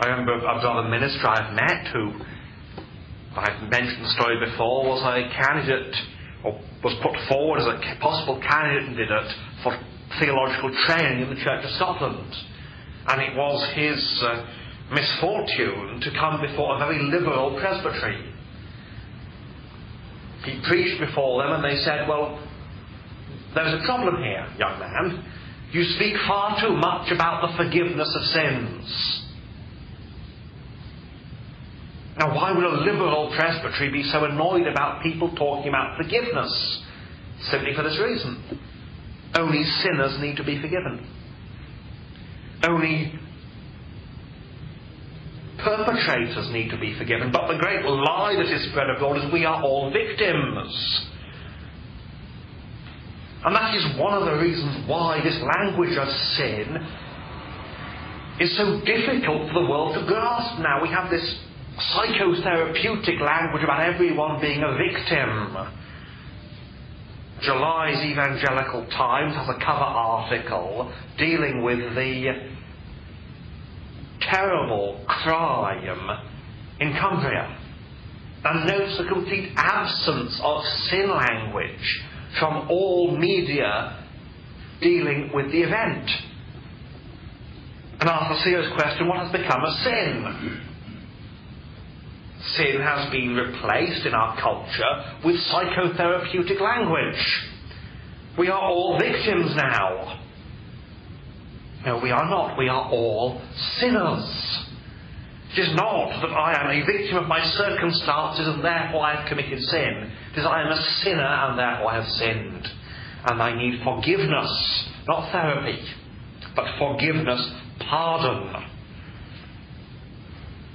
[0.00, 2.12] I remember I was on a minister I've met who,
[3.34, 5.94] I've mentioned the story before, was a candidate,
[6.82, 9.32] was put forward as a possible candidate
[9.62, 9.78] for
[10.20, 12.32] theological training in the Church of Scotland.
[13.08, 14.46] And it was his uh,
[14.92, 18.32] misfortune to come before a very liberal presbytery.
[20.44, 22.38] He preached before them and they said, Well,
[23.54, 25.24] there's a problem here, young man.
[25.72, 29.27] You speak far too much about the forgiveness of sins.
[32.18, 36.82] Now, why would a liberal presbytery be so annoyed about people talking about forgiveness?
[37.50, 38.60] Simply for this reason.
[39.34, 41.06] Only sinners need to be forgiven.
[42.64, 43.12] Only
[45.58, 47.30] perpetrators need to be forgiven.
[47.30, 51.06] But the great lie that is spread abroad is we are all victims.
[53.44, 56.76] And that is one of the reasons why this language of sin
[58.40, 60.82] is so difficult for the world to grasp now.
[60.82, 61.38] We have this
[61.78, 65.56] psychotherapeutic language about everyone being a victim.
[67.42, 72.48] July's Evangelical Times has a cover article dealing with the
[74.20, 76.18] terrible crime
[76.80, 77.56] in Cumbria.
[78.44, 82.04] and notes the complete absence of sin language
[82.38, 84.04] from all media
[84.80, 86.08] dealing with the event.
[88.00, 90.67] And asks a serious question what has become a sin?
[92.56, 97.48] Sin has been replaced in our culture with psychotherapeutic language.
[98.38, 100.20] We are all victims now.
[101.84, 102.56] No, we are not.
[102.56, 103.40] We are all
[103.78, 104.66] sinners.
[105.56, 109.28] It is not that I am a victim of my circumstances and therefore I have
[109.28, 110.12] committed sin.
[110.32, 112.68] It is I am a sinner and therefore I have sinned.
[113.24, 115.82] And I need forgiveness, not therapy,
[116.54, 117.50] but forgiveness,
[117.80, 118.67] pardon.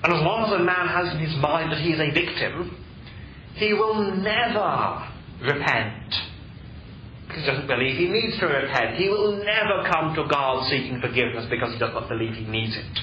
[0.03, 2.75] And as long as a man has in his mind that he is a victim,
[3.55, 5.07] he will never
[5.41, 6.13] repent.
[7.27, 8.97] Because he doesn't believe he needs to repent.
[8.97, 12.75] He will never come to God seeking forgiveness because he does not believe he needs
[12.75, 12.99] it.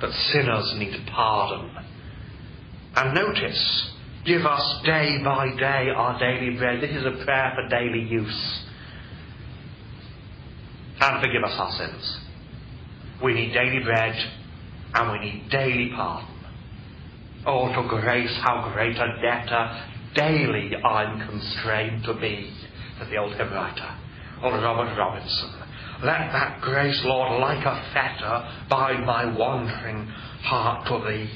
[0.00, 1.70] But sinners need pardon.
[2.96, 3.90] And notice,
[4.24, 6.82] give us day by day our daily bread.
[6.82, 8.64] This is a prayer for daily use.
[11.00, 12.20] And forgive us our sins.
[13.22, 14.14] We need daily bread
[14.94, 16.28] and we need daily pardon.
[17.46, 22.50] Oh, to grace, how great a debtor daily I'm constrained to be,
[22.98, 23.98] said the old hymn writer,
[24.42, 25.50] old Robert Robinson.
[26.02, 30.06] Let that grace, Lord, like a fetter, bind my wandering
[30.42, 31.30] heart to thee.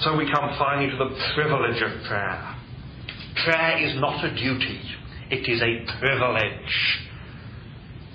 [0.00, 2.56] So we come finally to the privilege of prayer.
[3.44, 4.80] Prayer is not a duty,
[5.30, 7.00] it is a privilege.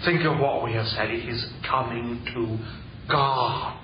[0.06, 1.12] Think of what we have said.
[1.12, 2.58] It is coming to
[3.10, 3.78] God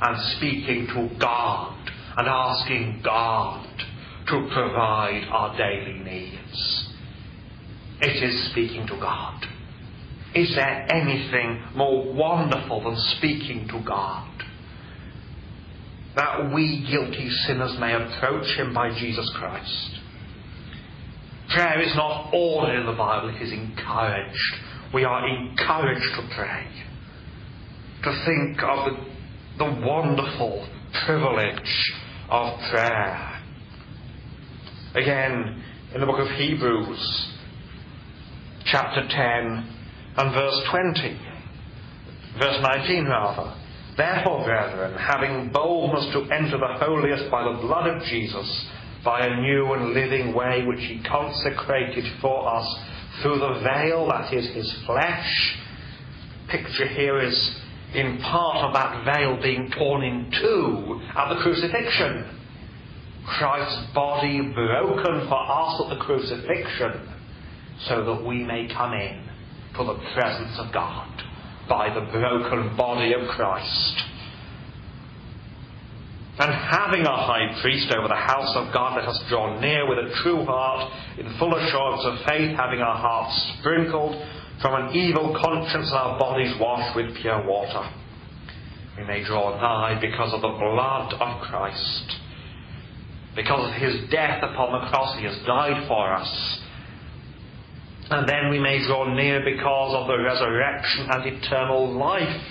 [0.00, 3.66] and speaking to God and asking God
[4.28, 6.88] to provide our daily needs.
[8.00, 9.46] It is speaking to God.
[10.34, 14.28] Is there anything more wonderful than speaking to God?
[16.16, 20.00] That we guilty sinners may approach Him by Jesus Christ.
[21.54, 24.54] Prayer is not ordered in the Bible, it is encouraged.
[24.94, 26.66] We are encouraged to pray.
[28.04, 30.68] To think of the, the wonderful
[31.06, 31.92] privilege
[32.28, 33.40] of prayer.
[34.94, 35.62] Again,
[35.94, 37.32] in the book of Hebrews,
[38.64, 39.08] chapter 10
[40.16, 41.20] and verse 20,
[42.40, 43.54] verse 19 rather.
[43.96, 48.66] Therefore, brethren, having boldness to enter the holiest by the blood of Jesus,
[49.04, 52.66] by a new and living way which he consecrated for us
[53.22, 55.56] through the veil that is his flesh.
[56.48, 57.60] Picture here is
[57.94, 62.38] in part of that veil being torn in two at the crucifixion.
[63.26, 67.08] Christ's body broken for us at the crucifixion
[67.86, 69.28] so that we may come in
[69.76, 71.08] to the presence of God
[71.68, 74.02] by the broken body of Christ.
[76.38, 79.98] And having a high priest over the house of God, let us draw near with
[79.98, 84.16] a true heart, in full assurance of faith, having our hearts sprinkled
[84.62, 87.90] from an evil conscience and our bodies washed with pure water.
[88.96, 92.16] We may draw nigh because of the blood of Christ.
[93.34, 96.60] Because of his death upon the cross, he has died for us.
[98.10, 102.42] And then we may draw near because of the resurrection and eternal life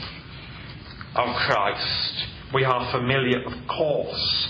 [1.16, 2.26] of Christ.
[2.54, 4.48] We are familiar, of course,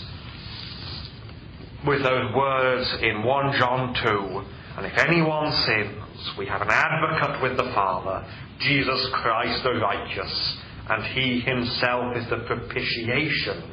[1.85, 4.41] with those words in 1 John 2
[4.77, 6.00] And if anyone sins,
[6.38, 8.26] we have an advocate with the Father,
[8.60, 10.57] Jesus Christ the righteous,
[10.89, 13.64] and he himself is the propitiation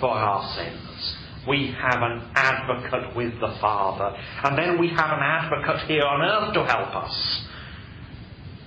[0.00, 1.16] for our sins.
[1.46, 4.16] We have an advocate with the Father.
[4.44, 7.46] And then we have an advocate here on earth to help us.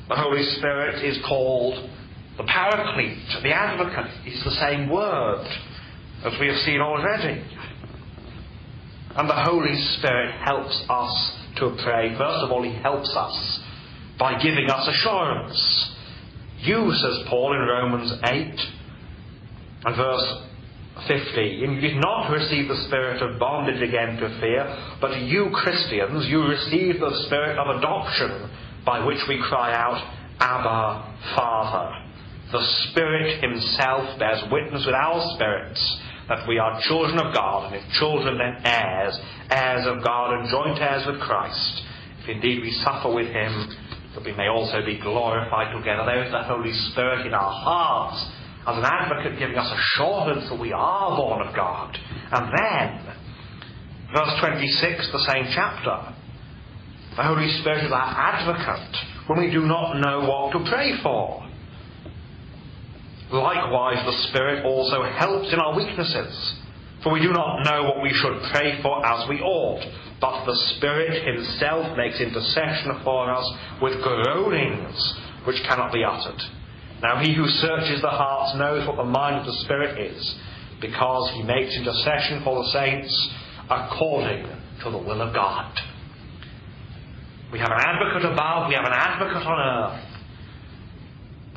[0.10, 1.90] The Holy Spirit is called
[2.38, 4.12] the Paraclete, the advocate.
[4.26, 5.46] It's the same word
[6.24, 7.44] as we have seen already.
[9.16, 12.16] And the Holy Spirit helps us to pray.
[12.18, 13.60] First of all, He helps us
[14.20, 15.94] by giving us assurance.
[16.60, 18.60] You, says Paul in Romans 8
[19.86, 20.48] and verse
[21.08, 21.42] 50.
[21.42, 26.44] You did not receive the spirit of bondage again to fear, but you Christians, you
[26.44, 28.50] received the spirit of adoption
[28.86, 30.02] by which we cry out,
[30.40, 32.04] Abba, Father.
[32.52, 37.76] The Spirit Himself bears witness with our spirits that we are children of God, and
[37.76, 39.18] if children, then heirs,
[39.50, 41.84] heirs of God and joint heirs with Christ.
[42.24, 43.76] If indeed we suffer with Him,
[44.14, 46.04] that we may also be glorified together.
[46.06, 48.20] There is the Holy Spirit in our hearts
[48.68, 51.96] as an advocate giving us assurance that we are born of God.
[52.32, 53.16] And then,
[54.12, 56.14] verse 26, the same chapter,
[57.16, 58.98] the Holy Spirit is our advocate
[59.28, 61.47] when we do not know what to pray for.
[63.32, 66.56] Likewise, the Spirit also helps in our weaknesses.
[67.04, 69.84] For we do not know what we should pray for as we ought,
[70.20, 73.46] but the Spirit Himself makes intercession for us
[73.82, 75.14] with groanings
[75.46, 76.42] which cannot be uttered.
[77.02, 80.36] Now he who searches the hearts knows what the mind of the Spirit is,
[80.82, 83.34] because he makes intercession for the saints
[83.70, 84.48] according
[84.84, 85.72] to the will of God.
[87.52, 90.07] We have an advocate above, we have an advocate on earth.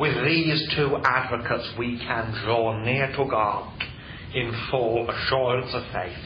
[0.00, 3.70] With these two advocates, we can draw near to God
[4.34, 6.16] in full assurance of faith.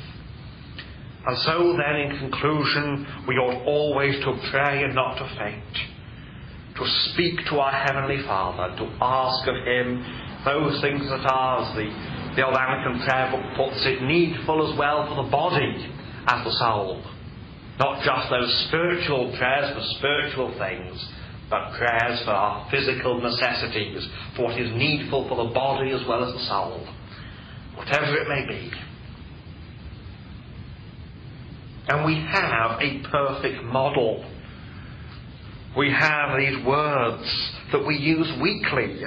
[1.27, 5.75] And so then, in conclusion, we ought always to pray and not to faint,
[6.77, 10.05] to speak to our Heavenly Father, to ask of Him
[10.45, 14.79] those things that are, as the, the old Anglican prayer book puts it, needful as
[14.79, 15.91] well for the body
[16.29, 17.03] as the soul.
[17.81, 21.09] Not just those spiritual prayers for spiritual things,
[21.51, 24.07] but prayers for our physical necessities,
[24.37, 26.87] for what is needful for the body as well as the soul,
[27.77, 28.73] whatever it may be.
[31.89, 34.25] And we have a perfect model.
[35.77, 39.03] We have these words that we use weekly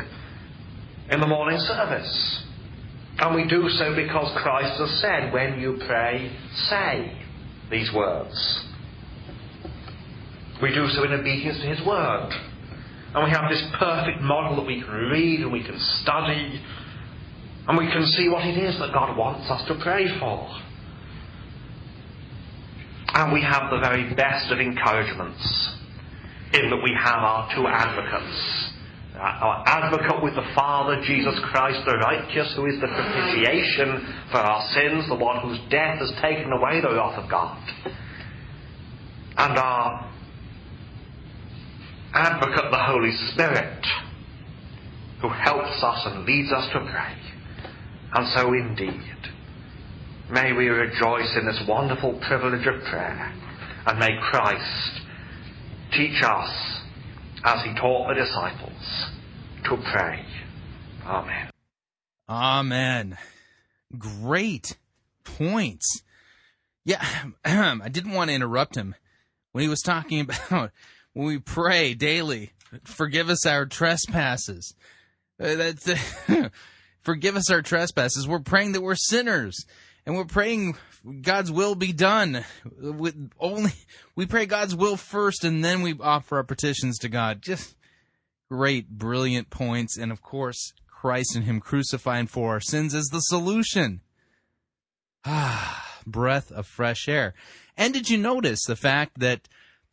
[1.10, 2.44] in the morning service.
[3.20, 6.32] And we do so because Christ has said, when you pray,
[6.70, 7.18] say
[7.72, 8.67] these words.
[10.62, 12.30] We do so in obedience to His Word.
[13.14, 16.62] And we have this perfect model that we can read and we can study
[17.68, 20.48] and we can see what it is that God wants us to pray for.
[23.14, 25.76] And we have the very best of encouragements
[26.54, 28.72] in that we have our two advocates.
[29.20, 34.62] Our advocate with the Father, Jesus Christ the righteous, who is the propitiation for our
[34.74, 37.58] sins, the one whose death has taken away the wrath of God.
[39.38, 40.10] And our
[42.18, 43.86] advocate, the Holy Spirit,
[45.22, 47.14] who helps us and leads us to pray.
[48.14, 49.18] And so indeed,
[50.32, 53.34] may we rejoice in this wonderful privilege of prayer,
[53.86, 55.02] and may Christ
[55.92, 56.82] teach us,
[57.44, 59.06] as he taught the disciples,
[59.66, 60.26] to pray.
[61.06, 61.50] Amen.
[62.28, 63.18] Amen.
[63.98, 64.76] Great
[65.24, 66.02] points.
[66.84, 67.04] Yeah,
[67.46, 68.96] I didn't want to interrupt him
[69.52, 70.72] when he was talking about
[71.26, 72.52] we pray daily,
[72.84, 74.76] forgive us our trespasses.
[75.40, 75.90] Uh, that's
[77.02, 78.28] forgive us our trespasses.
[78.28, 79.66] We're praying that we're sinners,
[80.06, 80.78] and we're praying
[81.22, 82.46] God's will be done.
[82.80, 83.72] With only
[84.16, 87.42] we pray God's will first, and then we offer our petitions to God.
[87.42, 87.76] Just
[88.50, 93.22] great, brilliant points, and of course, Christ and Him crucifying for our sins is the
[93.22, 94.02] solution.
[95.26, 97.34] Ah, breath of fresh air.
[97.76, 99.48] And did you notice the fact that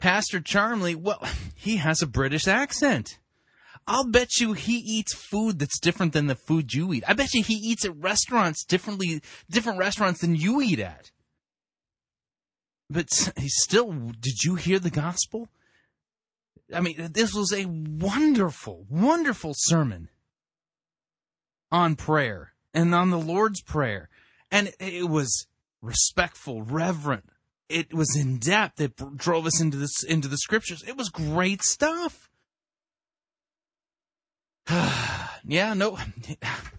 [0.05, 3.19] Pastor Charmley, well, he has a British accent.
[3.87, 7.05] I'll bet you he eats food that's different than the food you eat.
[7.09, 11.11] I bet you he eats at restaurants differently, different restaurants than you eat at.
[12.91, 15.49] But still, did you hear the gospel?
[16.75, 20.11] I mean, this was a wonderful, wonderful sermon
[21.73, 24.11] on prayer and on the Lord's Prayer.
[24.51, 25.47] And it was
[25.81, 27.25] respectful, reverent,
[27.69, 28.81] it was in depth.
[28.81, 30.83] It drove us into this into the scriptures.
[30.87, 32.31] It was great stuff.
[35.45, 35.99] yeah, no,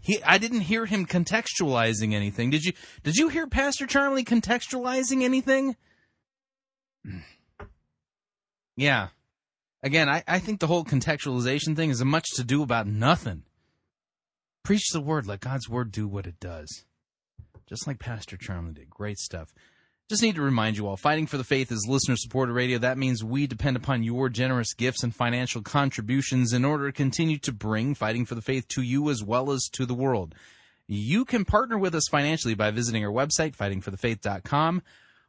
[0.02, 0.22] he.
[0.24, 2.50] I didn't hear him contextualizing anything.
[2.50, 2.74] Did you?
[3.04, 5.76] Did you hear Pastor Charmley contextualizing anything?
[7.06, 7.20] Hmm.
[8.76, 9.10] Yeah.
[9.84, 13.44] Again, I, I think the whole contextualization thing is a much to do about nothing.
[14.64, 15.28] Preach the word.
[15.28, 16.86] Let God's word do what it does.
[17.70, 18.90] Just like Pastor Charmley did.
[18.90, 19.54] Great stuff.
[20.08, 22.78] Just need to remind you all, Fighting for the Faith is listener supported radio.
[22.78, 27.40] That means we depend upon your generous gifts and financial contributions in order to continue
[27.40, 30.36] to bring Fighting for the Faith to you as well as to the world.
[30.86, 34.84] You can partner with us financially by visiting our website, fightingforthefaith.com.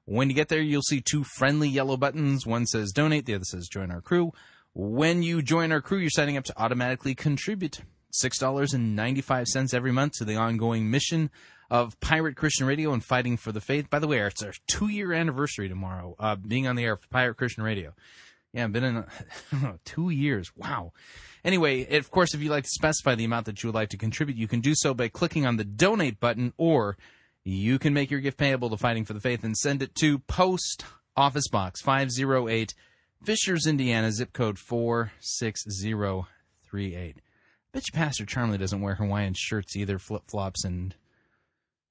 [0.04, 2.46] When you get there, you'll see two friendly yellow buttons.
[2.46, 4.34] One says donate, the other says join our crew.
[4.74, 7.80] When you join our crew, you're signing up to automatically contribute
[8.22, 11.30] $6.95 every month to the ongoing mission
[11.70, 13.90] of Pirate Christian Radio and Fighting for the Faith.
[13.90, 17.06] By the way, it's our two year anniversary tomorrow, uh, being on the air for
[17.08, 17.92] Pirate Christian Radio.
[18.52, 19.04] Yeah, I've been in
[19.84, 20.52] two years.
[20.56, 20.92] Wow.
[21.44, 23.96] Anyway, of course, if you'd like to specify the amount that you would like to
[23.96, 26.96] contribute, you can do so by clicking on the donate button, or
[27.44, 30.18] you can make your gift payable to Fighting for the Faith and send it to
[30.20, 30.84] Post
[31.16, 32.74] Office Box 508,
[33.22, 37.16] Fishers, Indiana, zip code 46038.
[37.72, 40.94] Bet you Pastor Charmley doesn't wear Hawaiian shirts either, flip flops and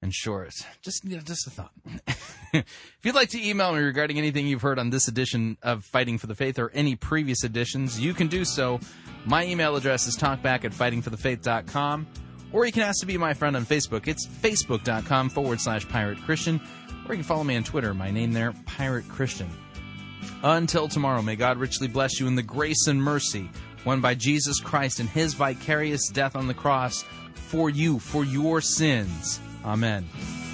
[0.02, 0.64] and shorts.
[0.82, 1.72] Just you know, just a thought.
[2.52, 6.18] if you'd like to email me regarding anything you've heard on this edition of Fighting
[6.18, 8.80] for the Faith or any previous editions, you can do so.
[9.24, 12.06] My email address is talkback at fightingforthefaith.com.
[12.52, 14.06] Or you can ask to be my friend on Facebook.
[14.06, 16.60] It's facebook.com forward slash pirate Christian.
[17.08, 17.92] Or you can follow me on Twitter.
[17.92, 19.50] My name there, Pirate Christian.
[20.42, 23.50] Until tomorrow, may God richly bless you in the grace and mercy
[23.86, 27.04] won by Jesus Christ and his vicarious death on the cross
[27.34, 29.40] for you, for your sins.
[29.66, 30.45] Amen.